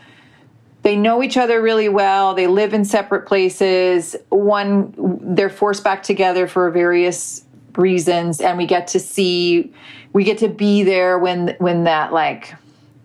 they 0.81 0.95
know 0.95 1.23
each 1.23 1.37
other 1.37 1.61
really 1.61 1.89
well. 1.89 2.33
They 2.33 2.47
live 2.47 2.73
in 2.73 2.85
separate 2.85 3.25
places. 3.25 4.15
One, 4.29 4.93
they're 5.35 5.49
forced 5.49 5.83
back 5.83 6.03
together 6.03 6.47
for 6.47 6.69
various 6.69 7.43
reasons, 7.75 8.41
and 8.41 8.57
we 8.57 8.65
get 8.65 8.87
to 8.89 8.99
see, 8.99 9.73
we 10.13 10.23
get 10.23 10.37
to 10.39 10.47
be 10.47 10.83
there 10.83 11.17
when 11.17 11.55
when 11.59 11.85
that 11.85 12.13
like 12.13 12.53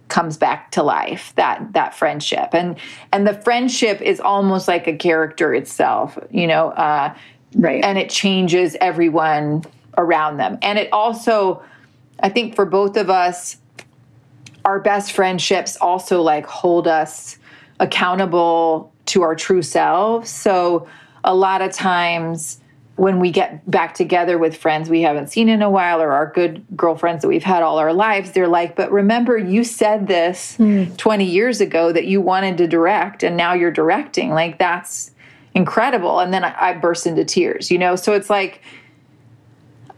comes 0.09 0.37
back 0.37 0.73
to 0.73 0.83
life 0.83 1.33
that 1.37 1.73
that 1.73 1.95
friendship 1.95 2.49
and 2.53 2.77
and 3.13 3.27
the 3.27 3.33
friendship 3.33 4.03
is 4.03 4.21
almost 4.21 4.67
like 4.67 4.89
a 4.89 4.97
character 4.97 5.55
itself 5.55 6.19
you 6.33 6.49
know 6.49 6.71
uh 6.71 7.15
Right. 7.55 7.85
And 7.85 7.99
it 7.99 8.11
changes 8.11 8.77
everyone 8.81 9.65
around 9.99 10.37
them. 10.37 10.59
And 10.63 10.79
it 10.79 10.89
also, 10.93 11.63
I 12.21 12.29
think 12.29 12.55
for 12.55 12.65
both 12.65 12.97
of 12.97 13.11
us, 13.11 13.57
our 14.65 14.79
best 14.79 15.13
friendships 15.13 15.77
also 15.81 16.23
like 16.23 16.47
hold 16.47 16.87
us 16.87 17.39
accountable 17.81 18.93
to 19.07 19.23
our 19.23 19.35
true 19.35 19.63
selves. 19.63 20.31
So 20.31 20.87
a 21.25 21.35
lot 21.35 21.63
of 21.63 21.73
times 21.73 22.61
when 22.97 23.19
we 23.19 23.31
get 23.31 23.69
back 23.71 23.95
together 23.95 24.37
with 24.37 24.55
friends 24.55 24.91
we 24.91 25.01
haven't 25.01 25.29
seen 25.29 25.49
in 25.49 25.63
a 25.63 25.71
while 25.71 26.03
or 26.03 26.13
our 26.13 26.31
good 26.35 26.63
girlfriends 26.77 27.23
that 27.23 27.29
we've 27.29 27.43
had 27.43 27.63
all 27.63 27.79
our 27.79 27.95
lives, 27.95 28.33
they're 28.33 28.47
like, 28.47 28.77
but 28.77 28.93
remember, 28.93 29.39
you 29.39 29.65
said 29.65 30.07
this 30.07 30.57
mm. 30.59 30.95
20 30.99 31.25
years 31.25 31.63
ago 31.63 31.93
that 31.93 32.07
you 32.07 32.21
wanted 32.21 32.59
to 32.59 32.67
direct 32.67 33.23
and 33.23 33.39
now 33.39 33.55
you're 33.55 33.71
directing. 33.71 34.31
Like, 34.31 34.59
that's 34.59 35.13
incredible. 35.55 36.21
And 36.21 36.33
then 36.33 36.45
I, 36.45 36.55
I 36.71 36.73
burst 36.75 37.07
into 37.07 37.25
tears, 37.25 37.71
you 37.71 37.79
know? 37.79 37.97
So 37.97 38.13
it's 38.13 38.31
like, 38.31 38.63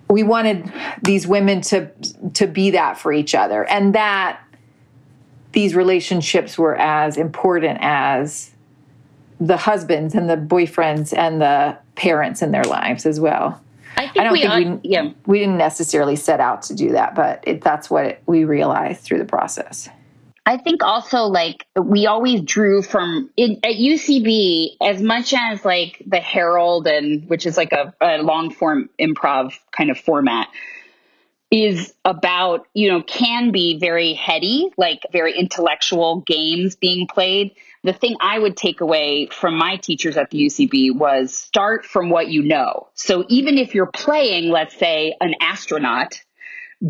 we 0.08 0.22
wanted 0.22 0.70
these 1.02 1.26
women 1.26 1.62
to 1.62 1.90
to 2.34 2.46
be 2.46 2.70
that 2.72 2.98
for 2.98 3.14
each 3.14 3.34
other 3.34 3.64
and 3.64 3.94
that 3.94 4.40
these 5.52 5.74
relationships 5.74 6.58
were 6.58 6.76
as 6.76 7.16
important 7.16 7.78
as 7.80 8.50
the 9.40 9.56
husbands 9.56 10.14
and 10.14 10.28
the 10.28 10.36
boyfriends 10.36 11.16
and 11.16 11.40
the 11.40 11.78
parents 11.94 12.42
in 12.42 12.50
their 12.52 12.64
lives 12.64 13.06
as 13.06 13.20
well. 13.20 13.58
I, 13.96 14.10
I 14.16 14.24
don't 14.24 14.32
we 14.32 14.42
think 14.42 14.82
we, 14.82 14.90
yeah. 14.90 15.12
we 15.26 15.38
didn't 15.38 15.58
necessarily 15.58 16.16
set 16.16 16.40
out 16.40 16.62
to 16.64 16.74
do 16.74 16.92
that, 16.92 17.14
but 17.14 17.42
it, 17.46 17.62
that's 17.62 17.88
what 17.88 18.04
it, 18.04 18.22
we 18.26 18.44
realized 18.44 19.02
through 19.02 19.18
the 19.18 19.24
process. 19.24 19.88
I 20.44 20.56
think 20.56 20.82
also 20.82 21.24
like 21.24 21.66
we 21.76 22.06
always 22.06 22.40
drew 22.42 22.82
from 22.82 23.30
in, 23.36 23.60
at 23.62 23.76
UCB 23.76 24.76
as 24.80 25.00
much 25.00 25.32
as 25.32 25.64
like 25.64 26.02
the 26.04 26.18
Harold 26.18 26.86
and 26.88 27.28
which 27.28 27.46
is 27.46 27.56
like 27.56 27.72
a, 27.72 27.94
a 28.00 28.22
long 28.22 28.50
form 28.50 28.90
improv 28.98 29.52
kind 29.70 29.90
of 29.90 29.98
format 29.98 30.48
is 31.52 31.92
about 32.04 32.66
you 32.74 32.90
know 32.90 33.02
can 33.02 33.52
be 33.52 33.78
very 33.78 34.14
heady 34.14 34.70
like 34.76 35.02
very 35.12 35.38
intellectual 35.38 36.22
games 36.22 36.74
being 36.74 37.06
played. 37.06 37.52
The 37.84 37.92
thing 37.92 38.16
i 38.20 38.36
would 38.36 38.56
take 38.56 38.80
away 38.80 39.28
from 39.30 39.56
my 39.56 39.76
teachers 39.76 40.16
at 40.16 40.30
the 40.30 40.46
ucb 40.46 40.96
was 40.96 41.32
start 41.32 41.84
from 41.84 42.10
what 42.10 42.28
you 42.28 42.42
know. 42.42 42.88
So 42.94 43.24
even 43.28 43.58
if 43.58 43.76
you're 43.76 43.86
playing 43.92 44.50
let's 44.50 44.76
say 44.76 45.14
an 45.20 45.34
astronaut 45.40 46.20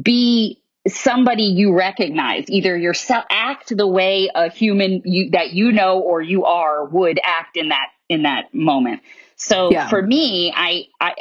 be 0.00 0.61
somebody 0.88 1.44
you 1.44 1.76
recognize. 1.76 2.48
Either 2.48 2.76
yourself 2.76 3.24
act 3.30 3.76
the 3.76 3.86
way 3.86 4.30
a 4.34 4.50
human 4.50 5.02
you, 5.04 5.30
that 5.30 5.52
you 5.52 5.72
know 5.72 6.00
or 6.00 6.20
you 6.20 6.44
are 6.44 6.84
would 6.84 7.20
act 7.22 7.56
in 7.56 7.68
that 7.68 7.88
in 8.08 8.22
that 8.22 8.52
moment. 8.52 9.02
So 9.36 9.70
yeah. 9.70 9.88
for 9.88 10.00
me 10.02 10.52
I, 10.54 10.86
I 11.00 11.14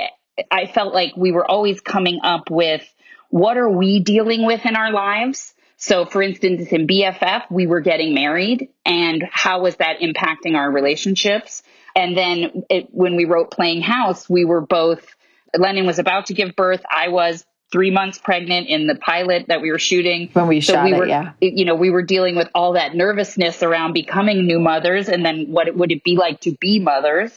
i 0.50 0.66
felt 0.66 0.94
like 0.94 1.16
we 1.16 1.32
were 1.32 1.50
always 1.50 1.82
coming 1.82 2.20
up 2.24 2.50
with 2.50 2.84
what 3.30 3.58
are 3.58 3.70
we 3.70 4.00
dealing 4.00 4.46
with 4.46 4.66
in 4.66 4.76
our 4.76 4.92
lives. 4.92 5.54
So 5.78 6.06
for 6.06 6.22
instance 6.22 6.72
in 6.72 6.88
bff 6.88 7.44
we 7.52 7.68
were 7.68 7.82
getting 7.82 8.14
married 8.16 8.70
and 8.86 9.24
how 9.32 9.62
was 9.62 9.76
that 9.78 10.00
impacting 10.00 10.56
our 10.56 10.72
relationships? 10.72 11.62
And 11.94 12.16
then 12.16 12.64
it, 12.70 12.88
when 12.92 13.16
we 13.16 13.26
wrote 13.26 13.52
playing 13.52 13.82
house 13.82 14.28
we 14.28 14.44
were 14.44 14.62
both 14.62 15.06
lennon 15.56 15.86
was 15.86 16.00
about 16.00 16.28
to 16.28 16.34
give 16.34 16.56
birth 16.56 16.82
i 16.90 17.10
was 17.10 17.46
three 17.72 17.92
months 17.92 18.18
pregnant 18.18 18.68
in 18.68 18.88
the 18.88 18.96
pilot 18.96 19.46
that 19.48 19.62
we 19.62 19.72
were 19.72 19.80
shooting. 19.80 20.30
When 20.34 20.48
we 20.48 20.62
so 20.62 20.74
shot 20.74 20.86
we 20.86 20.94
were, 20.94 21.06
it, 21.06 21.10
yeah. 21.10 21.34
You 21.40 21.66
know, 21.66 21.76
we 21.76 21.90
were 21.90 22.04
dealing 22.04 22.36
with 22.36 22.50
all 22.54 22.74
that 22.74 22.96
nervousness 22.96 23.64
around 23.64 23.94
becoming 23.94 24.46
new 24.46 24.60
mothers 24.60 25.10
and 25.10 25.26
then 25.26 25.48
what 25.48 25.68
it, 25.68 25.78
would 25.78 25.92
it 25.92 26.04
be 26.04 26.18
like 26.18 26.42
to 26.42 26.52
be 26.52 26.80
mothers. 26.80 27.32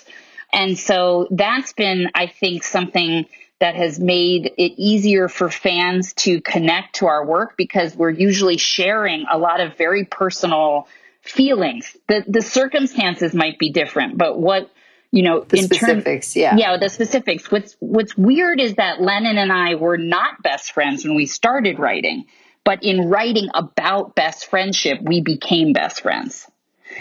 And 0.52 0.78
so 0.78 1.28
that's 1.30 1.72
been, 1.72 2.10
I 2.14 2.26
think, 2.26 2.64
something 2.64 3.26
that 3.60 3.76
has 3.76 3.98
made 3.98 4.52
it 4.58 4.72
easier 4.76 5.28
for 5.28 5.48
fans 5.48 6.12
to 6.12 6.40
connect 6.40 6.96
to 6.96 7.06
our 7.06 7.24
work 7.24 7.56
because 7.56 7.96
we're 7.96 8.10
usually 8.10 8.58
sharing 8.58 9.26
a 9.30 9.38
lot 9.38 9.60
of 9.60 9.76
very 9.76 10.04
personal 10.04 10.88
feelings. 11.22 11.96
The 12.08 12.24
the 12.26 12.42
circumstances 12.42 13.34
might 13.34 13.58
be 13.58 13.70
different, 13.70 14.18
but 14.18 14.38
what 14.38 14.70
you 15.14 15.22
know, 15.22 15.42
the 15.42 15.58
specifics, 15.58 16.34
yeah. 16.34 16.56
Yeah, 16.56 16.76
the 16.76 16.88
specifics. 16.88 17.48
What's 17.48 17.76
what's 17.78 18.18
weird 18.18 18.60
is 18.60 18.74
that 18.74 19.00
Lennon 19.00 19.38
and 19.38 19.52
I 19.52 19.76
were 19.76 19.96
not 19.96 20.42
best 20.42 20.72
friends 20.72 21.04
when 21.04 21.14
we 21.14 21.26
started 21.26 21.78
writing, 21.78 22.24
but 22.64 22.82
in 22.82 23.08
writing 23.08 23.48
about 23.54 24.16
best 24.16 24.46
friendship, 24.46 24.98
we 25.00 25.20
became 25.20 25.72
best 25.72 26.02
friends. 26.02 26.48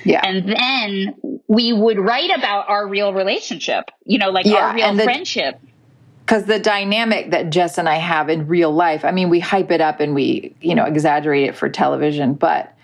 Yeah. 0.05 0.21
And 0.23 0.47
then 0.47 1.41
we 1.47 1.73
would 1.73 1.97
write 1.97 2.29
about 2.29 2.69
our 2.69 2.87
real 2.87 3.15
relationship, 3.15 3.89
you 4.05 4.19
know, 4.19 4.29
like 4.29 4.45
yeah, 4.45 4.67
our 4.67 4.75
real 4.75 4.93
the, 4.93 5.05
friendship. 5.05 5.59
Because 6.23 6.45
the 6.45 6.59
dynamic 6.59 7.31
that 7.31 7.49
Jess 7.49 7.79
and 7.79 7.89
I 7.89 7.95
have 7.95 8.29
in 8.29 8.45
real 8.45 8.71
life, 8.71 9.03
I 9.05 9.11
mean, 9.11 9.31
we 9.31 9.39
hype 9.39 9.71
it 9.71 9.81
up 9.81 9.99
and 9.99 10.13
we, 10.13 10.53
you 10.61 10.75
know, 10.75 10.85
exaggerate 10.85 11.49
it 11.49 11.55
for 11.55 11.67
television, 11.67 12.35
but 12.35 12.77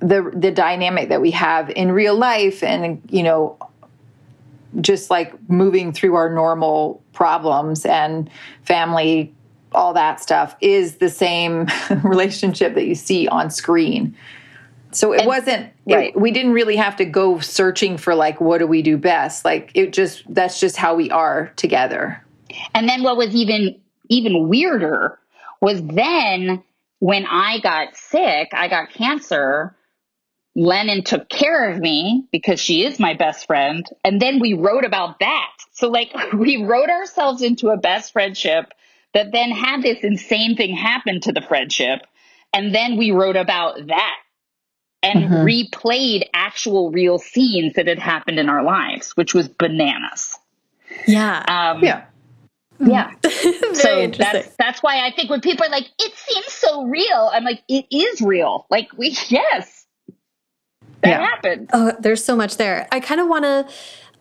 the 0.00 0.32
the 0.34 0.50
dynamic 0.50 1.10
that 1.10 1.20
we 1.20 1.30
have 1.30 1.70
in 1.70 1.92
real 1.92 2.16
life 2.16 2.64
and 2.64 3.00
you 3.08 3.22
know 3.22 3.56
just 4.80 5.10
like 5.10 5.32
moving 5.48 5.92
through 5.92 6.14
our 6.14 6.32
normal 6.32 7.02
problems 7.12 7.84
and 7.86 8.30
family 8.62 9.32
all 9.72 9.92
that 9.92 10.20
stuff 10.20 10.56
is 10.60 10.96
the 10.96 11.10
same 11.10 11.66
relationship 12.02 12.74
that 12.74 12.86
you 12.86 12.94
see 12.94 13.28
on 13.28 13.50
screen. 13.50 14.16
So 14.92 15.12
it 15.12 15.20
and, 15.20 15.26
wasn't 15.26 15.72
right. 15.86 16.08
It, 16.08 16.20
we 16.20 16.30
didn't 16.30 16.52
really 16.52 16.76
have 16.76 16.96
to 16.96 17.04
go 17.04 17.38
searching 17.40 17.98
for 17.98 18.14
like 18.14 18.40
what 18.40 18.58
do 18.58 18.66
we 18.66 18.80
do 18.80 18.96
best? 18.96 19.44
Like 19.44 19.70
it 19.74 19.92
just 19.92 20.22
that's 20.32 20.58
just 20.58 20.76
how 20.76 20.94
we 20.94 21.10
are 21.10 21.52
together. 21.56 22.24
And 22.74 22.88
then 22.88 23.02
what 23.02 23.16
was 23.16 23.34
even 23.34 23.78
even 24.08 24.48
weirder 24.48 25.18
was 25.60 25.82
then 25.82 26.62
when 27.00 27.26
i 27.26 27.58
got 27.60 27.96
sick 27.96 28.48
i 28.52 28.68
got 28.68 28.90
cancer 28.90 29.74
Lennon 30.58 31.04
took 31.04 31.28
care 31.28 31.70
of 31.70 31.78
me 31.78 32.26
because 32.32 32.58
she 32.58 32.84
is 32.84 32.98
my 32.98 33.14
best 33.14 33.46
friend. 33.46 33.88
And 34.04 34.20
then 34.20 34.40
we 34.40 34.54
wrote 34.54 34.84
about 34.84 35.20
that. 35.20 35.52
So, 35.70 35.88
like, 35.88 36.12
we 36.32 36.64
wrote 36.64 36.90
ourselves 36.90 37.42
into 37.42 37.68
a 37.68 37.76
best 37.76 38.12
friendship 38.12 38.72
that 39.14 39.30
then 39.30 39.52
had 39.52 39.82
this 39.82 40.02
insane 40.02 40.56
thing 40.56 40.74
happen 40.74 41.20
to 41.20 41.32
the 41.32 41.40
friendship. 41.40 42.00
And 42.52 42.74
then 42.74 42.96
we 42.96 43.12
wrote 43.12 43.36
about 43.36 43.86
that 43.86 44.16
and 45.00 45.24
mm-hmm. 45.24 45.34
replayed 45.44 46.24
actual 46.34 46.90
real 46.90 47.18
scenes 47.18 47.74
that 47.74 47.86
had 47.86 48.00
happened 48.00 48.40
in 48.40 48.48
our 48.48 48.64
lives, 48.64 49.12
which 49.16 49.34
was 49.34 49.46
bananas. 49.48 50.36
Yeah. 51.06 51.38
Um, 51.46 51.84
yeah. 51.84 52.04
Yeah. 52.80 53.12
so 53.74 54.08
that's 54.08 54.54
that's 54.56 54.82
why 54.82 55.06
I 55.06 55.12
think 55.14 55.30
when 55.30 55.40
people 55.40 55.66
are 55.66 55.70
like, 55.70 55.86
it 55.98 56.14
seems 56.16 56.52
so 56.52 56.84
real, 56.84 57.30
I'm 57.32 57.44
like, 57.44 57.62
it 57.68 57.86
is 57.90 58.20
real. 58.20 58.66
Like 58.70 58.88
we 58.96 59.16
yes, 59.28 59.77
that 61.02 61.08
yeah. 61.08 61.20
happened. 61.20 61.70
Oh, 61.72 61.92
there's 62.00 62.24
so 62.24 62.36
much 62.36 62.56
there. 62.56 62.88
I 62.92 63.00
kind 63.00 63.20
of 63.20 63.28
want 63.28 63.44
to. 63.44 63.68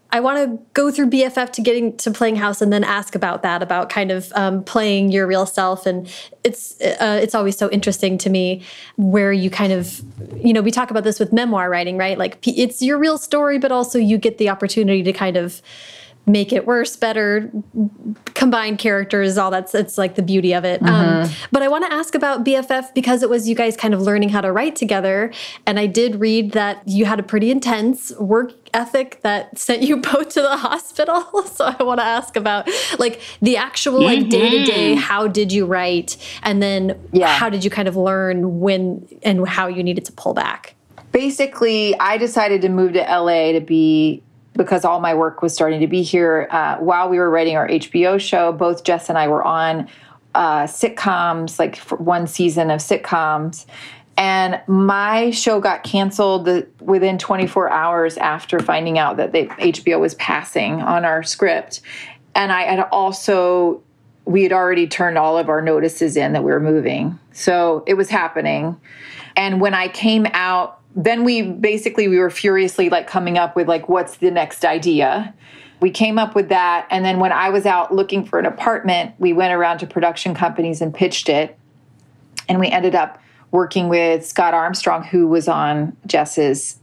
I 0.09 0.21
want 0.21 0.37
to 0.37 0.65
go 0.73 0.89
through 0.89 1.09
BFF 1.09 1.51
to 1.51 1.61
getting 1.61 1.97
to 1.97 2.11
playing 2.11 2.37
house 2.37 2.61
and 2.61 2.71
then 2.71 2.85
ask 2.85 3.13
about 3.13 3.43
that, 3.43 3.61
about 3.61 3.89
kind 3.89 4.09
of 4.09 4.31
um, 4.35 4.63
playing 4.63 5.11
your 5.11 5.27
real 5.27 5.45
self. 5.45 5.85
And 5.85 6.09
it's 6.45 6.79
uh, 6.79 7.19
it's 7.21 7.35
always 7.35 7.57
so 7.57 7.69
interesting 7.71 8.17
to 8.19 8.29
me 8.29 8.63
where 8.95 9.33
you 9.33 9.49
kind 9.49 9.73
of, 9.73 10.01
you 10.37 10.53
know, 10.53 10.61
we 10.61 10.71
talk 10.71 10.91
about 10.91 11.03
this 11.03 11.19
with 11.19 11.33
memoir 11.33 11.69
writing, 11.69 11.97
right? 11.97 12.17
Like 12.17 12.37
it's 12.47 12.81
your 12.81 12.97
real 12.97 13.17
story, 13.17 13.59
but 13.59 13.73
also 13.73 13.99
you 13.99 14.17
get 14.17 14.37
the 14.37 14.47
opportunity 14.47 15.03
to 15.03 15.11
kind 15.11 15.35
of 15.35 15.61
make 16.27 16.51
it 16.51 16.67
worse, 16.67 16.97
better, 16.97 17.49
combine 18.33 18.75
characters, 18.75 19.37
all 19.37 19.49
that's 19.49 19.73
it's 19.73 19.97
like 19.97 20.15
the 20.15 20.21
beauty 20.21 20.53
of 20.53 20.65
it. 20.65 20.81
Mm 20.81 20.87
-hmm. 20.87 20.93
um, 20.93 21.23
mm-hmm. 21.23 21.33
but 21.51 21.63
I 21.63 21.67
want 21.69 21.85
to 21.85 21.93
ask 21.93 22.15
about 22.15 22.43
BFF 22.43 22.93
because 22.93 23.23
it 23.23 23.29
was 23.29 23.47
you 23.47 23.55
guys 23.55 23.75
kind 23.77 23.93
of 23.93 24.01
learning 24.01 24.29
how 24.29 24.41
to 24.41 24.51
write 24.51 24.75
together, 24.75 25.31
and 25.65 25.79
I 25.79 25.87
did 25.87 26.19
read 26.21 26.51
that 26.51 26.77
you 26.85 27.05
had 27.05 27.19
a 27.19 27.23
pretty 27.23 27.49
intense 27.49 28.13
work 28.19 28.51
ethic 28.73 29.21
that 29.21 29.57
sent 29.57 29.81
you 29.81 29.97
both 30.11 30.27
to 30.35 30.41
the 30.41 30.57
hospital. 30.57 31.23
So 31.57 31.63
I 31.79 31.83
want 31.83 31.99
to 31.99 32.05
ask 32.17 32.35
about 32.35 32.67
like 32.99 33.19
the 33.41 33.57
actual 33.57 34.01
like 34.03 34.29
day 34.29 34.49
to 34.49 34.61
day. 34.71 34.95
How 34.95 35.27
did 35.27 35.51
you 35.51 35.65
write, 35.65 36.17
and 36.43 36.61
then 36.61 36.81
yeah. 37.11 37.39
how 37.39 37.49
did 37.49 37.63
you 37.63 37.71
kind 37.71 37.87
of 37.87 37.95
learn 37.95 38.59
when 38.59 39.07
and 39.23 39.47
how 39.47 39.67
you 39.67 39.83
needed 39.83 40.05
to 40.05 40.11
pull 40.11 40.33
back? 40.33 40.75
Basically, 41.11 41.95
I 42.11 42.17
decided 42.17 42.61
to 42.61 42.69
move 42.69 42.93
to 42.93 42.99
LA 42.99 43.53
to 43.53 43.61
be 43.61 44.21
because 44.57 44.83
all 44.83 44.99
my 44.99 45.13
work 45.13 45.41
was 45.41 45.53
starting 45.53 45.79
to 45.79 45.87
be 45.87 46.01
here. 46.01 46.47
Uh, 46.51 46.77
while 46.77 47.07
we 47.09 47.19
were 47.19 47.29
writing 47.29 47.55
our 47.55 47.69
HBO 47.69 48.19
show, 48.19 48.51
both 48.51 48.83
Jess 48.83 49.07
and 49.07 49.17
I 49.17 49.27
were 49.27 49.43
on 49.43 49.87
uh, 50.35 50.63
sitcoms, 50.63 51.59
like 51.59 51.77
one 51.99 52.27
season 52.27 52.69
of 52.69 52.79
sitcoms. 52.79 53.65
And 54.17 54.59
my 54.67 55.29
show 55.29 55.59
got 55.59 55.83
canceled 55.83 56.49
within 56.81 57.19
24 57.19 57.69
hours 57.69 58.17
after 58.17 58.59
finding 58.59 58.97
out 58.97 59.17
that 59.17 59.31
they, 59.31 59.45
HBO 59.45 59.99
was 59.99 60.15
passing 60.15 60.81
on 60.81 61.05
our 61.05 61.21
script. 61.21 61.81
And 62.33 62.51
I 62.51 62.63
had 62.63 62.79
also, 62.91 63.81
we 64.25 64.41
had 64.41 64.51
already 64.51 64.87
turned 64.87 65.19
all 65.19 65.37
of 65.37 65.49
our 65.49 65.61
notices 65.61 66.17
in 66.17 66.33
that 66.33 66.43
we 66.43 66.51
were 66.51 66.59
moving. 66.59 67.19
So 67.31 67.83
it 67.85 67.93
was 67.93 68.09
happening. 68.09 68.75
And 69.35 69.61
when 69.61 69.75
I 69.75 69.87
came 69.87 70.25
out 70.33 70.76
then 70.95 71.23
we 71.23 71.43
basically 71.43 72.07
we 72.07 72.17
were 72.17 72.29
furiously 72.29 72.89
like 72.89 73.07
coming 73.07 73.37
up 73.37 73.55
with 73.55 73.67
like 73.67 73.87
what's 73.87 74.17
the 74.17 74.31
next 74.31 74.65
idea. 74.65 75.33
We 75.79 75.91
came 75.91 76.17
up 76.17 76.33
with 76.33 76.49
that 76.49 76.87
and 76.89 77.05
then 77.05 77.19
when 77.19 77.31
i 77.31 77.49
was 77.49 77.67
out 77.67 77.93
looking 77.93 78.25
for 78.25 78.39
an 78.39 78.45
apartment 78.45 79.13
we 79.19 79.31
went 79.31 79.53
around 79.53 79.77
to 79.79 79.87
production 79.87 80.33
companies 80.33 80.81
and 80.81 80.93
pitched 80.93 81.29
it. 81.29 81.57
And 82.49 82.59
we 82.59 82.69
ended 82.69 82.95
up 82.95 83.21
working 83.51 83.87
with 83.89 84.25
scott 84.25 84.53
armstrong 84.53 85.03
who 85.03 85.27
was 85.27 85.47
on 85.47 85.95
jess's 86.07 86.79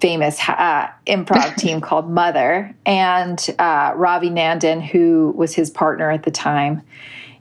famous 0.00 0.40
uh, 0.48 0.88
improv 1.06 1.56
team 1.58 1.80
called 1.80 2.10
mother 2.10 2.74
and 2.86 3.54
uh, 3.58 3.92
ravi 3.94 4.30
nandan 4.30 4.84
who 4.84 5.32
was 5.36 5.54
his 5.54 5.70
partner 5.70 6.10
at 6.10 6.24
the 6.24 6.30
time. 6.30 6.82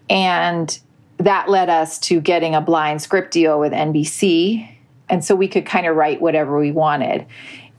And 0.09 0.77
that 1.17 1.49
led 1.49 1.69
us 1.69 1.97
to 1.99 2.21
getting 2.21 2.53
a 2.53 2.61
blind 2.61 3.01
script 3.01 3.31
deal 3.31 3.59
with 3.59 3.73
nbc 3.73 4.76
and 5.09 5.23
so 5.23 5.35
we 5.35 5.47
could 5.47 5.65
kind 5.65 5.85
of 5.85 5.95
write 5.95 6.21
whatever 6.21 6.57
we 6.57 6.71
wanted. 6.71 7.25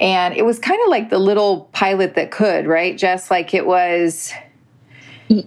And 0.01 0.35
it 0.35 0.45
was 0.45 0.59
kind 0.59 0.81
of 0.85 0.91
like 0.91 1.11
the 1.11 1.19
little 1.19 1.69
pilot 1.73 2.15
that 2.15 2.31
could, 2.31 2.67
right? 2.67 2.97
Just 2.97 3.31
like 3.31 3.53
it 3.53 3.67
was 3.67 4.33
yeah, 5.29 5.43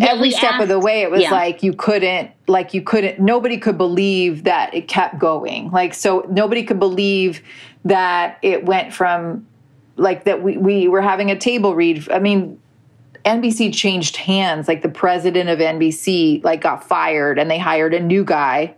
every 0.00 0.30
step 0.30 0.52
asked, 0.52 0.62
of 0.62 0.68
the 0.68 0.78
way 0.78 1.02
it 1.02 1.10
was 1.10 1.22
yeah. 1.22 1.32
like 1.32 1.62
you 1.62 1.72
couldn't 1.72 2.30
like 2.46 2.72
you 2.72 2.82
couldn't 2.82 3.18
nobody 3.18 3.58
could 3.58 3.76
believe 3.76 4.44
that 4.44 4.72
it 4.72 4.88
kept 4.88 5.18
going. 5.18 5.70
Like 5.70 5.94
so 5.94 6.24
nobody 6.30 6.62
could 6.62 6.78
believe 6.78 7.42
that 7.84 8.38
it 8.42 8.64
went 8.64 8.92
from 8.92 9.46
like 9.96 10.24
that 10.24 10.42
we, 10.42 10.56
we 10.56 10.88
were 10.88 11.02
having 11.02 11.30
a 11.30 11.38
table 11.38 11.74
read. 11.74 12.08
I 12.10 12.20
mean, 12.20 12.60
NBC 13.24 13.74
changed 13.74 14.16
hands. 14.16 14.68
Like 14.68 14.82
the 14.82 14.88
president 14.88 15.50
of 15.50 15.58
NBC 15.58 16.44
like 16.44 16.60
got 16.60 16.84
fired 16.84 17.38
and 17.38 17.50
they 17.50 17.58
hired 17.58 17.94
a 17.94 18.00
new 18.00 18.24
guy 18.24 18.74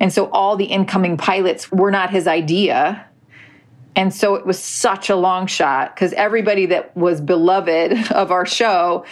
and 0.00 0.12
so 0.12 0.30
all 0.30 0.56
the 0.56 0.64
incoming 0.64 1.16
pilots 1.18 1.70
were 1.70 1.90
not 1.90 2.10
his 2.10 2.26
idea. 2.26 3.06
And 3.94 4.14
so 4.14 4.34
it 4.34 4.46
was 4.46 4.58
such 4.58 5.10
a 5.10 5.16
long 5.16 5.46
shot 5.46 5.94
because 5.94 6.14
everybody 6.14 6.66
that 6.66 6.96
was 6.96 7.20
beloved 7.20 8.10
of 8.12 8.30
our 8.30 8.46
show 8.46 9.04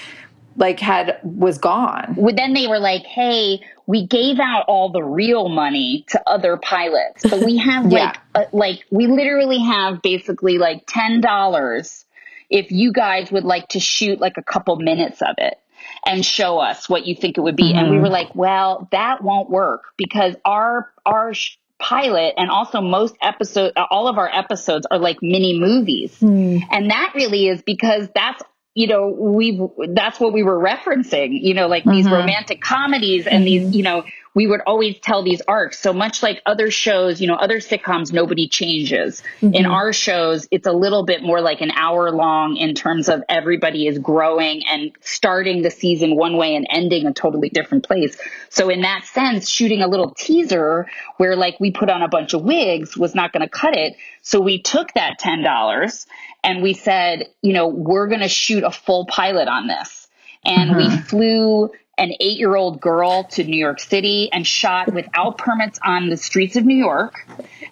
like 0.56 0.80
had 0.80 1.20
was 1.22 1.58
gone. 1.58 2.14
Well, 2.16 2.34
then 2.34 2.54
they 2.54 2.66
were 2.66 2.78
like, 2.78 3.04
"Hey, 3.04 3.60
we 3.86 4.06
gave 4.06 4.40
out 4.40 4.64
all 4.66 4.90
the 4.90 5.02
real 5.02 5.48
money 5.48 6.04
to 6.08 6.20
other 6.28 6.56
pilots, 6.56 7.22
but 7.28 7.44
we 7.44 7.58
have 7.58 7.86
yeah. 7.92 8.06
like 8.06 8.16
uh, 8.34 8.44
like 8.52 8.84
we 8.90 9.06
literally 9.06 9.60
have 9.60 10.02
basically 10.02 10.58
like 10.58 10.84
ten 10.86 11.20
dollars 11.20 12.04
if 12.50 12.72
you 12.72 12.92
guys 12.92 13.30
would 13.30 13.44
like 13.44 13.68
to 13.68 13.80
shoot 13.80 14.20
like 14.20 14.36
a 14.36 14.42
couple 14.42 14.76
minutes 14.76 15.20
of 15.22 15.34
it." 15.38 15.58
And 16.06 16.24
show 16.24 16.58
us 16.58 16.88
what 16.88 17.06
you 17.06 17.14
think 17.14 17.38
it 17.38 17.40
would 17.40 17.56
be. 17.56 17.70
Mm-hmm. 17.70 17.78
And 17.78 17.90
we 17.90 17.96
mm-hmm. 17.96 18.04
were 18.04 18.10
like, 18.10 18.34
well, 18.34 18.88
that 18.92 19.22
won't 19.22 19.50
work 19.50 19.82
because 19.96 20.34
our, 20.44 20.92
our, 21.04 21.32
pilot 21.80 22.34
and 22.36 22.50
also 22.50 22.80
most 22.80 23.14
episode 23.22 23.72
all 23.88 24.08
of 24.08 24.18
our 24.18 24.28
episodes 24.28 24.84
are 24.90 24.98
like 24.98 25.18
mini 25.22 25.56
movies 25.56 26.18
mm. 26.18 26.60
and 26.72 26.90
that 26.90 27.12
really 27.14 27.46
is 27.46 27.62
because 27.62 28.08
that's 28.16 28.42
you 28.78 28.86
know, 28.86 29.08
we 29.08 29.60
that's 29.88 30.20
what 30.20 30.32
we 30.32 30.44
were 30.44 30.56
referencing, 30.56 31.30
you 31.32 31.52
know, 31.52 31.66
like 31.66 31.82
mm-hmm. 31.82 31.96
these 31.96 32.08
romantic 32.08 32.60
comedies 32.60 33.26
and 33.26 33.44
mm-hmm. 33.44 33.64
these, 33.66 33.76
you 33.76 33.82
know, 33.82 34.04
we 34.38 34.46
would 34.46 34.60
always 34.68 34.96
tell 35.00 35.24
these 35.24 35.42
arcs. 35.48 35.80
So 35.80 35.92
much 35.92 36.22
like 36.22 36.40
other 36.46 36.70
shows, 36.70 37.20
you 37.20 37.26
know, 37.26 37.34
other 37.34 37.58
sitcoms, 37.58 38.12
nobody 38.12 38.46
changes. 38.46 39.20
Mm-hmm. 39.42 39.52
In 39.52 39.66
our 39.66 39.92
shows, 39.92 40.46
it's 40.52 40.68
a 40.68 40.72
little 40.72 41.04
bit 41.04 41.24
more 41.24 41.40
like 41.40 41.60
an 41.60 41.72
hour 41.72 42.12
long 42.12 42.56
in 42.56 42.76
terms 42.76 43.08
of 43.08 43.24
everybody 43.28 43.88
is 43.88 43.98
growing 43.98 44.62
and 44.68 44.92
starting 45.00 45.62
the 45.62 45.72
season 45.72 46.14
one 46.14 46.36
way 46.36 46.54
and 46.54 46.68
ending 46.70 47.04
a 47.06 47.12
totally 47.12 47.48
different 47.48 47.84
place. 47.84 48.16
So 48.48 48.68
in 48.68 48.82
that 48.82 49.06
sense, 49.06 49.50
shooting 49.50 49.82
a 49.82 49.88
little 49.88 50.12
teaser 50.12 50.86
where 51.16 51.34
like 51.34 51.58
we 51.58 51.72
put 51.72 51.90
on 51.90 52.02
a 52.02 52.08
bunch 52.08 52.32
of 52.32 52.44
wigs 52.44 52.96
was 52.96 53.16
not 53.16 53.32
going 53.32 53.42
to 53.42 53.48
cut 53.48 53.76
it. 53.76 53.96
So 54.22 54.40
we 54.40 54.62
took 54.62 54.94
that 54.94 55.18
$10 55.18 56.06
and 56.44 56.62
we 56.62 56.74
said, 56.74 57.26
you 57.42 57.54
know, 57.54 57.66
we're 57.66 58.06
going 58.06 58.20
to 58.20 58.28
shoot 58.28 58.62
a 58.62 58.70
full 58.70 59.04
pilot 59.06 59.48
on 59.48 59.66
this. 59.66 60.06
And 60.44 60.70
mm-hmm. 60.70 60.94
we 60.94 61.02
flew 61.02 61.70
an 61.98 62.12
eight 62.20 62.38
year 62.38 62.54
old 62.56 62.80
girl 62.80 63.24
to 63.24 63.44
New 63.44 63.58
York 63.58 63.80
City 63.80 64.30
and 64.32 64.46
shot 64.46 64.92
without 64.92 65.36
permits 65.36 65.78
on 65.84 66.08
the 66.08 66.16
streets 66.16 66.56
of 66.56 66.64
New 66.64 66.76
York, 66.76 67.26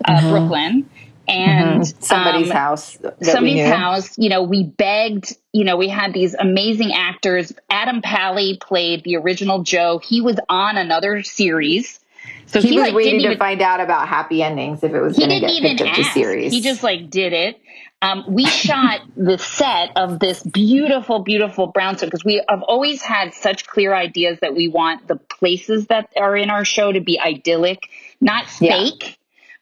uh, 0.05 0.13
mm-hmm. 0.13 0.31
Brooklyn. 0.31 0.91
And 1.29 1.83
mm-hmm. 1.83 2.03
somebody's 2.03 2.51
um, 2.51 2.57
house. 2.57 2.99
Somebody's 3.21 3.67
house. 3.67 4.17
You 4.17 4.29
know, 4.29 4.43
we 4.43 4.63
begged, 4.63 5.37
you 5.53 5.65
know, 5.65 5.77
we 5.77 5.89
had 5.89 6.13
these 6.13 6.35
amazing 6.35 6.93
actors. 6.93 7.53
Adam 7.69 8.01
Pally 8.01 8.59
played 8.59 9.03
the 9.03 9.17
original 9.17 9.63
Joe. 9.63 9.99
He 9.99 10.21
was 10.21 10.37
on 10.49 10.77
another 10.77 11.23
series. 11.25 11.99
So 12.47 12.61
he, 12.61 12.69
he 12.69 12.77
was 12.77 12.87
like, 12.87 12.95
waiting 12.95 13.21
to 13.21 13.27
even, 13.27 13.39
find 13.39 13.61
out 13.61 13.81
about 13.81 14.09
happy 14.09 14.43
endings 14.43 14.85
if 14.85 14.93
it 14.93 15.01
was 15.01 15.19
going 15.19 15.31
to 15.31 15.41
get 15.41 15.63
picked 15.63 15.81
up 15.81 15.97
to 15.97 16.05
series. 16.05 16.53
He 16.53 16.61
just 16.61 16.85
like 16.85 17.11
did 17.11 17.33
it. 17.33 17.61
Um, 18.03 18.25
we 18.29 18.45
shot 18.45 19.01
the 19.17 19.39
set 19.39 19.97
of 19.97 20.19
this 20.19 20.43
beautiful, 20.43 21.21
beautiful 21.21 21.69
brownstone 21.69 22.09
because 22.09 22.25
we 22.25 22.43
have 22.47 22.63
always 22.63 23.01
had 23.03 23.33
such 23.33 23.67
clear 23.67 23.95
ideas 23.95 24.39
that 24.43 24.55
we 24.55 24.69
want 24.69 25.09
the 25.09 25.17
places 25.17 25.87
that 25.87 26.11
are 26.17 26.37
in 26.37 26.51
our 26.51 26.65
show 26.65 26.93
to 26.93 27.01
be 27.01 27.19
idyllic, 27.19 27.89
not 28.21 28.47
fake. 28.47 29.03
Yeah. 29.03 29.11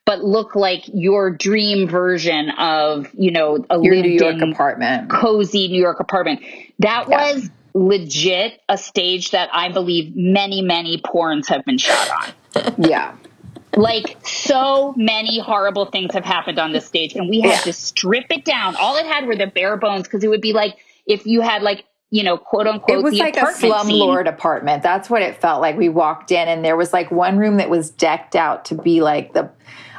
But 0.07 0.23
look 0.23 0.55
like 0.55 0.83
your 0.93 1.31
dream 1.31 1.89
version 1.89 2.51
of, 2.51 3.09
you 3.15 3.31
know, 3.31 3.65
a 3.71 3.81
your 3.81 3.95
New 3.95 4.11
York 4.11 4.43
apartment, 4.43 5.09
cozy 5.09 5.69
New 5.69 5.81
York 5.81 5.99
apartment. 5.99 6.43
That 6.81 7.07
yeah. 7.09 7.33
was 7.33 7.51
legit 7.73 8.61
a 8.69 8.77
stage 8.77 9.31
that 9.31 9.49
I 9.53 9.73
believe 9.73 10.15
many, 10.15 10.61
many 10.61 10.99
porns 10.99 11.49
have 11.49 11.65
been 11.65 11.79
shot 11.79 12.11
on. 12.57 12.75
yeah. 12.79 13.17
Like 13.77 14.17
so 14.27 14.95
many 14.97 15.39
horrible 15.39 15.87
things 15.87 16.13
have 16.15 16.25
happened 16.25 16.59
on 16.59 16.73
this 16.73 16.87
stage, 16.87 17.15
and 17.15 17.29
we 17.29 17.41
had 17.41 17.51
yeah. 17.51 17.61
to 17.61 17.73
strip 17.73 18.27
it 18.31 18.45
down. 18.45 18.77
All 18.77 18.97
it 18.97 19.07
had 19.07 19.27
were 19.27 19.37
the 19.37 19.47
bare 19.47 19.77
bones 19.77 20.05
because 20.05 20.23
it 20.25 20.29
would 20.29 20.41
be 20.41 20.53
like 20.53 20.77
if 21.07 21.27
you 21.27 21.41
had 21.41 21.63
like 21.63 21.85
you 22.15 22.23
know, 22.23 22.37
quote 22.37 22.69
unquote. 22.69 22.99
It 22.99 23.03
was 23.03 23.15
like 23.15 23.37
a 23.37 23.41
slumlord 23.41 24.29
apartment. 24.29 24.85
That's 24.85 25.11
what 25.11 25.21
it 25.23 25.41
felt 25.41 25.61
like. 25.61 25.77
We 25.77 25.89
walked 25.89 26.31
in, 26.31 26.47
and 26.47 26.65
there 26.65 26.77
was 26.77 26.93
like 26.93 27.11
one 27.11 27.39
room 27.39 27.57
that 27.57 27.69
was 27.69 27.91
decked 27.91 28.37
out 28.37 28.67
to 28.67 28.77
be 28.77 29.03
like 29.03 29.33
the, 29.33 29.51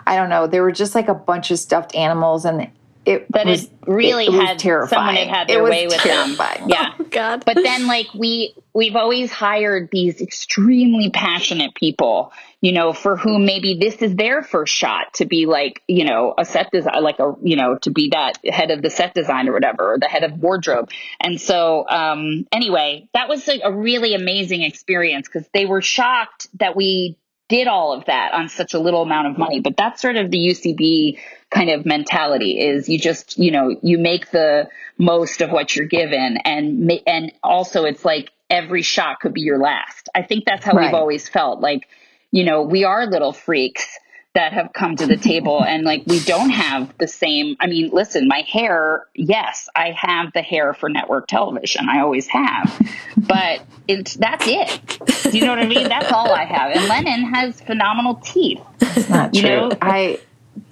I 0.08 0.16
don't 0.16 0.30
know, 0.30 0.48
there 0.48 0.64
were 0.64 0.72
just 0.72 0.96
like 0.96 1.10
a 1.10 1.14
bunch 1.14 1.52
of 1.52 1.60
stuffed 1.60 1.94
animals, 1.94 2.46
and 2.46 2.70
it 3.06 3.30
but 3.30 3.46
was, 3.46 3.66
it 3.66 3.72
really 3.86 4.28
it, 4.28 4.34
it 4.34 4.42
had 4.42 4.60
terrifying. 4.60 4.90
someone 4.98 5.16
had 5.16 5.28
had 5.28 5.48
their 5.50 5.64
way 5.64 5.88
with 5.88 5.98
terrifying. 5.98 6.62
them. 6.62 6.70
Yeah, 6.70 6.94
oh, 6.98 7.04
God. 7.04 7.44
But 7.46 7.56
then, 7.56 7.86
like 7.86 8.08
we 8.14 8.56
we've 8.74 8.96
always 8.96 9.30
hired 9.30 9.90
these 9.92 10.22
extremely 10.22 11.10
passionate 11.10 11.76
people, 11.76 12.32
you 12.66 12.72
know, 12.72 12.94
for 12.94 13.16
whom 13.16 13.46
maybe 13.46 13.78
this 13.80 14.02
is 14.02 14.16
their 14.16 14.42
first 14.42 14.74
shot 14.74 15.14
to 15.14 15.26
be 15.26 15.46
like, 15.46 15.84
you 15.88 16.04
know, 16.04 16.34
a 16.36 16.44
set 16.44 16.72
design, 16.72 17.04
like 17.04 17.20
a, 17.20 17.36
you 17.44 17.56
know, 17.56 17.78
to 17.84 17.92
be 17.92 18.10
that 18.10 18.40
head 18.44 18.72
of 18.72 18.82
the 18.82 18.90
set 18.90 19.14
design 19.14 19.48
or 19.48 19.54
whatever, 19.54 19.94
or 19.94 20.00
the 20.00 20.08
head 20.08 20.24
of 20.24 20.40
wardrobe. 20.40 20.90
And 21.22 21.40
so, 21.40 21.88
um, 21.88 22.48
anyway, 22.52 23.08
that 23.14 23.30
was 23.30 23.48
a, 23.48 23.60
a 23.60 23.72
really 23.72 24.16
amazing 24.16 24.64
experience 24.64 25.28
because 25.28 25.48
they 25.54 25.68
were 25.68 25.84
shocked 25.84 26.48
that 26.56 26.76
we 26.76 27.20
did 27.50 27.68
all 27.68 27.94
of 27.94 28.06
that 28.06 28.34
on 28.34 28.50
such 28.50 28.74
a 28.74 28.80
little 28.80 29.04
amount 29.04 29.28
of 29.28 29.38
money. 29.38 29.60
But 29.60 29.78
that's 29.78 30.02
sort 30.02 30.16
of 30.16 30.32
the 30.32 30.40
UCB 30.40 31.20
kind 31.52 31.70
of 31.70 31.86
mentality 31.86 32.60
is 32.60 32.90
you 32.90 32.98
just, 32.98 33.38
you 33.38 33.52
know, 33.52 33.78
you 33.84 34.00
make 34.00 34.32
the 34.32 34.70
most 34.98 35.42
of 35.42 35.52
what 35.52 35.76
you're 35.76 35.86
given 35.86 36.38
and 36.44 36.92
and 37.06 37.32
also 37.44 37.84
it's 37.84 38.04
like 38.04 38.32
every 38.50 38.82
shot 38.82 39.20
could 39.20 39.34
be 39.34 39.42
your 39.42 39.60
last. 39.60 40.10
I 40.16 40.24
think 40.24 40.46
that's 40.46 40.66
how 40.66 40.74
right. 40.74 40.86
we've 40.86 40.96
always 40.96 41.30
felt 41.30 41.60
like, 41.60 41.88
you 42.36 42.44
know, 42.44 42.64
we 42.64 42.84
are 42.84 43.06
little 43.08 43.32
freaks 43.32 43.88
that 44.34 44.52
have 44.52 44.74
come 44.74 44.98
to 44.98 45.08
the 45.08 45.16
table 45.16 45.64
and 45.64 45.86
like 45.86 46.04
we 46.06 46.20
don't 46.20 46.50
have 46.50 46.94
the 46.98 47.08
same 47.08 47.56
I 47.62 47.68
mean, 47.68 47.92
listen, 47.94 48.28
my 48.28 48.42
hair, 48.42 49.06
yes, 49.16 49.70
I 49.74 49.92
have 49.92 50.34
the 50.34 50.42
hair 50.42 50.74
for 50.74 50.90
network 50.90 51.28
television. 51.28 51.88
I 51.88 52.02
always 52.02 52.28
have. 52.28 52.78
But 53.16 53.62
it's 53.88 54.16
that's 54.16 54.46
it. 54.46 55.34
You 55.34 55.46
know 55.46 55.52
what 55.52 55.60
I 55.60 55.66
mean? 55.66 55.88
That's 55.88 56.12
all 56.12 56.34
I 56.34 56.44
have. 56.44 56.76
And 56.76 56.86
Lennon 56.90 57.34
has 57.34 57.62
phenomenal 57.62 58.16
teeth. 58.16 58.62
It's 58.82 59.10
not 59.10 59.34
true. 59.34 59.50
You 59.50 59.56
know? 59.56 59.72
I 59.82 60.20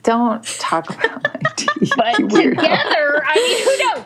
don't 0.03 0.43
talk 0.43 0.89
about 0.89 1.23
my 1.23 1.49
teeth. 1.55 1.93
But 1.95 2.15
together, 2.17 3.23
I 3.25 3.35
mean, 3.35 3.63
who 3.63 3.95
knows? 3.95 4.05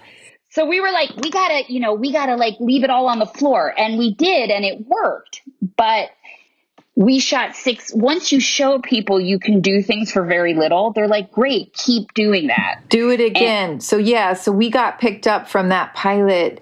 So 0.49 0.67
we 0.67 0.79
were 0.79 0.91
like, 0.91 1.15
we 1.17 1.31
gotta, 1.31 1.63
you 1.67 1.79
know, 1.79 1.95
we 1.95 2.11
gotta 2.11 2.35
like 2.35 2.53
leave 2.59 2.83
it 2.83 2.91
all 2.91 3.07
on 3.07 3.17
the 3.17 3.25
floor. 3.25 3.73
And 3.75 3.97
we 3.97 4.13
did, 4.13 4.51
and 4.51 4.63
it 4.63 4.85
worked. 4.85 5.41
But 5.75 6.09
we 6.97 7.19
shot 7.19 7.55
six. 7.55 7.93
Once 7.93 8.31
you 8.31 8.39
show 8.39 8.79
people 8.79 9.21
you 9.21 9.37
can 9.37 9.61
do 9.61 9.83
things 9.83 10.11
for 10.11 10.25
very 10.25 10.55
little, 10.55 10.91
they're 10.91 11.07
like, 11.07 11.31
great, 11.31 11.71
keep 11.73 12.11
doing 12.15 12.47
that. 12.47 12.81
Do 12.89 13.11
it 13.11 13.21
again. 13.21 13.69
And, 13.71 13.83
so, 13.83 13.97
yeah, 13.97 14.33
so 14.33 14.51
we 14.51 14.71
got 14.71 14.99
picked 14.99 15.27
up 15.27 15.47
from 15.47 15.69
that 15.69 15.93
pilot. 15.93 16.59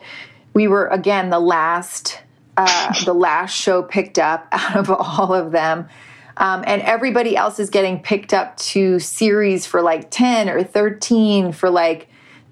We 0.53 0.67
were, 0.67 0.87
again, 0.87 1.29
the 1.29 1.39
last. 1.39 2.21
Uh, 2.57 2.93
the 3.03 3.13
last 3.13 3.53
show 3.53 3.83
picked 3.83 4.17
up 4.17 4.47
out 4.53 4.77
of 4.77 4.89
all 4.89 5.33
of 5.33 5.51
them 5.51 5.89
um, 6.37 6.63
and 6.67 6.81
everybody 6.81 7.35
else 7.35 7.59
is 7.59 7.69
getting 7.69 8.01
picked 8.01 8.33
up 8.33 8.57
to 8.57 8.99
series 8.99 9.65
for 9.65 9.81
like 9.81 10.09
10 10.11 10.49
or 10.49 10.63
13 10.63 11.51
for 11.51 11.69
like 11.69 12.09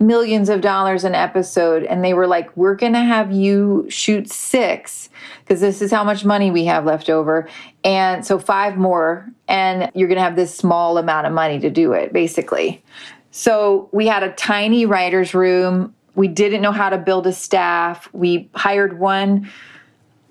millions 0.08 0.50
of 0.50 0.62
dollars 0.62 1.04
an 1.04 1.16
episode. 1.16 1.84
And 1.84 2.04
they 2.04 2.14
were 2.14 2.28
like, 2.28 2.56
we're 2.56 2.76
going 2.76 2.94
to 2.94 3.04
have 3.04 3.32
you 3.32 3.86
shoot 3.90 4.30
six 4.30 5.10
because 5.40 5.62
this 5.62 5.82
is 5.82 5.92
how 5.92 6.04
much 6.04 6.26
money 6.26 6.52
we 6.52 6.66
have 6.66 6.86
left 6.86 7.10
over. 7.10 7.48
And 7.84 8.26
so 8.26 8.40
five 8.40 8.78
more, 8.78 9.28
and 9.48 9.92
you're 9.94 10.08
going 10.08 10.18
to 10.18 10.24
have 10.24 10.36
this 10.36 10.56
small 10.56 10.98
amount 10.98 11.28
of 11.28 11.34
money 11.34 11.60
to 11.60 11.70
do 11.70 11.94
it, 11.94 12.14
basically. 12.14 12.84
So 13.32 13.90
we 13.92 14.08
had 14.08 14.24
a 14.24 14.32
tiny 14.34 14.86
writer's 14.86 15.34
room. 15.34 15.94
We 16.16 16.28
didn't 16.28 16.62
know 16.62 16.72
how 16.72 16.90
to 16.90 16.98
build 16.98 17.26
a 17.28 17.34
staff. 17.34 18.08
We 18.14 18.50
hired 18.54 19.00
one 19.00 19.50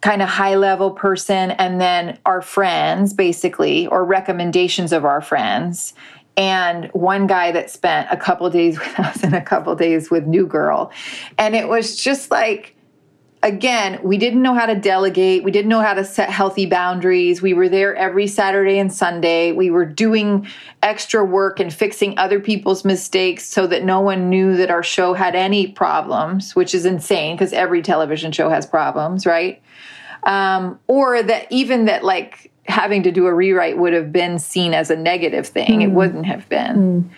kind 0.02 0.20
of 0.20 0.28
high 0.28 0.56
level 0.56 0.90
person 0.90 1.52
and 1.52 1.80
then 1.80 2.18
our 2.26 2.42
friends 2.42 3.14
basically 3.14 3.86
or 3.86 4.04
recommendations 4.04 4.92
of 4.92 5.04
our 5.04 5.20
friends 5.20 5.94
and 6.36 6.90
one 6.92 7.26
guy 7.26 7.52
that 7.52 7.70
spent 7.70 8.08
a 8.10 8.16
couple 8.16 8.48
days 8.50 8.78
with 8.78 8.98
us 8.98 9.22
and 9.22 9.34
a 9.34 9.42
couple 9.42 9.74
days 9.74 10.10
with 10.10 10.26
new 10.26 10.46
girl. 10.46 10.92
And 11.38 11.54
it 11.54 11.68
was 11.68 11.96
just 11.96 12.30
like 12.30 12.76
again 13.44 13.98
we 14.04 14.16
didn't 14.16 14.40
know 14.40 14.54
how 14.54 14.66
to 14.66 14.76
delegate. 14.76 15.42
We 15.42 15.50
didn't 15.50 15.68
know 15.68 15.80
how 15.80 15.94
to 15.94 16.04
set 16.04 16.30
healthy 16.30 16.64
boundaries. 16.64 17.42
We 17.42 17.54
were 17.54 17.68
there 17.68 17.94
every 17.96 18.28
saturday 18.28 18.78
and 18.78 18.92
sunday. 18.92 19.52
We 19.52 19.70
were 19.70 19.84
doing 19.84 20.46
extra 20.82 21.24
work 21.24 21.58
and 21.58 21.72
fixing 21.72 22.16
other 22.18 22.38
people's 22.38 22.84
mistakes 22.84 23.44
so 23.44 23.66
that 23.66 23.84
no 23.84 24.00
one 24.00 24.28
knew 24.28 24.56
that 24.56 24.70
our 24.70 24.82
show 24.82 25.12
had 25.12 25.34
any 25.34 25.66
problems 25.66 26.54
which 26.54 26.74
is 26.74 26.86
insane 26.86 27.34
because 27.36 27.52
every 27.52 27.82
television 27.82 28.32
show 28.32 28.48
has 28.48 28.64
problems 28.64 29.26
right? 29.26 29.60
Um, 30.24 30.78
or 30.86 31.20
that 31.20 31.50
even 31.50 31.86
that 31.86 32.04
like 32.04 32.51
having 32.66 33.02
to 33.02 33.10
do 33.10 33.26
a 33.26 33.34
rewrite 33.34 33.78
would 33.78 33.92
have 33.92 34.12
been 34.12 34.38
seen 34.38 34.74
as 34.74 34.90
a 34.90 34.96
negative 34.96 35.46
thing. 35.48 35.80
Mm. 35.80 35.82
It 35.82 35.88
hmm. 35.88 35.94
wouldn't 35.94 36.26
have 36.26 36.48
been. 36.48 36.76
Mm. 36.76 37.10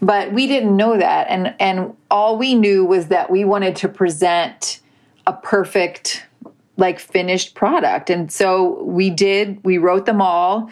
But 0.00 0.32
we 0.32 0.46
didn't 0.46 0.76
know 0.76 0.96
that, 0.96 1.26
and 1.28 1.54
and 1.58 1.96
all 2.10 2.38
we 2.38 2.54
knew 2.54 2.84
was 2.84 3.08
that 3.08 3.30
we 3.30 3.44
wanted 3.44 3.74
to 3.76 3.88
present 3.88 4.80
a 5.26 5.32
perfect 5.32 6.24
like 6.78 6.98
finished 6.98 7.54
product 7.54 8.08
and 8.08 8.32
so 8.32 8.82
we 8.84 9.10
did 9.10 9.62
we 9.64 9.76
wrote 9.76 10.06
them 10.06 10.22
all 10.22 10.70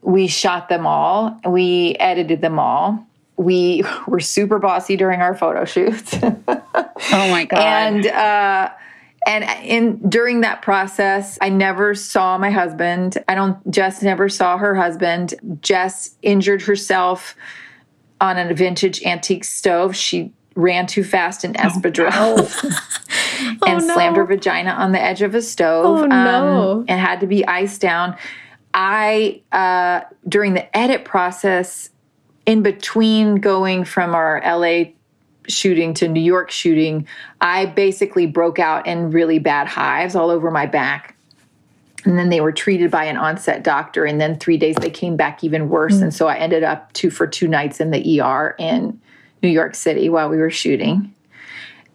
we 0.00 0.26
shot 0.26 0.68
them 0.70 0.86
all 0.86 1.38
we 1.44 1.94
edited 2.00 2.40
them 2.40 2.58
all 2.58 3.04
we 3.36 3.84
were 4.06 4.20
super 4.20 4.58
bossy 4.58 4.96
during 4.96 5.20
our 5.20 5.34
photo 5.34 5.64
shoots 5.64 6.16
oh 6.22 7.28
my 7.30 7.44
god 7.50 7.58
and 7.58 8.06
uh 8.06 8.70
and 9.28 9.44
in 9.62 10.08
during 10.08 10.40
that 10.40 10.62
process, 10.62 11.36
I 11.42 11.50
never 11.50 11.94
saw 11.94 12.38
my 12.38 12.50
husband. 12.50 13.22
I 13.28 13.34
don't 13.34 13.70
Jess 13.70 14.02
never 14.02 14.30
saw 14.30 14.56
her 14.56 14.74
husband. 14.74 15.34
Jess 15.60 16.16
injured 16.22 16.62
herself 16.62 17.36
on 18.22 18.38
a 18.38 18.54
vintage 18.54 19.02
antique 19.04 19.44
stove. 19.44 19.94
She 19.94 20.32
ran 20.54 20.86
too 20.86 21.04
fast 21.04 21.44
in 21.44 21.52
espadrille. 21.52 22.08
Oh, 22.10 22.48
oh, 23.62 23.66
and 23.66 23.86
no. 23.86 23.94
slammed 23.94 24.16
her 24.16 24.24
vagina 24.24 24.70
on 24.70 24.92
the 24.92 25.00
edge 25.00 25.20
of 25.20 25.34
a 25.34 25.42
stove. 25.42 25.84
Oh, 25.84 26.06
no. 26.06 26.72
Um, 26.72 26.84
and 26.88 26.98
had 26.98 27.20
to 27.20 27.26
be 27.26 27.46
iced 27.46 27.82
down. 27.82 28.16
I, 28.72 29.42
uh, 29.52 30.00
during 30.26 30.54
the 30.54 30.74
edit 30.76 31.04
process, 31.04 31.90
in 32.46 32.62
between 32.62 33.36
going 33.36 33.84
from 33.84 34.14
our 34.14 34.40
LA 34.42 34.92
shooting 35.48 35.94
to 35.94 36.08
New 36.08 36.20
York 36.20 36.50
shooting, 36.50 37.06
I 37.40 37.66
basically 37.66 38.26
broke 38.26 38.58
out 38.58 38.86
in 38.86 39.10
really 39.10 39.38
bad 39.38 39.66
hives 39.66 40.14
all 40.14 40.30
over 40.30 40.50
my 40.50 40.66
back. 40.66 41.14
And 42.04 42.18
then 42.18 42.28
they 42.28 42.40
were 42.40 42.52
treated 42.52 42.90
by 42.90 43.04
an 43.04 43.16
onset 43.16 43.62
doctor. 43.62 44.04
And 44.04 44.20
then 44.20 44.38
three 44.38 44.56
days 44.56 44.76
they 44.76 44.90
came 44.90 45.16
back 45.16 45.42
even 45.42 45.68
worse. 45.68 45.96
Mm. 45.96 46.02
And 46.02 46.14
so 46.14 46.28
I 46.28 46.36
ended 46.36 46.62
up 46.62 46.92
two 46.92 47.10
for 47.10 47.26
two 47.26 47.48
nights 47.48 47.80
in 47.80 47.90
the 47.90 48.20
ER 48.20 48.54
in 48.58 49.00
New 49.42 49.48
York 49.48 49.74
City 49.74 50.08
while 50.08 50.28
we 50.28 50.36
were 50.36 50.50
shooting. 50.50 51.12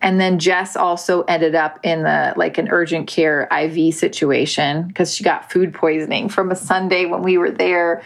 And 0.02 0.20
then 0.20 0.38
Jess 0.38 0.76
also 0.76 1.22
ended 1.24 1.56
up 1.56 1.80
in 1.82 2.04
the 2.04 2.34
like 2.36 2.58
an 2.58 2.68
urgent 2.70 3.08
care 3.08 3.48
IV 3.52 3.94
situation 3.94 4.88
because 4.88 5.16
she 5.16 5.24
got 5.24 5.50
food 5.50 5.74
poisoning 5.74 6.28
from 6.28 6.52
a 6.52 6.56
Sunday 6.56 7.06
when 7.06 7.22
we 7.22 7.38
were 7.38 7.52
there 7.52 8.04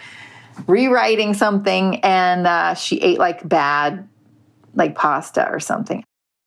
rewriting 0.66 1.34
something 1.34 2.00
and 2.00 2.46
uh, 2.46 2.74
she 2.74 3.00
ate 3.00 3.18
like 3.18 3.46
bad 3.48 4.08
like 4.74 4.94
pasta 4.94 5.48
or 5.48 5.60
something. 5.60 6.04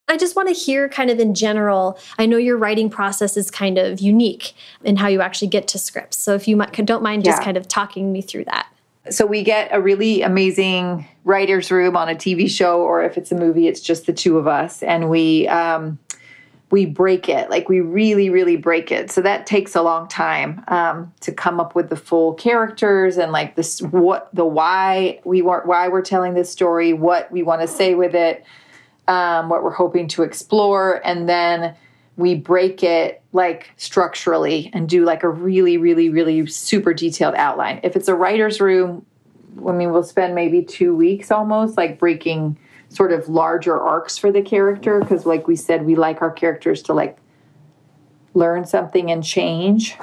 I 0.07 0.17
just 0.17 0.36
want 0.36 0.49
to 0.49 0.53
hear 0.53 0.89
kind 0.89 1.09
of 1.09 1.19
in 1.19 1.34
general. 1.34 1.97
I 2.19 2.26
know 2.26 2.38
your 2.38 2.57
writing 2.57 2.89
process 2.89 3.38
is 3.38 3.49
kind 3.49 3.78
of 3.78 4.01
unique 4.01 4.53
in 4.84 4.97
how 4.97 5.07
you 5.07 5.22
actually 5.22 5.47
get 5.47 5.69
to 5.69 5.80
scripts. 5.80 6.17
So 6.17 6.36
if 6.36 6.47
you 6.47 6.57
might, 6.57 6.74
don't 6.86 7.01
mind 7.01 7.24
just 7.24 7.39
yeah. 7.39 7.45
kind 7.45 7.55
of 7.55 7.67
talking 7.67 8.11
me 8.11 8.22
through 8.22 8.45
that. 8.45 8.67
So 9.09 9.26
we 9.26 9.41
get 9.41 9.69
a 9.72 9.82
really 9.82 10.22
amazing 10.22 11.07
writer's 11.24 11.72
room 11.72 11.95
on 11.95 12.09
a 12.09 12.13
TV 12.13 12.49
show, 12.49 12.82
or 12.82 13.03
if 13.03 13.17
it's 13.17 13.32
a 13.32 13.36
movie, 13.36 13.67
it's 13.67 13.80
just 13.80 14.05
the 14.05 14.13
two 14.13 14.38
of 14.38 14.47
us, 14.47 14.84
and 14.84 15.09
we 15.09 15.47
um, 15.47 15.97
we 16.72 16.86
break 16.86 17.30
it 17.30 17.49
like 17.49 17.69
we 17.69 17.82
really 17.82 18.30
really 18.30 18.55
break 18.55 18.91
it. 18.91 19.11
So 19.11 19.22
that 19.22 19.45
takes 19.45 19.76
a 19.76 19.82
long 19.82 20.07
time 20.07 20.63
um, 20.69 21.13
to 21.19 21.32
come 21.32 21.59
up 21.59 21.76
with 21.76 21.89
the 21.89 21.95
full 21.95 22.34
characters 22.34 23.17
and 23.17 23.32
like 23.32 23.55
this 23.55 23.82
what 23.82 24.34
the 24.34 24.45
why 24.45 25.19
we 25.26 25.41
want 25.41 25.65
why 25.65 25.88
we're 25.88 26.01
telling 26.01 26.34
this 26.34 26.49
story 26.49 26.93
what 26.93 27.32
we 27.32 27.43
want 27.43 27.61
to 27.61 27.67
say 27.67 27.93
with 27.93 28.15
it 28.15 28.45
um, 29.07 29.49
what 29.49 29.63
we're 29.63 29.72
hoping 29.72 30.07
to 30.07 30.24
explore 30.24 31.01
and 31.05 31.28
then 31.28 31.76
we 32.17 32.36
break 32.36 32.84
it 32.84 33.22
like 33.34 33.72
structurally 33.78 34.69
and 34.74 34.88
do 34.88 35.03
like 35.05 35.24
a 35.24 35.30
really 35.30 35.78
really 35.78 36.09
really 36.09 36.45
super 36.47 36.93
detailed 36.93 37.36
outline. 37.36 37.80
If 37.84 37.95
it's 37.95 38.07
a 38.07 38.15
writer's 38.15 38.61
room 38.61 39.05
i 39.67 39.72
mean 39.72 39.91
we'll 39.91 40.03
spend 40.03 40.34
maybe 40.34 40.63
two 40.63 40.95
weeks 40.95 41.32
almost 41.32 41.78
like 41.78 41.99
breaking 41.99 42.57
sort 42.91 43.13
of 43.13 43.29
larger 43.29 43.79
arcs 43.79 44.17
for 44.17 44.33
the 44.33 44.41
character 44.41 44.99
because 44.99 45.25
like 45.25 45.47
we 45.47 45.55
said 45.55 45.85
we 45.85 45.95
like 45.95 46.21
our 46.21 46.29
characters 46.29 46.81
to 46.81 46.93
like 46.93 47.17
learn 48.33 48.65
something 48.65 49.09
and 49.09 49.23
change. 49.23 49.97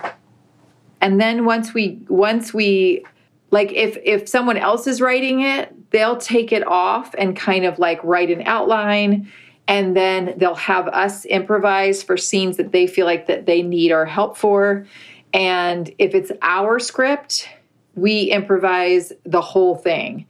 And 1.03 1.21
then 1.21 1.45
once 1.45 1.75
we 1.75 2.01
once 2.09 2.55
we 2.55 3.05
like 3.51 3.73
if 3.73 3.99
if 4.03 4.27
someone 4.27 4.57
else 4.57 4.87
is 4.87 5.03
writing 5.03 5.43
it 5.43 5.75
they'll 5.91 6.17
take 6.17 6.51
it 6.51 6.67
off 6.67 7.15
and 7.19 7.37
kind 7.37 7.67
of 7.67 7.79
like 7.79 8.03
write 8.03 8.31
an 8.31 8.43
outline 8.47 9.31
and 9.67 9.95
then 9.95 10.33
they'll 10.39 10.55
have 10.55 10.89
us 10.89 11.27
improvise 11.27 12.03
for 12.03 12.17
scenes 12.17 12.57
that 12.57 12.73
they 12.73 12.87
feel 12.87 13.05
like 13.05 13.27
that 13.27 13.45
they 13.45 13.63
need 13.63 13.93
our 13.93 14.07
help 14.07 14.35
for. 14.35 14.87
And 15.35 15.93
if 15.99 16.15
it's 16.15 16.33
our 16.41 16.79
script 16.79 17.51
we 17.97 18.31
improvise 18.31 19.13
the 19.27 19.43
whole 19.43 19.77
thing 19.77 20.25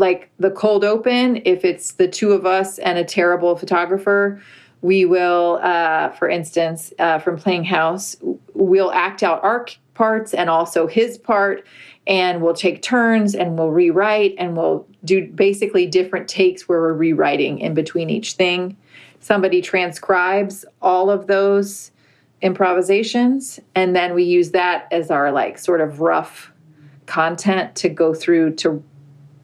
like 0.00 0.30
the 0.38 0.50
cold 0.50 0.82
open, 0.82 1.42
if 1.44 1.62
it's 1.64 1.92
the 1.92 2.08
two 2.08 2.32
of 2.32 2.46
us 2.46 2.78
and 2.78 2.98
a 2.98 3.04
terrible 3.04 3.54
photographer, 3.54 4.40
we 4.80 5.04
will, 5.04 5.60
uh, 5.62 6.08
for 6.10 6.28
instance, 6.28 6.92
uh, 6.98 7.18
from 7.18 7.36
playing 7.36 7.64
house, 7.64 8.16
we'll 8.54 8.90
act 8.92 9.22
out 9.22 9.44
our 9.44 9.66
parts 9.92 10.32
and 10.32 10.48
also 10.48 10.86
his 10.86 11.18
part, 11.18 11.66
and 12.06 12.40
we'll 12.40 12.54
take 12.54 12.80
turns 12.80 13.34
and 13.34 13.58
we'll 13.58 13.70
rewrite 13.70 14.34
and 14.38 14.56
we'll 14.56 14.86
do 15.04 15.26
basically 15.26 15.86
different 15.86 16.26
takes 16.26 16.66
where 16.66 16.80
we're 16.80 16.94
rewriting 16.94 17.58
in 17.58 17.74
between 17.74 18.08
each 18.08 18.32
thing. 18.32 18.74
Somebody 19.20 19.60
transcribes 19.60 20.64
all 20.80 21.10
of 21.10 21.26
those 21.26 21.90
improvisations, 22.40 23.60
and 23.74 23.94
then 23.94 24.14
we 24.14 24.22
use 24.22 24.52
that 24.52 24.88
as 24.90 25.10
our 25.10 25.30
like 25.30 25.58
sort 25.58 25.82
of 25.82 26.00
rough 26.00 26.50
content 27.04 27.74
to 27.74 27.90
go 27.90 28.14
through 28.14 28.54
to 28.54 28.82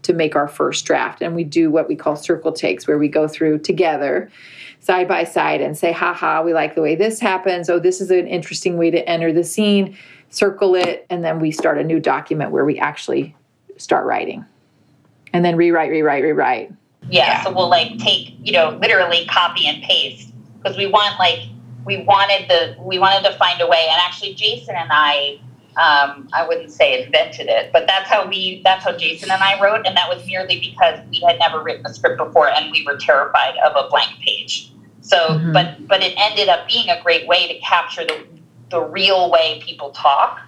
to 0.07 0.13
make 0.13 0.35
our 0.35 0.49
first 0.49 0.85
draft. 0.85 1.21
And 1.21 1.35
we 1.35 1.45
do 1.45 1.71
what 1.71 1.89
we 1.89 1.97
call 1.97 2.17
circle 2.17 2.53
takes, 2.53 2.87
where 2.87 2.99
we 2.99 3.09
go 3.09 3.29
through 3.29 3.59
together 3.59 4.31
side 4.81 5.09
by 5.09 5.25
side 5.25 5.61
and 5.61 5.77
say, 5.77 5.91
haha, 5.91 6.43
we 6.43 6.55
like 6.55 6.77
the 6.77 6.83
way 6.83 6.95
this 6.95 7.19
happens. 7.19 7.69
Oh, 7.69 7.79
this 7.79 8.01
is 8.01 8.11
an 8.11 8.27
interesting 8.29 8.77
way 8.77 8.91
to 8.91 9.09
enter 9.09 9.33
the 9.33 9.43
scene. 9.43 9.97
Circle 10.31 10.77
it. 10.77 11.07
And 11.11 11.25
then 11.25 11.41
we 11.41 11.51
start 11.51 11.79
a 11.79 11.85
new 11.85 11.99
document 11.99 12.53
where 12.53 12.65
we 12.65 12.79
actually 12.79 13.35
start 13.77 14.07
writing. 14.07 14.45
And 15.33 15.45
then 15.45 15.57
rewrite, 15.57 15.91
rewrite, 15.91 16.23
rewrite. 16.23 16.73
Yeah. 17.09 17.27
yeah. 17.27 17.45
So 17.45 17.53
we'll 17.53 17.69
like 17.69 17.99
take, 17.99 18.35
you 18.41 18.53
know, 18.53 18.79
literally 18.81 19.27
copy 19.27 19.67
and 19.67 19.83
paste 19.83 20.33
because 20.63 20.77
we 20.77 20.87
want 20.87 21.19
like, 21.19 21.41
we 21.85 22.03
wanted 22.03 22.49
the, 22.49 22.77
we 22.81 22.99
wanted 22.99 23.29
to 23.29 23.37
find 23.37 23.61
a 23.61 23.67
way. 23.67 23.87
And 23.91 24.01
actually, 24.01 24.35
Jason 24.35 24.77
and 24.77 24.91
I, 24.93 25.41
um, 25.77 26.29
I 26.33 26.47
wouldn't 26.49 26.71
say 26.71 27.05
invented 27.05 27.49
it, 27.49 27.71
but 27.71 27.87
that's 27.87 28.09
how 28.09 28.27
we 28.27 28.63
that's 28.65 28.83
how 28.83 28.97
Jason 28.97 29.31
and 29.31 29.43
I 29.43 29.61
wrote, 29.61 29.87
and 29.87 29.95
that 29.95 30.09
was 30.09 30.27
merely 30.27 30.59
because 30.59 30.99
we 31.11 31.21
had 31.21 31.39
never 31.39 31.63
written 31.63 31.85
a 31.85 31.93
script 31.93 32.17
before 32.17 32.49
and 32.49 32.73
we 32.73 32.83
were 32.87 32.97
terrified 32.97 33.55
of 33.59 33.73
a 33.77 33.89
blank 33.91 34.19
page. 34.21 34.73
So, 35.03 35.17
mm-hmm. 35.17 35.53
but 35.53 35.87
but 35.87 36.03
it 36.03 36.15
ended 36.17 36.49
up 36.49 36.67
being 36.67 36.89
a 36.89 37.03
great 37.03 37.29
way 37.29 37.47
to 37.49 37.59
capture 37.61 38.05
the 38.07 38.27
the 38.71 38.81
real 38.81 39.31
way 39.31 39.61
people 39.63 39.91
talk, 39.91 40.41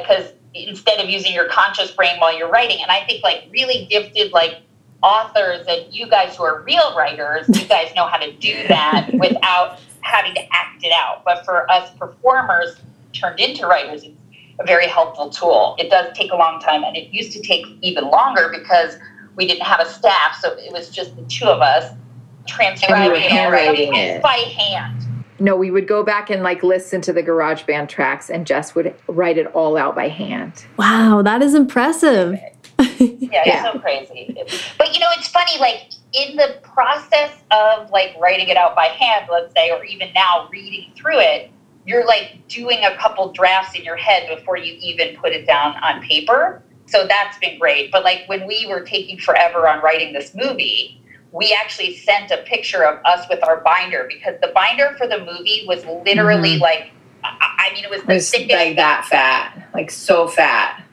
because 0.00 0.26
uh, 0.26 0.32
instead 0.54 0.98
of 0.98 1.08
using 1.08 1.32
your 1.32 1.48
conscious 1.48 1.92
brain 1.92 2.18
while 2.18 2.36
you're 2.36 2.50
writing, 2.50 2.78
and 2.82 2.90
I 2.90 3.04
think 3.06 3.22
like 3.22 3.44
really 3.52 3.86
gifted 3.88 4.32
like 4.32 4.56
authors 5.04 5.64
and 5.68 5.86
you 5.94 6.08
guys 6.08 6.36
who 6.36 6.42
are 6.42 6.62
real 6.62 6.96
writers, 6.96 7.46
you 7.48 7.64
guys 7.68 7.94
know 7.94 8.06
how 8.06 8.18
to 8.18 8.32
do 8.32 8.66
that 8.66 9.10
without 9.14 9.78
having 10.00 10.34
to 10.34 10.42
act 10.52 10.82
it 10.82 10.92
out. 10.92 11.22
But 11.24 11.44
for 11.44 11.70
us 11.70 11.90
performers 11.96 12.76
turned 13.12 13.38
into 13.40 13.66
writers, 13.66 14.02
it's 14.02 14.18
a 14.60 14.66
very 14.66 14.86
helpful 14.86 15.30
tool. 15.30 15.76
It 15.78 15.90
does 15.90 16.16
take 16.16 16.32
a 16.32 16.36
long 16.36 16.60
time, 16.60 16.82
and 16.84 16.96
it 16.96 17.12
used 17.12 17.32
to 17.32 17.40
take 17.40 17.66
even 17.80 18.04
longer 18.04 18.52
because 18.52 18.96
we 19.36 19.46
didn't 19.46 19.62
have 19.64 19.80
a 19.80 19.88
staff, 19.88 20.38
so 20.40 20.52
it 20.58 20.72
was 20.72 20.90
just 20.90 21.16
the 21.16 21.22
two 21.22 21.46
of 21.46 21.60
us 21.60 21.94
transcribing 22.46 23.20
handwriting 23.20 23.94
it 23.94 24.22
by 24.22 24.36
hand. 24.36 25.04
No, 25.40 25.54
we 25.54 25.70
would 25.70 25.86
go 25.86 26.02
back 26.02 26.30
and 26.30 26.42
like 26.42 26.64
listen 26.64 27.00
to 27.02 27.12
the 27.12 27.22
GarageBand 27.22 27.88
tracks, 27.88 28.28
and 28.30 28.46
Jess 28.46 28.74
would 28.74 28.94
write 29.06 29.38
it 29.38 29.46
all 29.48 29.76
out 29.76 29.94
by 29.94 30.08
hand. 30.08 30.64
Wow, 30.76 31.22
that 31.22 31.42
is 31.42 31.54
impressive. 31.54 32.32
yeah, 32.78 33.42
it's 33.46 33.62
so 33.62 33.78
crazy. 33.80 34.36
But 34.76 34.92
you 34.92 34.98
know, 34.98 35.06
it's 35.16 35.28
funny, 35.28 35.58
like 35.60 35.92
in 36.12 36.36
the 36.36 36.58
process 36.62 37.32
of 37.52 37.90
like 37.90 38.16
writing 38.20 38.48
it 38.48 38.56
out 38.56 38.74
by 38.74 38.86
hand, 38.86 39.26
let's 39.30 39.54
say, 39.54 39.70
or 39.70 39.84
even 39.84 40.12
now 40.14 40.48
reading 40.50 40.92
through 40.96 41.20
it, 41.20 41.52
you're 41.88 42.04
like 42.04 42.46
doing 42.48 42.84
a 42.84 42.94
couple 42.98 43.32
drafts 43.32 43.74
in 43.74 43.82
your 43.82 43.96
head 43.96 44.28
before 44.28 44.58
you 44.58 44.76
even 44.78 45.16
put 45.16 45.32
it 45.32 45.46
down 45.46 45.74
on 45.76 46.02
paper. 46.02 46.62
So 46.84 47.06
that's 47.06 47.38
been 47.38 47.58
great. 47.58 47.90
But 47.90 48.04
like 48.04 48.24
when 48.26 48.46
we 48.46 48.66
were 48.68 48.82
taking 48.82 49.18
forever 49.18 49.66
on 49.66 49.82
writing 49.82 50.12
this 50.12 50.34
movie, 50.34 51.00
we 51.32 51.56
actually 51.58 51.96
sent 51.96 52.30
a 52.30 52.38
picture 52.44 52.84
of 52.84 53.02
us 53.06 53.26
with 53.30 53.42
our 53.42 53.62
binder 53.62 54.06
because 54.06 54.34
the 54.42 54.48
binder 54.48 54.96
for 54.98 55.06
the 55.06 55.18
movie 55.20 55.64
was 55.66 55.82
literally 56.04 56.56
mm-hmm. 56.56 56.62
like, 56.62 56.90
I 57.24 57.70
mean, 57.72 57.84
it 57.84 57.90
was 57.90 58.02
it 58.02 58.38
thickest. 58.38 58.50
Like 58.50 58.76
that 58.76 59.06
fat, 59.06 59.70
like 59.72 59.90
so 59.90 60.28
fat. 60.28 60.84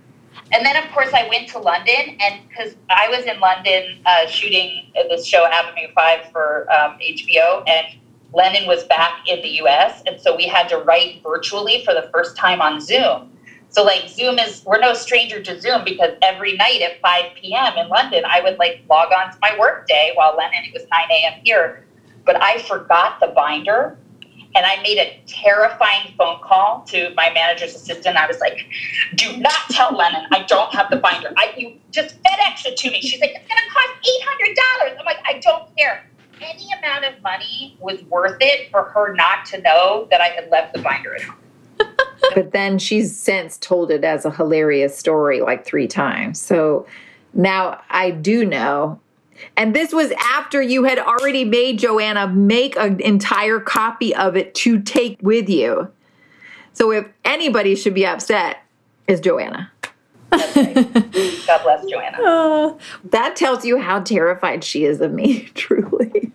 And 0.53 0.65
then, 0.65 0.77
of 0.77 0.89
course, 0.91 1.09
I 1.13 1.27
went 1.27 1.49
to 1.49 1.59
London, 1.59 2.17
and 2.21 2.47
because 2.47 2.75
I 2.89 3.09
was 3.09 3.25
in 3.25 3.39
London 3.39 3.99
uh, 4.05 4.27
shooting 4.27 4.91
this 5.09 5.25
show 5.25 5.45
Avenue 5.45 5.87
Five 5.93 6.31
for 6.31 6.71
um, 6.71 6.97
HBO, 6.99 7.67
and 7.67 7.87
Lennon 8.35 8.67
was 8.67 8.83
back 8.83 9.21
in 9.27 9.41
the 9.41 9.61
US. 9.63 10.03
And 10.05 10.19
so 10.19 10.35
we 10.35 10.45
had 10.45 10.67
to 10.69 10.77
write 10.77 11.23
virtually 11.23 11.83
for 11.85 11.93
the 11.93 12.09
first 12.11 12.35
time 12.35 12.61
on 12.61 12.81
Zoom. 12.81 13.31
So 13.69 13.83
like 13.83 14.09
Zoom 14.09 14.37
is 14.37 14.63
we're 14.65 14.79
no 14.79 14.93
stranger 14.93 15.41
to 15.41 15.59
Zoom 15.59 15.83
because 15.83 16.11
every 16.21 16.55
night 16.55 16.81
at 16.81 16.99
5 17.01 17.33
p.m. 17.35 17.77
in 17.77 17.87
London, 17.87 18.23
I 18.25 18.41
would 18.41 18.57
like 18.59 18.83
log 18.89 19.11
on 19.11 19.31
to 19.31 19.37
my 19.41 19.57
work 19.57 19.87
day 19.87 20.11
while 20.15 20.35
Lennon 20.37 20.63
it 20.65 20.73
was 20.73 20.83
9 20.91 21.01
a.m. 21.11 21.41
here. 21.43 21.85
But 22.25 22.41
I 22.41 22.59
forgot 22.59 23.19
the 23.19 23.27
binder 23.27 23.97
and 24.55 24.65
I 24.65 24.81
made 24.81 24.97
a 24.97 25.21
terrifying 25.27 26.13
phone 26.17 26.39
call 26.41 26.83
to 26.87 27.13
my 27.15 27.29
manager's 27.33 27.75
assistant. 27.75 28.15
I 28.15 28.27
was 28.27 28.39
like, 28.39 28.65
"Do 29.15 29.35
not 29.37 29.69
tell 29.69 29.93
Lennon 29.95 30.25
I 30.31 30.43
don't 30.43 30.73
have 30.73 30.89
the 30.89 30.97
binder. 30.97 31.33
I 31.37 31.53
you 31.57 31.77
just 31.91 32.21
FedEx 32.23 32.65
it 32.65 32.77
to 32.77 32.91
me." 32.91 33.01
She's 33.01 33.19
like, 33.19 33.31
"It's 33.31 33.47
gonna 33.47 33.69
cost 33.73 34.07
eight 34.07 34.23
hundred 34.25 34.55
dollars." 34.55 34.97
I'm 34.99 35.05
like, 35.05 35.19
"I 35.25 35.39
don't 35.39 35.75
care 35.77 36.05
any 36.45 36.67
amount 36.79 37.05
of 37.05 37.21
money 37.21 37.77
was 37.79 38.01
worth 38.03 38.37
it 38.41 38.69
for 38.71 38.83
her 38.83 39.13
not 39.13 39.45
to 39.47 39.61
know 39.61 40.07
that 40.11 40.21
I 40.21 40.27
had 40.27 40.49
left 40.49 40.73
the 40.73 40.81
binder 40.81 41.15
at 41.15 41.23
home. 41.23 41.37
but 42.35 42.51
then 42.51 42.79
she's 42.79 43.15
since 43.15 43.57
told 43.57 43.91
it 43.91 44.03
as 44.03 44.25
a 44.25 44.31
hilarious 44.31 44.97
story 44.97 45.41
like 45.41 45.65
three 45.65 45.87
times. 45.87 46.41
So 46.41 46.87
now 47.33 47.81
I 47.89 48.11
do 48.11 48.45
know 48.45 48.99
And 49.57 49.75
this 49.75 49.91
was 49.93 50.11
after 50.11 50.61
you 50.61 50.85
had 50.85 50.97
already 50.97 51.43
made 51.43 51.79
Joanna 51.79 52.27
make 52.27 52.77
an 52.77 52.99
entire 53.01 53.59
copy 53.59 54.15
of 54.15 54.37
it 54.37 54.55
to 54.55 54.79
take 54.79 55.17
with 55.21 55.49
you. 55.49 55.91
So 56.73 56.91
if 56.91 57.07
anybody 57.25 57.75
should 57.75 57.93
be 57.93 58.05
upset, 58.05 58.65
is 59.07 59.19
Joanna. 59.19 59.71
God 61.47 61.63
bless 61.63 61.85
Joanna. 61.85 62.21
Uh, 62.21 62.77
that 63.05 63.35
tells 63.35 63.65
you 63.65 63.79
how 63.79 63.99
terrified 64.01 64.63
she 64.63 64.85
is 64.85 65.01
of 65.01 65.13
me, 65.13 65.41
truly. 65.53 66.31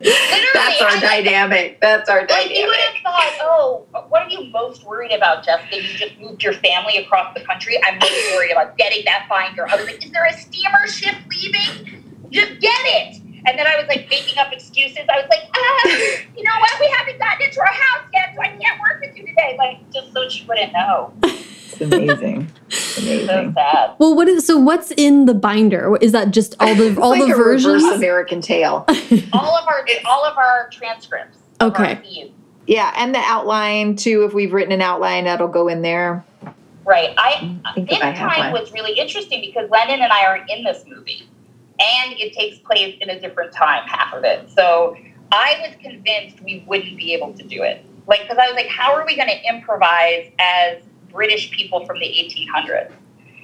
That's 0.00 0.82
our 0.82 1.00
dynamic. 1.00 1.80
That's 1.80 2.08
our 2.08 2.26
dynamic. 2.26 2.50
Like 2.50 2.56
you 2.56 2.66
would 2.66 2.76
have 2.76 3.02
thought, 3.02 3.38
oh, 3.40 3.86
what 4.08 4.22
are 4.22 4.30
you 4.30 4.50
most 4.50 4.84
worried 4.84 5.12
about, 5.12 5.44
Jessica? 5.44 5.76
You 5.76 5.98
just 5.98 6.18
moved 6.18 6.42
your 6.42 6.52
family 6.54 6.98
across 6.98 7.34
the 7.34 7.44
country. 7.44 7.78
I'm 7.86 7.98
most 7.98 8.34
worried 8.34 8.52
about 8.52 8.76
getting 8.76 9.04
that 9.06 9.26
binder. 9.28 9.68
I 9.68 9.76
was 9.76 9.86
like, 9.86 10.04
is 10.04 10.12
there 10.12 10.26
a 10.26 10.32
steamer 10.32 10.86
ship 10.86 11.16
leaving? 11.30 12.04
Just 12.30 12.60
get 12.60 12.80
it. 12.84 13.22
And 13.46 13.56
then 13.56 13.66
I 13.66 13.76
was 13.76 13.86
like 13.88 14.08
making 14.10 14.38
up 14.38 14.52
excuses. 14.52 15.06
I 15.08 15.20
was 15.20 15.28
like, 15.30 15.48
ah, 15.54 15.88
you 16.36 16.42
know 16.42 16.58
what? 16.58 16.80
We 16.80 16.88
haven't 16.98 17.18
gotten 17.18 17.46
into 17.46 17.60
our 17.60 17.66
house 17.66 18.08
yet, 18.12 18.32
so 18.34 18.42
I 18.42 18.48
can't 18.48 18.80
work 18.80 19.00
with 19.00 19.16
you 19.16 19.24
today. 19.26 19.54
Like, 19.56 19.88
just 19.92 20.12
so 20.12 20.28
she 20.28 20.44
wouldn't 20.46 20.72
know. 20.72 21.12
It's 21.80 21.92
amazing. 21.92 22.50
amazing. 22.98 23.26
So 23.26 23.52
sad. 23.54 23.94
Well, 23.98 24.14
what 24.14 24.28
is 24.28 24.46
so? 24.46 24.58
What's 24.58 24.92
in 24.92 25.26
the 25.26 25.34
binder? 25.34 25.96
Is 26.00 26.12
that 26.12 26.30
just 26.30 26.56
all 26.60 26.74
the 26.74 26.98
all 27.00 27.10
like 27.10 27.28
the 27.28 27.34
versions? 27.34 27.84
American 27.84 28.40
Tale. 28.40 28.84
all 29.32 29.56
of 29.56 29.68
our 29.68 29.86
all 30.04 30.24
of 30.24 30.36
our 30.36 30.68
transcripts. 30.70 31.38
Okay. 31.60 32.32
Yeah, 32.66 32.92
and 32.96 33.14
the 33.14 33.20
outline 33.20 33.96
too. 33.96 34.24
If 34.24 34.34
we've 34.34 34.52
written 34.52 34.72
an 34.72 34.82
outline, 34.82 35.24
that'll 35.24 35.48
go 35.48 35.68
in 35.68 35.82
there. 35.82 36.24
Right. 36.84 37.14
I, 37.18 37.58
I 37.64 37.80
this 37.80 37.98
time 37.98 38.52
was 38.52 38.72
really 38.72 38.92
interesting 38.92 39.40
because 39.40 39.68
Lennon 39.70 40.02
and 40.02 40.12
I 40.12 40.24
are 40.24 40.46
in 40.48 40.62
this 40.62 40.84
movie 40.86 41.28
and 41.78 42.12
it 42.12 42.32
takes 42.32 42.58
place 42.58 42.96
in 43.00 43.10
a 43.10 43.20
different 43.20 43.52
time, 43.52 43.86
half 43.86 44.14
of 44.14 44.24
it. 44.24 44.48
So 44.50 44.96
I 45.32 45.56
was 45.66 45.76
convinced 45.82 46.40
we 46.42 46.64
wouldn't 46.66 46.96
be 46.96 47.12
able 47.12 47.32
to 47.34 47.42
do 47.42 47.62
it. 47.62 47.84
Like, 48.06 48.22
because 48.22 48.38
I 48.38 48.46
was 48.46 48.54
like, 48.54 48.68
how 48.68 48.94
are 48.94 49.04
we 49.04 49.16
going 49.16 49.28
to 49.28 49.48
improvise 49.48 50.30
as 50.38 50.82
British 51.16 51.50
people 51.50 51.84
from 51.86 51.98
the 51.98 52.06
1800s? 52.06 52.92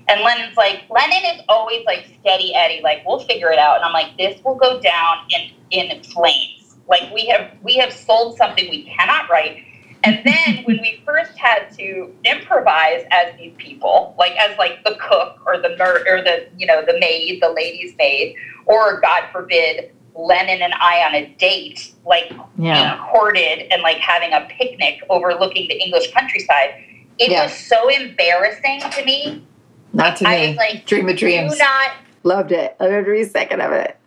And 0.09 0.21
Lennon's 0.21 0.57
like, 0.57 0.83
Lennon 0.91 1.37
is 1.37 1.43
always 1.49 1.85
like 1.87 2.07
steady 2.21 2.55
Eddie, 2.55 2.81
like 2.83 3.03
we'll 3.07 3.21
figure 3.21 3.51
it 3.51 3.59
out. 3.59 3.77
And 3.77 3.85
I'm 3.85 3.93
like, 3.93 4.17
this 4.19 4.43
will 4.45 4.57
go 4.57 4.81
down 4.81 5.19
in 5.31 5.51
in 5.71 6.03
flames. 6.03 6.77
Like 6.89 7.13
we 7.13 7.27
have 7.27 7.51
we 7.63 7.77
have 7.77 7.93
sold 7.93 8.37
something 8.37 8.69
we 8.69 8.85
cannot 8.85 9.31
write. 9.31 9.65
And 10.05 10.21
then 10.25 10.65
when 10.65 10.81
we 10.81 11.01
first 11.07 11.39
had 11.39 11.71
to 11.79 12.13
improvise 12.25 13.05
as 13.13 13.37
these 13.39 13.55
people, 13.57 14.15
like 14.19 14.33
as 14.33 14.59
like 14.59 14.83
the 14.85 14.97
cook 15.01 15.39
or 15.47 15.59
the 15.59 15.77
mer- 15.79 16.05
or 16.09 16.23
the 16.23 16.49
you 16.57 16.67
know 16.67 16.85
the 16.85 16.99
maid, 16.99 17.41
the 17.41 17.51
lady's 17.51 17.95
maid, 17.97 18.37
or 18.67 19.01
God 19.01 19.25
forbid, 19.33 19.93
Lennon 20.15 20.61
and 20.61 20.75
I 20.75 21.05
on 21.07 21.15
a 21.15 21.29
date, 21.39 21.95
like 22.05 22.33
yeah. 22.59 22.97
being 22.97 23.11
courted 23.11 23.73
and 23.73 23.83
like 23.83 23.99
having 23.99 24.33
a 24.33 24.47
picnic 24.59 25.01
overlooking 25.09 25.69
the 25.69 25.81
English 25.81 26.13
countryside. 26.13 26.85
It 27.19 27.31
yeah. 27.31 27.45
was 27.45 27.53
so 27.55 27.89
embarrassing 27.89 28.81
to 28.91 29.05
me. 29.05 29.45
Not 29.93 30.17
to 30.19 30.29
I 30.29 30.41
me. 30.41 30.49
was 30.49 30.57
like, 30.57 30.87
dream 30.87 31.09
of 31.09 31.17
dreams. 31.17 31.53
Do 31.53 31.59
not 31.59 31.93
loved 32.25 32.53
it. 32.53 32.77
Every 32.81 33.25
second 33.25 33.61
of 33.61 33.73
it 33.73 33.99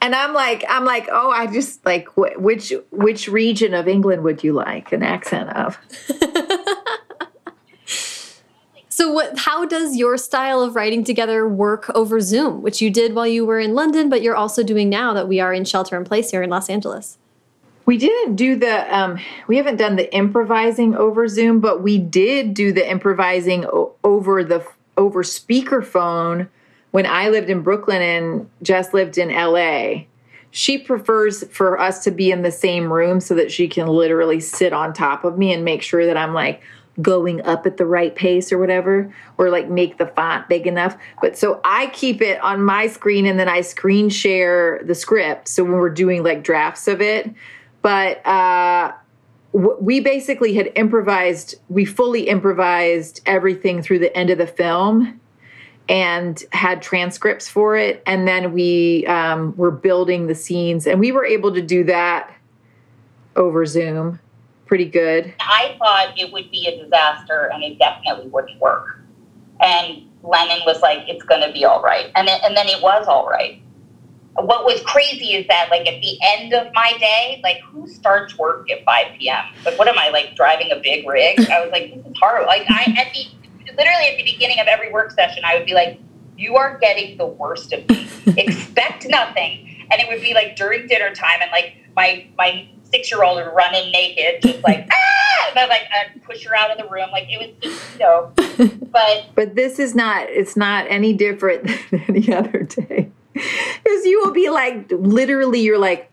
and 0.00 0.14
I'm 0.14 0.32
like, 0.32 0.64
I'm 0.68 0.84
like, 0.84 1.08
oh, 1.10 1.30
I 1.30 1.46
just 1.46 1.84
like 1.84 2.08
wh- 2.10 2.38
which 2.38 2.72
which 2.90 3.28
region 3.28 3.74
of 3.74 3.88
England 3.88 4.22
would 4.24 4.42
you 4.42 4.52
like 4.52 4.92
an 4.92 5.02
accent 5.02 5.50
of? 5.50 5.78
so 8.88 9.12
what 9.12 9.38
how 9.38 9.64
does 9.64 9.96
your 9.96 10.16
style 10.16 10.60
of 10.62 10.74
writing 10.74 11.04
together 11.04 11.48
work 11.48 11.90
over 11.94 12.20
Zoom, 12.20 12.62
which 12.62 12.80
you 12.80 12.90
did 12.90 13.14
while 13.14 13.26
you 13.26 13.44
were 13.44 13.60
in 13.60 13.74
London, 13.74 14.08
but 14.08 14.22
you're 14.22 14.36
also 14.36 14.62
doing 14.62 14.88
now 14.88 15.12
that 15.12 15.28
we 15.28 15.40
are 15.40 15.52
in 15.52 15.64
shelter 15.64 15.96
in 15.96 16.04
place 16.04 16.30
here 16.30 16.42
in 16.42 16.50
Los 16.50 16.68
Angeles? 16.68 17.18
We 17.86 17.98
didn't 17.98 18.36
do 18.36 18.56
the 18.56 18.96
um 18.96 19.18
we 19.46 19.56
haven't 19.56 19.76
done 19.76 19.96
the 19.96 20.12
improvising 20.14 20.94
over 20.94 21.28
Zoom, 21.28 21.60
but 21.60 21.82
we 21.82 21.98
did 21.98 22.54
do 22.54 22.72
the 22.72 22.88
improvising 22.88 23.66
over 24.02 24.42
the 24.42 24.66
over 24.96 25.22
speakerphone 25.22 26.48
when 26.94 27.06
I 27.06 27.28
lived 27.28 27.50
in 27.50 27.62
Brooklyn 27.62 28.00
and 28.00 28.48
Jess 28.62 28.94
lived 28.94 29.18
in 29.18 29.34
LA, 29.34 30.04
she 30.52 30.78
prefers 30.78 31.42
for 31.48 31.76
us 31.76 32.04
to 32.04 32.12
be 32.12 32.30
in 32.30 32.42
the 32.42 32.52
same 32.52 32.92
room 32.92 33.18
so 33.18 33.34
that 33.34 33.50
she 33.50 33.66
can 33.66 33.88
literally 33.88 34.38
sit 34.38 34.72
on 34.72 34.92
top 34.92 35.24
of 35.24 35.36
me 35.36 35.52
and 35.52 35.64
make 35.64 35.82
sure 35.82 36.06
that 36.06 36.16
I'm 36.16 36.32
like 36.32 36.62
going 37.02 37.42
up 37.42 37.66
at 37.66 37.78
the 37.78 37.84
right 37.84 38.14
pace 38.14 38.52
or 38.52 38.58
whatever, 38.58 39.12
or 39.38 39.50
like 39.50 39.68
make 39.68 39.98
the 39.98 40.06
font 40.06 40.48
big 40.48 40.68
enough. 40.68 40.96
But 41.20 41.36
so 41.36 41.60
I 41.64 41.88
keep 41.88 42.22
it 42.22 42.40
on 42.44 42.62
my 42.62 42.86
screen 42.86 43.26
and 43.26 43.40
then 43.40 43.48
I 43.48 43.62
screen 43.62 44.08
share 44.08 44.80
the 44.84 44.94
script. 44.94 45.48
So 45.48 45.64
when 45.64 45.72
we're 45.72 45.90
doing 45.90 46.22
like 46.22 46.44
drafts 46.44 46.86
of 46.86 47.00
it, 47.00 47.28
but 47.84 48.26
uh, 48.26 48.92
we 49.52 50.00
basically 50.00 50.54
had 50.54 50.72
improvised, 50.74 51.56
we 51.68 51.84
fully 51.84 52.28
improvised 52.30 53.20
everything 53.26 53.82
through 53.82 53.98
the 53.98 54.16
end 54.16 54.30
of 54.30 54.38
the 54.38 54.46
film 54.46 55.20
and 55.90 56.42
had 56.52 56.80
transcripts 56.80 57.46
for 57.46 57.76
it. 57.76 58.02
And 58.06 58.26
then 58.26 58.54
we 58.54 59.06
um, 59.06 59.54
were 59.58 59.70
building 59.70 60.28
the 60.28 60.34
scenes, 60.34 60.86
and 60.86 60.98
we 60.98 61.12
were 61.12 61.26
able 61.26 61.52
to 61.52 61.60
do 61.60 61.84
that 61.84 62.34
over 63.36 63.66
Zoom 63.66 64.18
pretty 64.64 64.86
good. 64.86 65.34
I 65.40 65.76
thought 65.78 66.18
it 66.18 66.32
would 66.32 66.50
be 66.50 66.66
a 66.66 66.82
disaster 66.82 67.50
and 67.52 67.62
it 67.62 67.78
definitely 67.78 68.28
wouldn't 68.28 68.58
work. 68.62 68.98
And 69.60 70.08
Lennon 70.22 70.60
was 70.64 70.80
like, 70.80 71.06
it's 71.06 71.22
going 71.22 71.42
to 71.46 71.52
be 71.52 71.66
all 71.66 71.82
right. 71.82 72.10
And 72.16 72.26
then, 72.26 72.40
and 72.44 72.56
then 72.56 72.66
it 72.66 72.82
was 72.82 73.06
all 73.06 73.28
right. 73.28 73.60
What 74.36 74.64
was 74.64 74.80
crazy 74.82 75.34
is 75.34 75.46
that, 75.46 75.68
like, 75.70 75.86
at 75.86 76.00
the 76.00 76.18
end 76.22 76.52
of 76.54 76.72
my 76.74 76.92
day, 76.98 77.40
like, 77.44 77.60
who 77.62 77.86
starts 77.86 78.36
work 78.36 78.68
at 78.70 78.84
5 78.84 79.18
p.m.? 79.18 79.44
Like, 79.64 79.78
what 79.78 79.86
am 79.86 79.98
I, 79.98 80.08
like, 80.08 80.34
driving 80.34 80.72
a 80.72 80.76
big 80.76 81.06
rig? 81.06 81.38
I 81.50 81.60
was 81.60 81.70
like, 81.70 81.94
this 81.94 82.04
is 82.04 82.18
horrible. 82.18 82.46
Like, 82.46 82.64
I, 82.68 82.94
at 82.98 83.14
the 83.14 83.26
literally 83.76 84.06
at 84.06 84.16
the 84.16 84.24
beginning 84.24 84.60
of 84.60 84.66
every 84.66 84.92
work 84.92 85.12
session, 85.12 85.42
I 85.44 85.56
would 85.56 85.66
be 85.66 85.74
like, 85.74 85.98
you 86.36 86.56
are 86.56 86.78
getting 86.78 87.16
the 87.16 87.26
worst 87.26 87.72
of 87.72 87.88
me. 87.88 88.08
Expect 88.36 89.06
nothing. 89.08 89.86
And 89.90 90.00
it 90.00 90.08
would 90.08 90.20
be 90.20 90.34
like 90.34 90.56
during 90.56 90.86
dinner 90.86 91.14
time 91.14 91.40
and 91.42 91.50
like 91.52 91.76
my 91.94 92.26
my 92.36 92.68
six 92.90 93.10
year 93.10 93.22
old 93.22 93.36
would 93.36 93.52
run 93.54 93.74
in 93.74 93.90
naked, 93.92 94.42
just 94.42 94.64
like 94.64 94.88
ah 94.92 95.48
and 95.50 95.58
I 95.58 95.66
like 95.66 95.82
I'd 95.92 96.22
push 96.22 96.44
her 96.46 96.56
out 96.56 96.70
of 96.70 96.78
the 96.78 96.88
room. 96.90 97.10
Like 97.12 97.26
it 97.28 97.38
was 97.38 97.72
just 97.72 97.92
you 97.92 97.98
know 98.00 98.32
but 98.90 99.26
But 99.34 99.54
this 99.54 99.78
is 99.78 99.94
not 99.94 100.28
it's 100.28 100.56
not 100.56 100.86
any 100.88 101.12
different 101.12 101.64
than 101.90 102.04
any 102.08 102.32
other 102.32 102.62
day. 102.62 103.10
Because 103.84 104.06
you 104.06 104.22
will 104.24 104.32
be 104.32 104.48
like 104.48 104.90
literally 104.90 105.60
you're 105.60 105.78
like, 105.78 106.10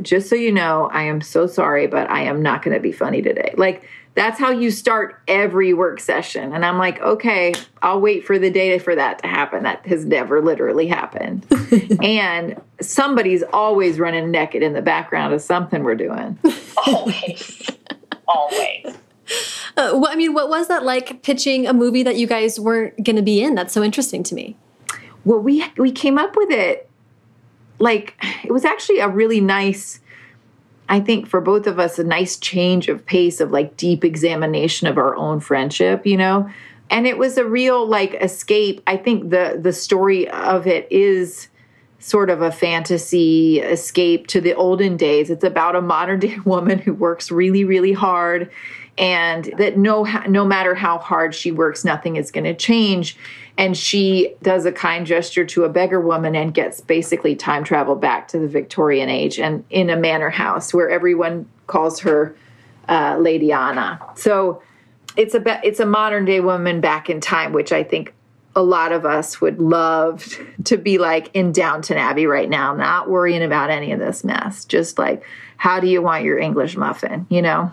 just 0.00 0.30
so 0.30 0.36
you 0.36 0.50
know, 0.50 0.88
I 0.90 1.02
am 1.02 1.20
so 1.20 1.46
sorry, 1.46 1.86
but 1.86 2.08
I 2.08 2.22
am 2.22 2.42
not 2.42 2.62
gonna 2.62 2.80
be 2.80 2.92
funny 2.92 3.20
today. 3.20 3.52
Like 3.58 3.84
that's 4.14 4.38
how 4.38 4.50
you 4.50 4.70
start 4.70 5.20
every 5.28 5.72
work 5.72 6.00
session. 6.00 6.52
And 6.52 6.64
I'm 6.64 6.78
like, 6.78 7.00
okay, 7.00 7.54
I'll 7.82 8.00
wait 8.00 8.26
for 8.26 8.38
the 8.38 8.50
day 8.50 8.78
for 8.78 8.94
that 8.94 9.20
to 9.20 9.28
happen. 9.28 9.62
That 9.62 9.86
has 9.86 10.04
never 10.04 10.42
literally 10.42 10.88
happened. 10.88 11.46
and 12.02 12.60
somebody's 12.80 13.42
always 13.52 13.98
running 13.98 14.30
naked 14.30 14.62
in 14.62 14.72
the 14.72 14.82
background 14.82 15.32
of 15.32 15.40
something 15.40 15.84
we're 15.84 15.94
doing. 15.94 16.38
Always. 16.86 17.70
always. 18.26 18.96
Uh, 19.76 19.92
well, 19.94 20.08
I 20.08 20.16
mean, 20.16 20.34
what 20.34 20.48
was 20.48 20.68
that 20.68 20.84
like 20.84 21.22
pitching 21.22 21.66
a 21.66 21.72
movie 21.72 22.02
that 22.02 22.16
you 22.16 22.26
guys 22.26 22.58
weren't 22.58 23.02
going 23.04 23.16
to 23.16 23.22
be 23.22 23.42
in? 23.42 23.54
That's 23.54 23.72
so 23.72 23.82
interesting 23.82 24.22
to 24.24 24.34
me. 24.34 24.56
Well, 25.24 25.40
we 25.40 25.64
we 25.76 25.92
came 25.92 26.18
up 26.18 26.36
with 26.36 26.50
it 26.50 26.88
like 27.78 28.14
it 28.44 28.52
was 28.52 28.64
actually 28.64 29.00
a 29.00 29.08
really 29.08 29.40
nice 29.40 30.00
I 30.90 30.98
think 30.98 31.28
for 31.28 31.40
both 31.40 31.68
of 31.68 31.78
us, 31.78 32.00
a 32.00 32.04
nice 32.04 32.36
change 32.36 32.88
of 32.88 33.06
pace 33.06 33.40
of 33.40 33.52
like 33.52 33.76
deep 33.76 34.04
examination 34.04 34.88
of 34.88 34.98
our 34.98 35.14
own 35.14 35.38
friendship, 35.38 36.04
you 36.04 36.16
know? 36.16 36.50
And 36.90 37.06
it 37.06 37.16
was 37.16 37.38
a 37.38 37.44
real 37.44 37.86
like 37.86 38.14
escape. 38.14 38.82
I 38.88 38.96
think 38.96 39.30
the 39.30 39.58
the 39.62 39.72
story 39.72 40.28
of 40.30 40.66
it 40.66 40.90
is 40.90 41.48
sort 42.00 42.28
of 42.28 42.42
a 42.42 42.50
fantasy 42.50 43.60
escape 43.60 44.26
to 44.28 44.40
the 44.40 44.54
olden 44.54 44.96
days. 44.96 45.30
It's 45.30 45.44
about 45.44 45.76
a 45.76 45.82
modern 45.82 46.18
day 46.18 46.38
woman 46.44 46.78
who 46.78 46.92
works 46.92 47.30
really, 47.30 47.62
really 47.62 47.92
hard 47.92 48.50
and 48.98 49.44
that 49.56 49.78
no 49.78 50.04
no 50.28 50.44
matter 50.44 50.74
how 50.74 50.98
hard 50.98 51.34
she 51.34 51.52
works 51.52 51.84
nothing 51.84 52.16
is 52.16 52.30
going 52.30 52.44
to 52.44 52.54
change 52.54 53.16
and 53.58 53.76
she 53.76 54.34
does 54.42 54.64
a 54.64 54.72
kind 54.72 55.06
gesture 55.06 55.44
to 55.44 55.64
a 55.64 55.68
beggar 55.68 56.00
woman 56.00 56.34
and 56.34 56.54
gets 56.54 56.80
basically 56.80 57.34
time 57.34 57.64
travel 57.64 57.94
back 57.94 58.28
to 58.28 58.38
the 58.38 58.48
Victorian 58.48 59.08
age 59.08 59.38
and 59.38 59.64
in 59.70 59.90
a 59.90 59.96
manor 59.96 60.30
house 60.30 60.72
where 60.72 60.88
everyone 60.88 61.48
calls 61.66 62.00
her 62.00 62.34
uh, 62.88 63.16
Lady 63.18 63.52
Anna. 63.52 64.00
So 64.14 64.62
it's 65.16 65.34
a 65.34 65.66
it's 65.66 65.80
a 65.80 65.86
modern 65.86 66.24
day 66.24 66.40
woman 66.40 66.80
back 66.80 67.10
in 67.10 67.20
time, 67.20 67.52
which 67.52 67.72
I 67.72 67.82
think 67.82 68.14
a 68.56 68.62
lot 68.62 68.92
of 68.92 69.06
us 69.06 69.40
would 69.40 69.60
love 69.60 70.38
to 70.64 70.76
be 70.76 70.98
like 70.98 71.30
in 71.34 71.52
Downton 71.52 71.98
Abbey 71.98 72.26
right 72.26 72.48
now, 72.48 72.74
not 72.74 73.08
worrying 73.08 73.42
about 73.42 73.70
any 73.70 73.92
of 73.92 73.98
this 73.98 74.24
mess. 74.24 74.64
Just 74.64 74.98
like, 74.98 75.22
how 75.56 75.80
do 75.80 75.86
you 75.86 76.02
want 76.02 76.24
your 76.24 76.38
English 76.38 76.76
muffin? 76.76 77.26
You 77.28 77.42
know 77.42 77.72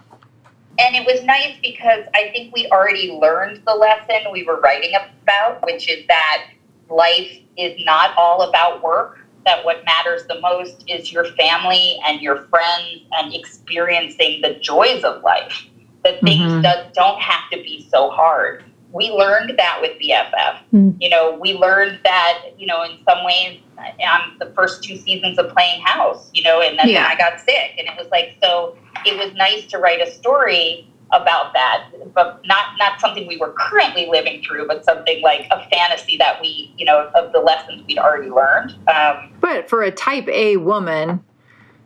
and 0.80 0.96
it 0.96 1.06
was 1.06 1.24
nice 1.24 1.56
because 1.62 2.06
I 2.14 2.30
think 2.32 2.54
we 2.54 2.68
already 2.68 3.12
learned 3.12 3.64
the 3.66 3.74
lesson 3.74 4.32
we 4.32 4.44
were 4.44 4.60
writing 4.60 4.94
about, 4.96 5.66
which 5.66 5.90
is 5.90 6.06
that 6.08 6.50
life 6.90 7.40
is 7.58 7.80
not 7.86 8.16
all 8.18 8.44
about 8.44 8.84
work. 8.84 9.20
that 9.46 9.64
what 9.64 9.86
matters 9.86 10.26
the 10.28 10.42
most 10.42 10.84
is 10.90 11.10
your 11.10 11.24
family 11.36 11.98
and 12.06 12.22
your 12.22 12.44
friends 12.48 13.02
and 13.18 13.34
experiencing 13.34 14.42
the 14.42 14.56
joys 14.56 15.06
of 15.06 15.24
life. 15.24 15.66
That 16.04 16.20
things 16.22 16.52
mm-hmm. 16.52 16.62
that 16.64 16.94
don't 16.94 17.20
have 17.22 17.50
to 17.52 17.58
be 17.58 17.88
so 17.90 18.10
hard. 18.10 18.66
We 18.92 19.10
learned 19.10 19.58
that 19.58 19.80
with 19.82 19.98
BFF. 20.02 20.60
Mm. 20.74 20.98
You 21.00 21.10
know, 21.10 21.38
we 21.40 21.54
learned 21.54 22.00
that, 22.04 22.44
you 22.58 22.68
know, 22.68 22.84
in 22.84 22.98
some 23.08 23.24
ways 23.24 23.62
on 23.78 24.38
the 24.40 24.48
first 24.56 24.84
two 24.84 24.98
seasons 24.98 25.38
of 25.38 25.50
playing 25.50 25.82
house, 25.82 26.30
you 26.34 26.44
know, 26.44 26.62
and 26.62 26.78
then 26.78 26.90
yeah. 26.90 27.08
I 27.10 27.16
got 27.16 27.40
sick. 27.40 27.76
And 27.78 27.88
it 27.88 27.94
was 27.98 28.08
like, 28.12 28.36
so 28.42 28.78
it 29.06 29.18
was 29.18 29.34
nice 29.36 29.66
to 29.68 29.78
write 29.78 30.02
a 30.02 30.12
story 30.12 30.92
about 31.12 31.54
that, 31.54 31.90
but 32.14 32.42
not 32.46 32.74
not 32.78 33.00
something 33.00 33.28
we 33.28 33.38
were 33.38 33.54
currently 33.58 34.08
living 34.10 34.44
through, 34.44 34.68
but 34.68 34.84
something 34.84 35.22
like 35.22 35.48
a 35.52 35.68
fantasy 35.70 36.18
that 36.18 36.42
we, 36.42 36.74
you 36.78 36.86
know, 36.86 37.10
of 37.16 37.32
the 37.32 37.40
lessons 37.40 37.84
we'd 37.88 37.98
already 37.98 38.30
learned. 38.30 38.72
Um, 38.94 39.32
but 39.40 39.70
for 39.70 39.84
a 39.84 39.92
type 39.92 40.28
A 40.28 40.58
woman 40.58 41.24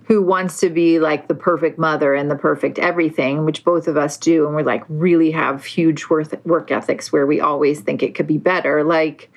who 0.06 0.22
wants 0.24 0.60
to 0.60 0.70
be 0.70 1.00
like 1.00 1.28
the 1.28 1.36
perfect 1.36 1.78
mother 1.78 2.14
and 2.14 2.32
the 2.32 2.36
perfect 2.36 2.80
everything, 2.80 3.46
which 3.46 3.64
both 3.64 3.88
of 3.88 3.96
us 3.96 4.18
do, 4.18 4.48
and 4.48 4.56
we're 4.56 4.64
like 4.64 4.84
really 4.90 5.30
have 5.32 5.64
huge 5.66 6.08
work 6.10 6.44
work 6.46 6.72
ethics 6.72 7.12
where 7.12 7.28
we 7.28 7.40
always 7.40 7.82
think 7.82 8.02
it 8.02 8.16
could 8.16 8.28
be 8.28 8.40
better, 8.40 8.84
like 8.84 9.32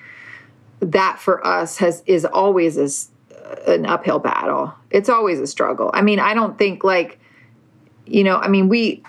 that 0.79 1.19
for 1.19 1.45
us 1.45 1.77
has 1.77 2.03
is 2.05 2.25
always 2.25 2.77
a, 2.77 3.35
uh, 3.35 3.73
an 3.73 3.85
uphill 3.85 4.19
battle. 4.19 4.73
It's 4.91 5.09
always 5.09 5.39
a 5.39 5.47
struggle. 5.47 5.91
I 5.93 6.01
mean, 6.01 6.19
I 6.19 6.33
don't 6.33 6.57
think 6.57 6.83
like 6.83 7.19
you 8.05 8.23
know, 8.23 8.37
I 8.37 8.47
mean, 8.47 8.69
we 8.69 9.03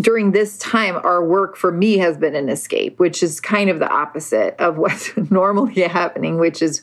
during 0.00 0.32
this 0.32 0.58
time 0.58 0.96
our 1.04 1.24
work 1.24 1.56
for 1.56 1.70
me 1.70 1.98
has 1.98 2.16
been 2.16 2.34
an 2.34 2.48
escape, 2.48 2.98
which 2.98 3.22
is 3.22 3.40
kind 3.40 3.70
of 3.70 3.78
the 3.78 3.88
opposite 3.88 4.54
of 4.58 4.76
what's 4.78 5.16
normally 5.30 5.82
happening, 5.82 6.38
which 6.38 6.62
is 6.62 6.82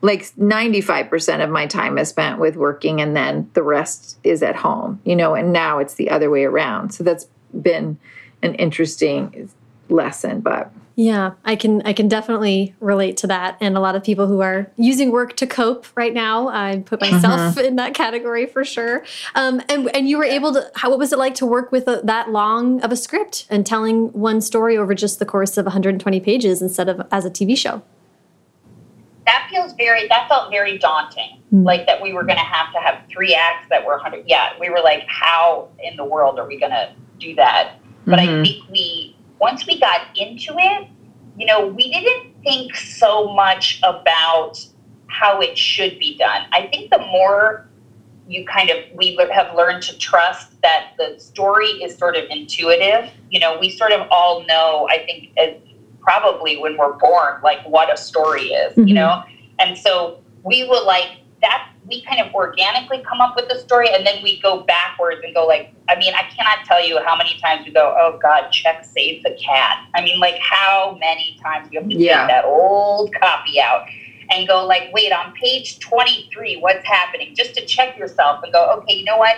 like 0.00 0.22
95% 0.36 1.42
of 1.42 1.48
my 1.48 1.66
time 1.66 1.96
is 1.96 2.10
spent 2.10 2.38
with 2.38 2.56
working 2.56 3.00
and 3.00 3.16
then 3.16 3.50
the 3.54 3.62
rest 3.62 4.18
is 4.22 4.42
at 4.42 4.54
home, 4.54 5.00
you 5.04 5.16
know, 5.16 5.34
and 5.34 5.52
now 5.52 5.78
it's 5.78 5.94
the 5.94 6.10
other 6.10 6.30
way 6.30 6.44
around. 6.44 6.92
So 6.92 7.02
that's 7.02 7.26
been 7.62 7.98
an 8.42 8.54
interesting 8.56 9.48
lesson, 9.88 10.40
but 10.40 10.70
yeah, 10.96 11.32
I 11.44 11.56
can 11.56 11.82
I 11.82 11.92
can 11.92 12.06
definitely 12.06 12.74
relate 12.78 13.16
to 13.18 13.26
that, 13.26 13.56
and 13.60 13.76
a 13.76 13.80
lot 13.80 13.96
of 13.96 14.04
people 14.04 14.28
who 14.28 14.40
are 14.42 14.70
using 14.76 15.10
work 15.10 15.34
to 15.36 15.46
cope 15.46 15.86
right 15.96 16.14
now. 16.14 16.48
I 16.48 16.84
put 16.86 17.00
myself 17.00 17.24
uh 17.24 17.52
-huh. 17.54 17.64
in 17.64 17.76
that 17.76 17.94
category 17.94 18.46
for 18.46 18.64
sure. 18.64 19.02
Um, 19.34 19.60
and 19.68 19.90
and 19.96 20.08
you 20.08 20.18
were 20.18 20.30
able 20.30 20.52
to. 20.52 20.60
How 20.74 20.90
what 20.90 20.98
was 20.98 21.12
it 21.12 21.18
like 21.18 21.34
to 21.34 21.46
work 21.46 21.72
with 21.72 21.88
a, 21.88 22.00
that 22.04 22.30
long 22.30 22.80
of 22.84 22.92
a 22.92 22.96
script 22.96 23.46
and 23.50 23.66
telling 23.66 24.10
one 24.12 24.40
story 24.40 24.78
over 24.78 24.94
just 24.94 25.18
the 25.18 25.24
course 25.24 25.60
of 25.60 25.66
120 25.66 26.20
pages 26.20 26.62
instead 26.62 26.88
of 26.88 26.96
as 27.10 27.24
a 27.24 27.30
TV 27.30 27.56
show? 27.56 27.82
That 29.26 29.48
feels 29.50 29.72
very. 29.76 30.06
That 30.08 30.28
felt 30.28 30.50
very 30.50 30.78
daunting. 30.78 31.42
Mm. 31.52 31.64
Like 31.70 31.86
that 31.86 32.00
we 32.00 32.12
were 32.12 32.24
going 32.24 32.38
to 32.38 32.50
have 32.56 32.72
to 32.72 32.78
have 32.78 32.96
three 33.12 33.34
acts 33.34 33.66
that 33.70 33.84
were 33.84 33.94
100. 33.94 34.24
Yeah, 34.26 34.58
we 34.60 34.70
were 34.70 34.82
like, 34.90 35.02
how 35.08 35.68
in 35.82 35.96
the 35.96 36.04
world 36.04 36.38
are 36.38 36.46
we 36.46 36.56
going 36.58 36.76
to 36.82 36.88
do 37.18 37.34
that? 37.34 37.64
But 38.06 38.18
mm 38.18 38.24
-hmm. 38.24 38.24
I 38.24 38.26
mm-hmm. 38.26 38.44
think 38.44 38.58
we 38.70 39.13
once 39.40 39.66
we 39.66 39.78
got 39.80 40.00
into 40.16 40.54
it, 40.58 40.88
you 41.36 41.46
know, 41.46 41.66
we 41.66 41.90
didn't 41.90 42.34
think 42.42 42.74
so 42.76 43.32
much 43.32 43.80
about 43.82 44.64
how 45.08 45.40
it 45.40 45.56
should 45.56 45.98
be 45.98 46.16
done. 46.16 46.46
I 46.52 46.66
think 46.66 46.90
the 46.90 46.98
more 46.98 47.68
you 48.26 48.44
kind 48.46 48.70
of 48.70 48.78
we 48.94 49.16
have 49.32 49.54
learned 49.54 49.82
to 49.82 49.98
trust 49.98 50.60
that 50.62 50.92
the 50.96 51.18
story 51.18 51.66
is 51.66 51.96
sort 51.96 52.16
of 52.16 52.24
intuitive. 52.30 53.10
You 53.30 53.40
know, 53.40 53.58
we 53.58 53.70
sort 53.70 53.92
of 53.92 54.06
all 54.10 54.44
know. 54.46 54.86
I 54.90 55.04
think 55.04 55.30
as, 55.36 55.56
probably 56.00 56.56
when 56.58 56.76
we're 56.76 56.94
born, 56.94 57.40
like 57.42 57.66
what 57.66 57.92
a 57.92 57.96
story 57.96 58.48
is. 58.48 58.72
Mm-hmm. 58.72 58.88
You 58.88 58.94
know, 58.94 59.22
and 59.58 59.76
so 59.76 60.20
we 60.42 60.68
were 60.68 60.80
like 60.84 61.18
that 61.44 61.70
we 61.86 62.02
kind 62.02 62.26
of 62.26 62.34
organically 62.34 63.04
come 63.06 63.20
up 63.20 63.36
with 63.36 63.46
the 63.48 63.58
story 63.58 63.88
and 63.92 64.06
then 64.06 64.22
we 64.22 64.40
go 64.40 64.62
backwards 64.62 65.20
and 65.22 65.34
go 65.34 65.46
like 65.46 65.74
i 65.88 65.96
mean 65.96 66.14
i 66.14 66.22
cannot 66.34 66.64
tell 66.64 66.84
you 66.84 66.98
how 67.04 67.14
many 67.14 67.38
times 67.38 67.66
we 67.66 67.72
go 67.72 67.94
oh 67.98 68.18
god 68.20 68.48
check 68.50 68.84
save 68.94 69.22
the 69.22 69.36
cat. 69.42 69.86
I 69.94 70.02
mean 70.02 70.20
like 70.20 70.38
how 70.38 70.96
many 71.00 71.38
times 71.42 71.68
you 71.70 71.80
have 71.80 71.88
to 71.88 71.94
yeah. 71.94 72.20
take 72.20 72.28
that 72.28 72.44
old 72.44 73.14
copy 73.20 73.60
out 73.60 73.86
and 74.30 74.48
go 74.48 74.64
like 74.66 74.92
wait 74.92 75.12
on 75.12 75.32
page 75.34 75.78
23 75.80 76.58
what's 76.58 76.86
happening? 76.86 77.34
Just 77.34 77.54
to 77.54 77.66
check 77.66 77.98
yourself 77.98 78.42
and 78.42 78.52
go 78.52 78.64
okay 78.78 78.94
you 78.94 79.04
know 79.04 79.18
what? 79.18 79.36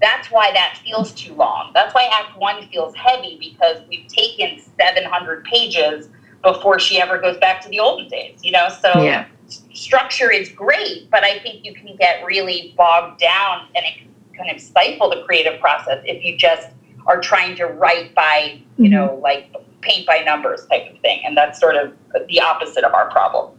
That's 0.00 0.30
why 0.30 0.50
that 0.52 0.80
feels 0.84 1.12
too 1.12 1.34
long. 1.34 1.70
That's 1.72 1.94
why 1.94 2.08
act 2.12 2.36
one 2.36 2.68
feels 2.68 2.94
heavy 2.96 3.38
because 3.38 3.78
we've 3.88 4.06
taken 4.08 4.60
700 4.78 5.44
pages 5.44 6.08
before 6.42 6.78
she 6.78 7.00
ever 7.00 7.18
goes 7.18 7.38
back 7.38 7.62
to 7.62 7.68
the 7.68 7.80
olden 7.80 8.08
days 8.08 8.40
you 8.42 8.52
know? 8.52 8.68
So 8.68 9.02
yeah 9.02 9.26
structure 9.72 10.30
is 10.30 10.48
great, 10.50 11.10
but 11.10 11.24
I 11.24 11.38
think 11.40 11.64
you 11.64 11.74
can 11.74 11.96
get 11.96 12.24
really 12.24 12.74
bogged 12.76 13.20
down 13.20 13.68
and 13.74 13.84
it 13.84 13.98
can 13.98 14.08
kind 14.36 14.54
of 14.54 14.60
stifle 14.60 15.10
the 15.10 15.22
creative 15.24 15.60
process 15.60 16.02
if 16.04 16.24
you 16.24 16.36
just 16.36 16.68
are 17.06 17.20
trying 17.20 17.56
to 17.56 17.66
write 17.66 18.14
by, 18.14 18.60
you 18.78 18.88
know, 18.88 19.08
mm-hmm. 19.08 19.22
like 19.22 19.54
paint 19.80 20.06
by 20.06 20.18
numbers 20.18 20.66
type 20.66 20.92
of 20.92 20.98
thing. 21.00 21.20
And 21.24 21.36
that's 21.36 21.60
sort 21.60 21.76
of 21.76 21.92
the 22.28 22.40
opposite 22.40 22.84
of 22.84 22.94
our 22.94 23.10
problem. 23.10 23.52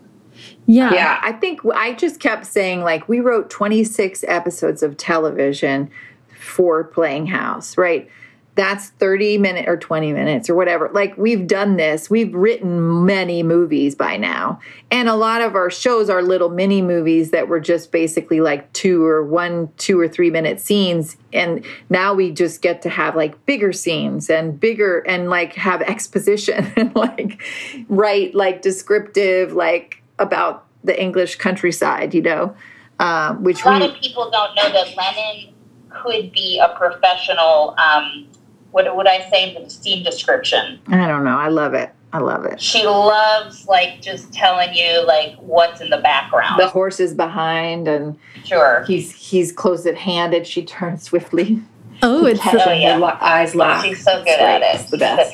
Yeah. 0.65 0.93
Yeah. 0.93 1.19
I 1.21 1.31
think 1.33 1.61
I 1.73 1.93
just 1.93 2.19
kept 2.19 2.45
saying, 2.45 2.81
like, 2.81 3.07
we 3.07 3.19
wrote 3.19 3.49
26 3.49 4.25
episodes 4.27 4.83
of 4.83 4.97
television 4.97 5.89
for 6.37 6.83
Playing 6.83 7.27
House, 7.27 7.77
right? 7.77 8.09
That's 8.55 8.89
30 8.91 9.37
minutes 9.37 9.67
or 9.67 9.75
20 9.75 10.13
minutes 10.13 10.49
or 10.49 10.55
whatever. 10.55 10.89
Like 10.93 11.17
we've 11.17 11.45
done 11.45 11.75
this. 11.75 12.09
We've 12.09 12.33
written 12.33 13.05
many 13.05 13.43
movies 13.43 13.95
by 13.95 14.15
now. 14.15 14.59
And 14.89 15.09
a 15.09 15.15
lot 15.15 15.41
of 15.41 15.55
our 15.55 15.69
shows 15.69 16.09
are 16.09 16.21
little 16.21 16.49
mini 16.49 16.81
movies 16.81 17.31
that 17.31 17.49
were 17.49 17.59
just 17.59 17.91
basically 17.91 18.39
like 18.39 18.71
two 18.71 19.03
or 19.03 19.25
one, 19.25 19.69
two 19.77 19.99
or 19.99 20.07
three 20.07 20.29
minute 20.29 20.61
scenes. 20.61 21.17
And 21.33 21.65
now 21.89 22.13
we 22.13 22.31
just 22.31 22.61
get 22.61 22.81
to 22.83 22.89
have 22.89 23.15
like 23.15 23.45
bigger 23.45 23.73
scenes 23.73 24.29
and 24.29 24.57
bigger 24.57 24.99
and 24.99 25.29
like 25.29 25.53
have 25.55 25.81
exposition 25.81 26.71
and 26.77 26.95
like 26.95 27.41
write 27.89 28.33
like 28.35 28.61
descriptive, 28.61 29.51
like 29.51 30.01
about 30.17 30.65
the 30.85 30.99
English 30.99 31.35
countryside, 31.35 32.13
you 32.13 32.21
know, 32.21 32.55
uh, 32.99 33.33
which 33.35 33.63
a 33.63 33.65
lot 33.65 33.81
we, 33.81 33.87
of 33.89 33.95
people 33.95 34.29
don't 34.31 34.55
know 34.55 34.71
that 34.71 34.95
Lennon 34.95 35.53
could 35.89 36.31
be 36.31 36.59
a 36.59 36.69
professional 36.77 37.75
um, 37.77 38.27
what 38.75 38.93
would 38.93 39.07
I 39.07 39.29
say 39.29 39.57
the 39.57 39.69
scene 39.69 40.03
description? 40.03 40.81
I 40.87 41.07
don't 41.07 41.23
know. 41.23 41.37
I 41.37 41.47
love 41.47 41.73
it. 41.73 41.91
I 42.11 42.17
love 42.19 42.43
it. 42.43 42.61
She 42.61 42.85
loves 42.85 43.65
like 43.67 44.01
just 44.01 44.33
telling 44.33 44.73
you 44.73 45.01
like 45.07 45.37
what's 45.37 45.79
in 45.79 45.89
the 45.89 45.99
background. 45.99 46.59
The 46.59 46.67
horse 46.67 46.99
is 46.99 47.13
behind 47.13 47.87
and 47.87 48.19
sure. 48.43 48.83
He's 48.85 49.13
he's 49.15 49.53
close 49.53 49.85
at 49.85 49.95
hand 49.95 50.33
and 50.33 50.45
she 50.45 50.65
turns 50.65 51.03
swiftly. 51.03 51.61
Oh, 52.01 52.25
it's 52.25 52.43
so, 52.43 52.57
oh, 52.65 52.73
yeah. 52.73 53.17
eyes 53.21 53.55
locked. 53.55 53.85
She's 53.85 54.03
so 54.03 54.21
good 54.25 54.41
at 54.41 54.61
it. 54.61 54.81
It's 54.81 54.91
the 54.91 54.97
best. 54.97 55.33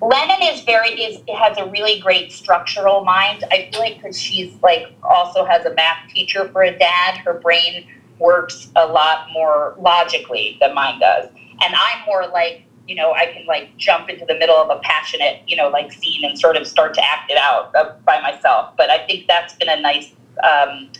Lennon 0.00 0.42
is 0.54 0.62
very 0.62 0.88
is 0.88 1.20
has 1.36 1.58
a 1.58 1.66
really 1.66 2.00
great 2.00 2.32
structural 2.32 3.04
mind. 3.04 3.44
I 3.50 3.68
feel 3.70 3.80
like 3.80 3.96
because 3.96 4.18
she's 4.18 4.54
like 4.62 4.94
also 5.02 5.44
has 5.44 5.66
a 5.66 5.74
math 5.74 6.08
teacher 6.08 6.48
for 6.48 6.62
a 6.62 6.78
dad, 6.78 7.18
her 7.18 7.34
brain 7.34 7.86
works 8.18 8.70
a 8.76 8.86
lot 8.86 9.28
more 9.34 9.76
logically 9.78 10.56
than 10.58 10.74
mine 10.74 10.98
does. 10.98 11.28
And 11.60 11.74
I'm 11.74 12.06
more 12.06 12.26
like 12.28 12.64
you 12.88 12.94
know, 12.94 13.12
I 13.12 13.26
can 13.26 13.46
like 13.46 13.76
jump 13.76 14.08
into 14.08 14.24
the 14.24 14.34
middle 14.34 14.56
of 14.56 14.70
a 14.70 14.80
passionate, 14.80 15.42
you 15.46 15.56
know, 15.56 15.68
like 15.68 15.92
scene 15.92 16.24
and 16.24 16.38
sort 16.38 16.56
of 16.56 16.66
start 16.66 16.94
to 16.94 17.04
act 17.04 17.30
it 17.30 17.36
out 17.36 17.74
uh, 17.76 17.92
by 18.04 18.20
myself. 18.20 18.74
But 18.76 18.90
I 18.90 19.06
think 19.06 19.26
that's 19.28 19.54
been 19.54 19.68
a 19.68 19.80
nice 19.80 20.10
um, 20.42 20.90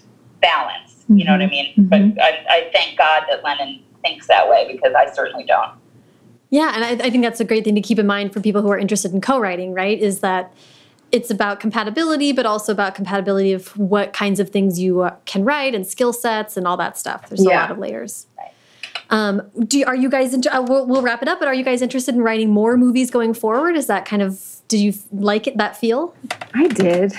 balance. 0.41 1.05
You 1.09 1.25
know 1.25 1.33
what 1.33 1.41
I 1.41 1.45
mm-hmm. 1.45 1.51
mean? 1.51 1.75
Mm-hmm. 1.89 2.15
But 2.15 2.23
I, 2.23 2.45
I, 2.51 2.71
thank 2.73 2.99
God 2.99 3.25
that 3.31 3.43
Lennon 3.43 3.83
thinks 4.03 4.27
that 4.27 4.49
way 4.49 4.71
because 4.71 4.93
I 4.95 5.11
certainly 5.15 5.45
don't. 5.45 5.73
Yeah, 6.51 6.73
and 6.75 6.85
I, 6.85 7.07
I 7.07 7.11
think 7.11 7.23
that's 7.23 7.41
a 7.41 7.45
great 7.45 7.65
thing 7.65 7.75
to 7.75 7.81
keep 7.81 7.99
in 7.99 8.07
mind 8.07 8.35
for 8.35 8.41
people 8.41 8.61
who 8.61 8.71
are 8.71 8.79
interested 8.79 9.13
in 9.13 9.23
co-writing. 9.23 9.73
Right? 9.73 9.99
Is 9.99 10.21
that 10.21 10.53
it's 11.11 11.31
about 11.31 11.61
compatibility, 11.61 12.33
but 12.33 12.45
also 12.45 12.73
about 12.73 12.95
compatibility 12.95 13.55
of 13.55 13.77
what 13.79 14.13
kinds 14.13 14.39
of 14.39 14.51
things 14.51 14.79
you 14.79 15.01
uh, 15.01 15.17
can 15.25 15.45
write 15.45 15.75
and 15.75 15.87
skill 15.87 16.13
sets 16.13 16.59
and 16.59 16.67
all 16.67 16.77
that 16.77 16.99
stuff. 16.99 17.29
There's 17.31 17.43
yeah. 17.43 17.51
a 17.51 17.63
lot 17.63 17.71
of 17.71 17.79
layers. 17.79 18.27
Um, 19.11 19.43
do 19.67 19.85
are 19.85 19.97
you 19.97 20.11
guys 20.11 20.35
into? 20.35 20.55
Uh, 20.55 20.63
we'll, 20.63 20.87
we'll, 20.87 21.03
wrap 21.03 21.23
it 21.23 21.29
up. 21.29 21.39
But 21.39 21.49
are 21.49 21.55
you 21.55 21.65
guys 21.65 21.83
interested 21.83 22.15
in 22.15 22.23
writing 22.23 22.51
more 22.51 22.77
movies 22.77 23.11
going 23.11 23.35
forward? 23.35 23.77
Is 23.77 23.87
that 23.87 24.05
kind 24.05 24.23
of? 24.23 24.43
Did 24.69 24.81
you 24.81 24.93
like 25.13 25.47
it, 25.47 25.57
that 25.57 25.77
feel? 25.77 26.15
I 26.53 26.69
did. 26.69 27.15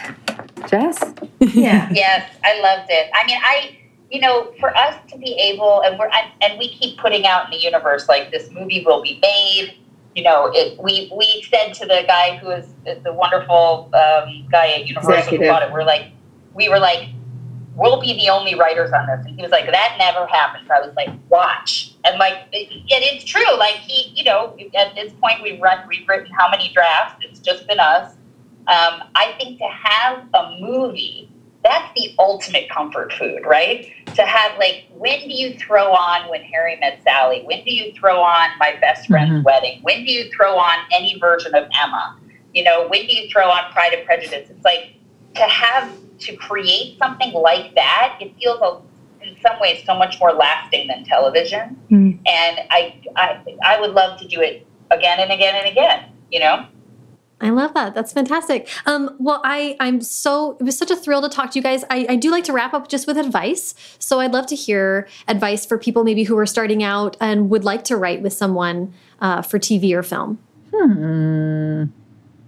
Jess. 0.68 1.02
Yeah. 1.40 1.90
yes, 1.92 2.30
I 2.44 2.60
loved 2.60 2.90
it. 2.90 3.10
I 3.14 3.26
mean, 3.26 3.38
I 3.42 3.78
you 4.12 4.20
know, 4.20 4.52
for 4.60 4.76
us 4.76 4.96
to 5.12 5.18
be 5.18 5.34
able, 5.40 5.82
and 5.82 5.98
we're 6.00 6.10
and 6.42 6.58
we 6.58 6.70
keep 6.70 6.98
putting 6.98 7.26
out 7.26 7.46
in 7.46 7.52
the 7.52 7.58
universe 7.58 8.10
like 8.10 8.32
this 8.32 8.50
movie 8.52 8.84
will 8.86 9.02
be 9.02 9.20
made. 9.22 9.76
You 10.16 10.24
know, 10.24 10.52
it, 10.54 10.82
we 10.82 11.12
we 11.16 11.46
said 11.50 11.74
to 11.76 11.86
the 11.86 12.04
guy 12.08 12.38
who 12.38 12.50
is 12.50 12.68
the 12.84 13.14
wonderful 13.14 13.90
um, 13.94 14.48
guy 14.52 14.74
at 14.74 14.88
Universal 14.88 15.14
Executive. 15.14 15.48
who 15.48 15.52
bought 15.52 15.64
it, 15.64 15.72
we're 15.72 15.84
like, 15.84 16.08
we 16.54 16.70
were 16.70 16.80
like, 16.80 17.10
we'll 17.80 18.00
be 18.00 18.14
the 18.14 18.30
only 18.30 18.56
writers 18.56 18.92
on 18.92 19.08
this. 19.08 19.26
And 19.26 19.36
he 19.36 19.42
was 19.42 19.52
like, 19.52 19.66
that 19.66 19.96
never 19.98 20.28
happens. 20.28 20.70
I 20.70 20.86
was 20.86 20.94
like, 20.96 21.10
watch. 21.30 21.96
And 22.06 22.20
like, 22.20 22.36
it, 22.52 22.70
it's 22.90 23.24
true. 23.24 23.58
Like 23.58 23.76
he, 23.76 24.12
you 24.16 24.24
know, 24.24 24.56
at 24.76 24.96
this 24.96 25.14
point 25.14 25.42
we've 25.42 25.62
run, 25.62 25.88
we've 25.88 26.08
written 26.08 26.32
how 26.38 26.50
many 26.50 26.72
drafts? 26.74 27.24
It's 27.26 27.40
just 27.40 27.68
been 27.68 27.80
us. 27.80 28.14
Um, 28.68 29.04
I 29.16 29.34
think 29.38 29.58
to 29.60 29.68
have 29.68 30.28
a 30.34 30.58
movie 30.60 31.30
that's 31.64 31.92
the 31.96 32.16
ultimate 32.20 32.70
comfort 32.70 33.12
food, 33.14 33.46
right? 33.46 33.92
To 34.16 34.22
have 34.24 34.58
like, 34.58 34.86
when 34.94 35.20
do 35.28 35.34
you 35.34 35.58
throw 35.58 35.92
on 35.92 36.30
when 36.30 36.42
Harry 36.42 36.78
met 36.78 37.02
Sally? 37.04 37.42
When 37.44 37.64
do 37.66 37.74
you 37.74 37.92
throw 37.94 38.22
on 38.22 38.50
my 38.60 38.78
best 38.80 39.08
friend's 39.08 39.34
mm-hmm. 39.34 39.44
wedding? 39.44 39.80
When 39.82 40.06
do 40.06 40.12
you 40.12 40.32
throw 40.32 40.58
on 40.58 40.78
any 40.92 41.20
version 41.20 41.54
of 41.56 41.66
Emma? 41.78 42.18
You 42.54 42.64
know, 42.64 42.88
when 42.88 43.06
do 43.06 43.14
you 43.14 43.30
throw 43.30 43.50
on 43.50 43.72
Pride 43.74 43.94
and 43.94 44.06
Prejudice? 44.06 44.50
It's 44.50 44.64
like 44.64 44.96
to 45.36 45.44
have 45.44 45.92
to 46.20 46.36
create 46.36 46.98
something 46.98 47.34
like 47.34 47.76
that. 47.76 48.18
It 48.20 48.36
feels 48.40 48.60
a, 48.62 49.26
in 49.26 49.36
some 49.42 49.60
ways 49.60 49.84
so 49.86 49.98
much 49.98 50.20
more 50.20 50.34
lasting 50.34 50.88
than 50.88 51.04
television, 51.06 51.78
mm-hmm. 51.90 52.12
and 52.26 52.60
I, 52.70 53.02
I 53.16 53.44
I 53.64 53.82
would 53.82 53.92
love 53.92 54.20
to 54.20 54.28
do 54.28 54.42
it 54.42 54.66
again 54.92 55.20
and 55.20 55.32
again 55.32 55.56
and 55.56 55.68
again. 55.68 56.06
You 56.32 56.40
know. 56.40 56.68
I 57.42 57.52
love 57.52 57.74
that. 57.74 57.96
That's 57.96 58.12
fantastic. 58.12 58.68
Um, 58.86 59.16
well, 59.18 59.42
I, 59.46 59.78
I'm 59.80 60.02
so, 60.02 60.58
it 60.60 60.64
was 60.64 60.78
such 60.78 60.92
a 60.92 60.96
thrill 60.96 61.22
to 61.22 61.30
talk 61.30 61.52
to 61.52 61.60
you 61.60 61.64
guys. 61.64 61.86
I, 61.90 62.06
I 62.10 62.16
do 62.18 62.32
like 62.32 62.44
to 62.46 62.54
wrap 62.54 62.74
up 62.74 62.90
just 62.90 63.08
with 63.08 63.18
advice. 63.18 63.74
So 63.98 64.20
I'd 64.20 64.34
love 64.34 64.46
to 64.48 64.56
hear 64.56 65.08
advice 65.28 65.66
for 65.66 65.78
people 65.78 66.04
maybe 66.04 66.24
who 66.24 66.38
are 66.38 66.46
starting 66.46 66.84
out 66.84 67.16
and 67.22 67.50
would 67.50 67.64
like 67.64 67.86
to 67.86 67.96
write 67.96 68.22
with 68.22 68.34
someone 68.34 68.94
uh, 69.22 69.42
for 69.42 69.58
TV 69.58 69.94
or 69.94 70.04
film. 70.04 70.38
Hmm. 70.76 71.86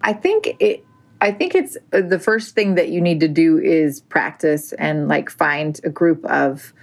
I 0.02 0.14
think 0.14 0.56
it, 0.60 0.86
I 1.22 1.32
think 1.32 1.54
it's 1.54 1.78
uh, 1.94 2.02
the 2.02 2.20
first 2.20 2.56
thing 2.56 2.76
that 2.76 2.90
you 2.90 3.00
need 3.00 3.20
to 3.20 3.28
do 3.28 3.60
is 3.60 4.02
practice 4.02 4.74
and 4.74 5.08
like 5.08 5.30
find 5.30 5.80
a 5.84 5.90
group 5.90 6.26
of 6.26 6.74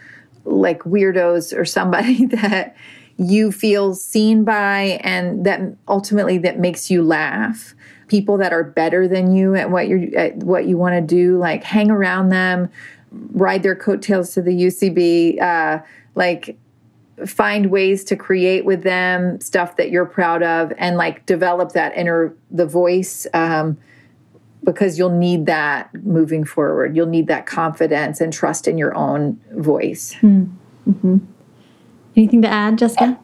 like 0.45 0.81
weirdos 0.85 1.57
or 1.57 1.65
somebody 1.65 2.27
that 2.27 2.77
you 3.17 3.51
feel 3.51 3.95
seen 3.95 4.45
by 4.45 5.01
and 5.03 5.45
that 5.45 5.61
ultimately 5.89 6.39
that 6.39 6.59
makes 6.61 6.91
you 6.91 7.03
laugh. 7.03 7.75
People 8.07 8.39
that 8.39 8.53
are 8.53 8.65
better 8.65 9.09
than 9.09 9.35
you 9.35 9.57
at 9.57 9.71
what 9.71 9.89
you 9.89 10.13
at 10.17 10.37
what 10.37 10.67
you 10.67 10.79
want 10.79 10.95
to 10.95 11.01
do 11.03 11.37
like 11.37 11.63
hang 11.63 11.91
around 11.91 12.31
them 12.31 12.71
ride 13.11 13.63
their 13.63 13.77
coattails 13.77 14.33
to 14.33 14.41
the 14.41 14.65
ucb 14.65 15.41
uh, 15.43 15.83
like 16.15 16.57
find 17.27 17.71
ways 17.71 18.05
to 18.05 18.17
create 18.17 18.65
with 18.65 18.83
them 18.83 19.39
stuff 19.41 19.77
that 19.77 19.91
you're 19.91 20.07
proud 20.07 20.43
of 20.43 20.73
and 20.79 20.97
like 20.97 21.27
develop 21.27 21.73
that 21.73 21.95
inner 21.99 22.35
the 22.51 22.65
voice 22.65 23.27
um, 23.35 23.77
because 24.65 24.99
you'll 24.99 25.11
need 25.11 25.47
that 25.47 25.93
moving 26.05 26.45
forward 26.45 26.97
you'll 26.97 27.07
need 27.07 27.27
that 27.27 27.47
confidence 27.47 28.21
and 28.21 28.33
trust 28.33 28.69
in 28.69 28.79
your 28.79 28.95
own 28.95 29.41
voice 29.53 30.15
hmm. 30.21 30.45
mm-hmm. 30.89 31.19
anything 32.17 32.43
to 32.43 32.49
add 32.49 32.79
jessica 32.79 33.19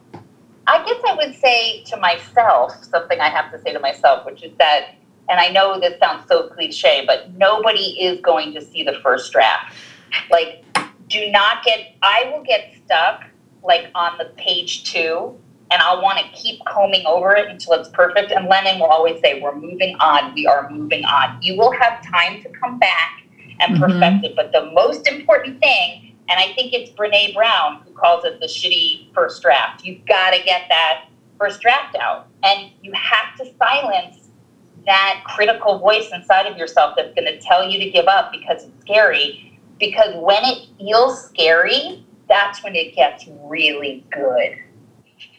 I 0.67 0.83
guess 0.83 0.99
I 1.07 1.15
would 1.15 1.35
say 1.35 1.83
to 1.83 1.97
myself 1.97 2.83
something 2.85 3.19
I 3.19 3.29
have 3.29 3.51
to 3.51 3.61
say 3.61 3.71
to 3.73 3.79
myself, 3.79 4.25
which 4.25 4.43
is 4.43 4.51
that, 4.57 4.95
and 5.29 5.39
I 5.39 5.49
know 5.49 5.79
this 5.79 5.99
sounds 5.99 6.27
so 6.27 6.49
cliche, 6.49 7.03
but 7.05 7.33
nobody 7.35 8.01
is 8.01 8.19
going 8.21 8.53
to 8.53 8.61
see 8.61 8.83
the 8.83 8.93
first 9.03 9.31
draft. 9.31 9.75
Like, 10.31 10.63
do 11.07 11.29
not 11.29 11.63
get, 11.63 11.95
I 12.01 12.31
will 12.33 12.43
get 12.43 12.73
stuck 12.83 13.25
like 13.63 13.89
on 13.93 14.17
the 14.17 14.25
page 14.37 14.91
two 14.91 15.37
and 15.71 15.81
I'll 15.81 16.01
want 16.01 16.19
to 16.19 16.25
keep 16.39 16.63
combing 16.65 17.05
over 17.05 17.35
it 17.35 17.49
until 17.49 17.73
it's 17.73 17.89
perfect. 17.89 18.31
And 18.31 18.47
Lennon 18.47 18.79
will 18.79 18.87
always 18.87 19.19
say, 19.21 19.41
We're 19.41 19.55
moving 19.55 19.95
on. 19.99 20.33
We 20.33 20.45
are 20.45 20.69
moving 20.69 21.05
on. 21.05 21.41
You 21.41 21.57
will 21.57 21.71
have 21.71 22.03
time 22.05 22.41
to 22.43 22.49
come 22.49 22.79
back 22.79 23.23
and 23.59 23.75
mm-hmm. 23.75 23.83
perfect 23.83 24.25
it. 24.25 24.35
But 24.35 24.51
the 24.51 24.71
most 24.71 25.07
important 25.07 25.59
thing 25.59 26.05
and 26.27 26.39
I 26.39 26.53
think 26.53 26.73
it's 26.73 26.91
Brene 26.91 27.33
Brown 27.33 27.81
who 27.85 27.91
calls 27.91 28.25
it 28.25 28.39
the 28.39 28.47
shitty 28.47 29.13
first 29.13 29.41
draft. 29.41 29.85
You've 29.85 30.05
got 30.05 30.31
to 30.31 30.43
get 30.43 30.63
that 30.69 31.05
first 31.37 31.61
draft 31.61 31.95
out. 31.95 32.27
And 32.43 32.71
you 32.81 32.91
have 32.93 33.37
to 33.37 33.53
silence 33.57 34.29
that 34.85 35.23
critical 35.25 35.79
voice 35.79 36.09
inside 36.13 36.47
of 36.47 36.57
yourself 36.57 36.95
that's 36.97 37.13
going 37.13 37.25
to 37.25 37.39
tell 37.39 37.67
you 37.67 37.79
to 37.79 37.89
give 37.89 38.07
up 38.07 38.31
because 38.31 38.63
it's 38.63 38.81
scary. 38.81 39.59
Because 39.79 40.15
when 40.15 40.43
it 40.45 40.67
feels 40.77 41.25
scary, 41.25 42.05
that's 42.27 42.63
when 42.63 42.75
it 42.75 42.95
gets 42.95 43.25
really 43.43 44.05
good. 44.11 44.57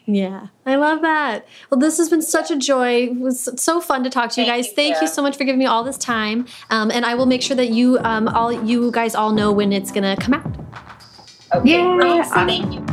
Yeah, 0.09 0.47
I 0.65 0.77
love 0.77 1.01
that. 1.01 1.45
Well, 1.69 1.79
this 1.81 1.97
has 1.97 2.09
been 2.09 2.21
such 2.21 2.49
a 2.49 2.55
joy. 2.55 3.07
It 3.07 3.19
was 3.19 3.49
so 3.61 3.81
fun 3.81 4.05
to 4.05 4.09
talk 4.09 4.31
to 4.31 4.41
you 4.41 4.47
Thank 4.47 4.57
guys. 4.57 4.67
You, 4.69 4.75
Thank 4.75 5.01
you 5.01 5.07
so 5.07 5.21
much 5.21 5.35
for 5.35 5.43
giving 5.43 5.59
me 5.59 5.65
all 5.65 5.83
this 5.83 5.97
time. 5.97 6.47
Um, 6.69 6.91
and 6.91 7.05
I 7.05 7.13
will 7.15 7.25
make 7.25 7.41
sure 7.41 7.57
that 7.57 7.71
you 7.71 7.99
um, 7.99 8.29
all 8.29 8.51
you 8.51 8.89
guys 8.91 9.15
all 9.15 9.33
know 9.33 9.51
when 9.51 9.73
it's 9.73 9.91
gonna 9.91 10.15
come 10.15 10.35
out. 10.35 10.45
Okay, 11.53 11.71
yeah. 11.71 12.23
Thank 12.23 12.73
you. 12.73 12.85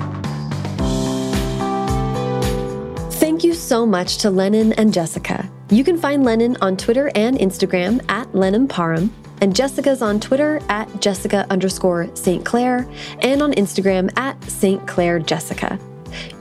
Thank 3.21 3.45
you 3.45 3.55
so 3.55 3.87
much 3.87 4.19
to 4.19 4.31
Lennon 4.31 4.73
and 4.73 4.93
Jessica. 4.93 5.49
You 5.71 5.85
can 5.85 5.97
find 5.97 6.25
Lennon 6.25 6.57
on 6.61 6.77
Twitter 6.77 7.13
and 7.15 7.39
Instagram 7.39 8.05
at 8.11 8.35
Lennon 8.35 8.67
Parham, 8.67 9.15
and 9.41 9.55
Jessica's 9.55 10.03
on 10.03 10.19
Twitter 10.19 10.61
at 10.69 11.01
Jessica 11.01 11.47
underscore 11.49 12.15
St. 12.17 12.45
Clair, 12.45 12.89
and 13.21 13.41
on 13.41 13.53
Instagram 13.53 14.11
at 14.19 14.43
St. 14.51 14.85
Clair 14.89 15.21
Jessica. 15.21 15.79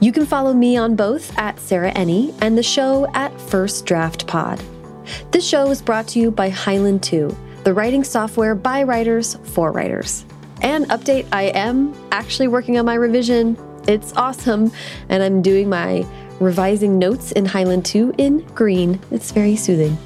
You 0.00 0.12
can 0.12 0.26
follow 0.26 0.52
me 0.52 0.76
on 0.76 0.96
both 0.96 1.36
at 1.38 1.58
Sarah 1.58 1.92
Enni 1.92 2.34
and 2.40 2.56
the 2.56 2.62
show 2.62 3.06
at 3.14 3.38
First 3.40 3.86
Draft 3.86 4.26
Pod. 4.26 4.62
This 5.30 5.46
show 5.46 5.70
is 5.70 5.82
brought 5.82 6.08
to 6.08 6.18
you 6.18 6.30
by 6.30 6.48
Highland 6.48 7.02
2, 7.02 7.36
the 7.64 7.74
writing 7.74 8.04
software 8.04 8.54
by 8.54 8.82
writers 8.82 9.36
for 9.44 9.72
writers. 9.72 10.24
And 10.62 10.86
update, 10.86 11.26
I 11.32 11.44
am 11.44 11.94
actually 12.10 12.48
working 12.48 12.78
on 12.78 12.86
my 12.86 12.94
revision. 12.94 13.58
It's 13.86 14.12
awesome. 14.14 14.72
And 15.08 15.22
I'm 15.22 15.42
doing 15.42 15.68
my 15.68 16.06
revising 16.40 16.98
notes 16.98 17.32
in 17.32 17.44
Highland 17.44 17.84
2 17.84 18.14
in 18.18 18.38
green. 18.54 19.00
It's 19.10 19.30
very 19.30 19.56
soothing. 19.56 19.98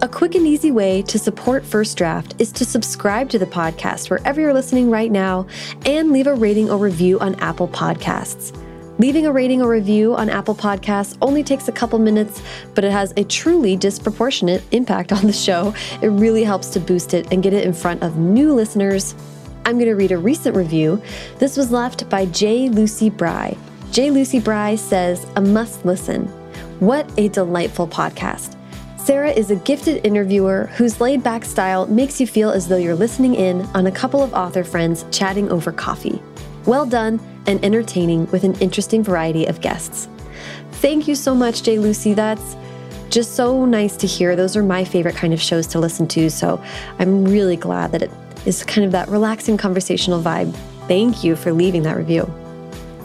A 0.00 0.08
quick 0.08 0.36
and 0.36 0.46
easy 0.46 0.70
way 0.70 1.02
to 1.02 1.18
support 1.18 1.64
First 1.64 1.98
Draft 1.98 2.36
is 2.38 2.52
to 2.52 2.64
subscribe 2.64 3.28
to 3.30 3.38
the 3.38 3.46
podcast 3.46 4.08
wherever 4.08 4.40
you're 4.40 4.54
listening 4.54 4.90
right 4.90 5.10
now 5.10 5.48
and 5.86 6.12
leave 6.12 6.28
a 6.28 6.34
rating 6.34 6.70
or 6.70 6.78
review 6.78 7.18
on 7.18 7.34
Apple 7.40 7.66
Podcasts. 7.66 8.56
Leaving 9.00 9.26
a 9.26 9.32
rating 9.32 9.60
or 9.60 9.68
review 9.68 10.14
on 10.14 10.30
Apple 10.30 10.54
Podcasts 10.54 11.18
only 11.20 11.42
takes 11.42 11.66
a 11.66 11.72
couple 11.72 11.98
minutes, 11.98 12.40
but 12.76 12.84
it 12.84 12.92
has 12.92 13.12
a 13.16 13.24
truly 13.24 13.74
disproportionate 13.74 14.62
impact 14.70 15.10
on 15.10 15.26
the 15.26 15.32
show. 15.32 15.74
It 16.00 16.08
really 16.08 16.44
helps 16.44 16.68
to 16.70 16.80
boost 16.80 17.12
it 17.12 17.32
and 17.32 17.42
get 17.42 17.52
it 17.52 17.66
in 17.66 17.72
front 17.72 18.04
of 18.04 18.18
new 18.18 18.54
listeners. 18.54 19.16
I'm 19.66 19.78
going 19.78 19.86
to 19.86 19.96
read 19.96 20.12
a 20.12 20.18
recent 20.18 20.54
review. 20.54 21.02
This 21.40 21.56
was 21.56 21.72
left 21.72 22.08
by 22.08 22.26
J. 22.26 22.68
Lucy 22.68 23.10
Bry. 23.10 23.56
J. 23.90 24.12
Lucy 24.12 24.38
Bry 24.38 24.76
says, 24.76 25.26
A 25.34 25.40
must 25.40 25.84
listen. 25.84 26.28
What 26.78 27.10
a 27.18 27.28
delightful 27.30 27.88
podcast. 27.88 28.57
Sarah 29.08 29.30
is 29.30 29.50
a 29.50 29.56
gifted 29.56 30.04
interviewer 30.04 30.66
whose 30.76 31.00
laid 31.00 31.22
back 31.22 31.42
style 31.42 31.86
makes 31.86 32.20
you 32.20 32.26
feel 32.26 32.50
as 32.50 32.68
though 32.68 32.76
you're 32.76 32.94
listening 32.94 33.34
in 33.34 33.62
on 33.74 33.86
a 33.86 33.90
couple 33.90 34.22
of 34.22 34.34
author 34.34 34.62
friends 34.62 35.06
chatting 35.10 35.50
over 35.50 35.72
coffee. 35.72 36.20
Well 36.66 36.84
done 36.84 37.18
and 37.46 37.64
entertaining 37.64 38.26
with 38.26 38.44
an 38.44 38.54
interesting 38.56 39.02
variety 39.02 39.46
of 39.46 39.62
guests. 39.62 40.10
Thank 40.72 41.08
you 41.08 41.14
so 41.14 41.34
much, 41.34 41.62
Jay 41.62 41.78
Lucy. 41.78 42.12
That's 42.12 42.54
just 43.08 43.34
so 43.34 43.64
nice 43.64 43.96
to 43.96 44.06
hear. 44.06 44.36
Those 44.36 44.58
are 44.58 44.62
my 44.62 44.84
favorite 44.84 45.16
kind 45.16 45.32
of 45.32 45.40
shows 45.40 45.66
to 45.68 45.78
listen 45.78 46.06
to. 46.08 46.28
So 46.28 46.62
I'm 46.98 47.24
really 47.24 47.56
glad 47.56 47.92
that 47.92 48.02
it 48.02 48.10
is 48.44 48.62
kind 48.62 48.84
of 48.84 48.92
that 48.92 49.08
relaxing 49.08 49.56
conversational 49.56 50.20
vibe. 50.20 50.54
Thank 50.86 51.24
you 51.24 51.34
for 51.34 51.54
leaving 51.54 51.82
that 51.84 51.96
review. 51.96 52.30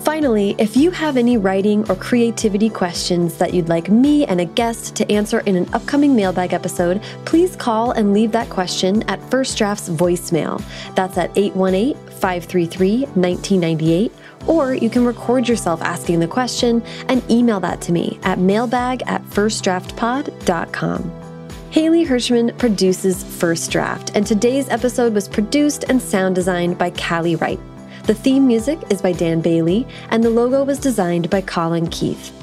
Finally, 0.04 0.54
if 0.58 0.76
you 0.76 0.92
have 0.92 1.16
any 1.16 1.38
writing 1.38 1.90
or 1.90 1.96
creativity 1.96 2.70
questions 2.70 3.38
that 3.38 3.54
you'd 3.54 3.70
like 3.70 3.90
me 3.90 4.26
and 4.26 4.42
a 4.42 4.46
guest 4.46 4.96
to 4.98 5.10
answer 5.10 5.40
in 5.42 5.56
an 5.56 5.74
upcoming 5.74 6.14
mailbag 6.14 6.52
episode, 6.52 7.02
please 7.24 7.56
call 7.56 7.92
and 7.92 8.12
leave 8.12 8.34
that 8.34 8.50
question 8.50 9.02
at 9.04 9.24
First 9.32 9.58
Draft's 9.58 9.88
voicemail. 9.88 10.62
That's 10.96 11.18
at 11.18 11.32
818 11.38 11.96
533 12.20 13.06
1998. 13.16 14.12
Or 14.46 14.74
you 14.74 14.90
can 14.90 15.06
record 15.06 15.48
yourself 15.48 15.82
asking 15.82 16.20
the 16.20 16.28
question 16.28 16.84
and 17.08 17.24
email 17.32 17.62
that 17.62 17.80
to 17.84 17.94
me 17.94 18.20
at 18.24 18.40
mailbag 18.40 19.04
at 19.06 19.24
firstdraftpod.com. 19.28 21.12
Haley 21.72 22.06
Hirschman 22.06 22.58
produces 22.58 23.24
First 23.24 23.72
Draft, 23.72 24.12
and 24.16 24.28
today's 24.28 24.68
episode 24.68 25.14
was 25.14 25.30
produced 25.30 25.86
and 25.88 26.02
sound 26.02 26.36
designed 26.36 26.78
by 26.78 26.92
Callie 26.92 27.38
Wright. 27.38 27.60
The 28.04 28.14
theme 28.14 28.46
music 28.46 28.80
is 28.90 29.02
by 29.02 29.14
Dan 29.14 29.40
Bailey, 29.40 29.88
and 30.10 30.22
the 30.22 30.30
logo 30.30 30.66
was 30.66 30.78
designed 30.78 31.30
by 31.30 31.40
Colin 31.40 31.88
Keith. 31.88 32.34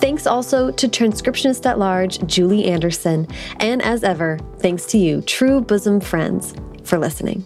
Thanks 0.00 0.24
also 0.24 0.70
to 0.70 0.88
transcriptionist 0.88 1.66
at 1.66 1.80
large 1.80 2.24
Julie 2.26 2.66
Anderson, 2.66 3.26
and 3.58 3.82
as 3.82 4.04
ever, 4.04 4.38
thanks 4.60 4.86
to 4.86 4.98
you, 4.98 5.20
true 5.22 5.60
bosom 5.60 6.00
friends, 6.00 6.54
for 6.84 6.96
listening. 6.96 7.44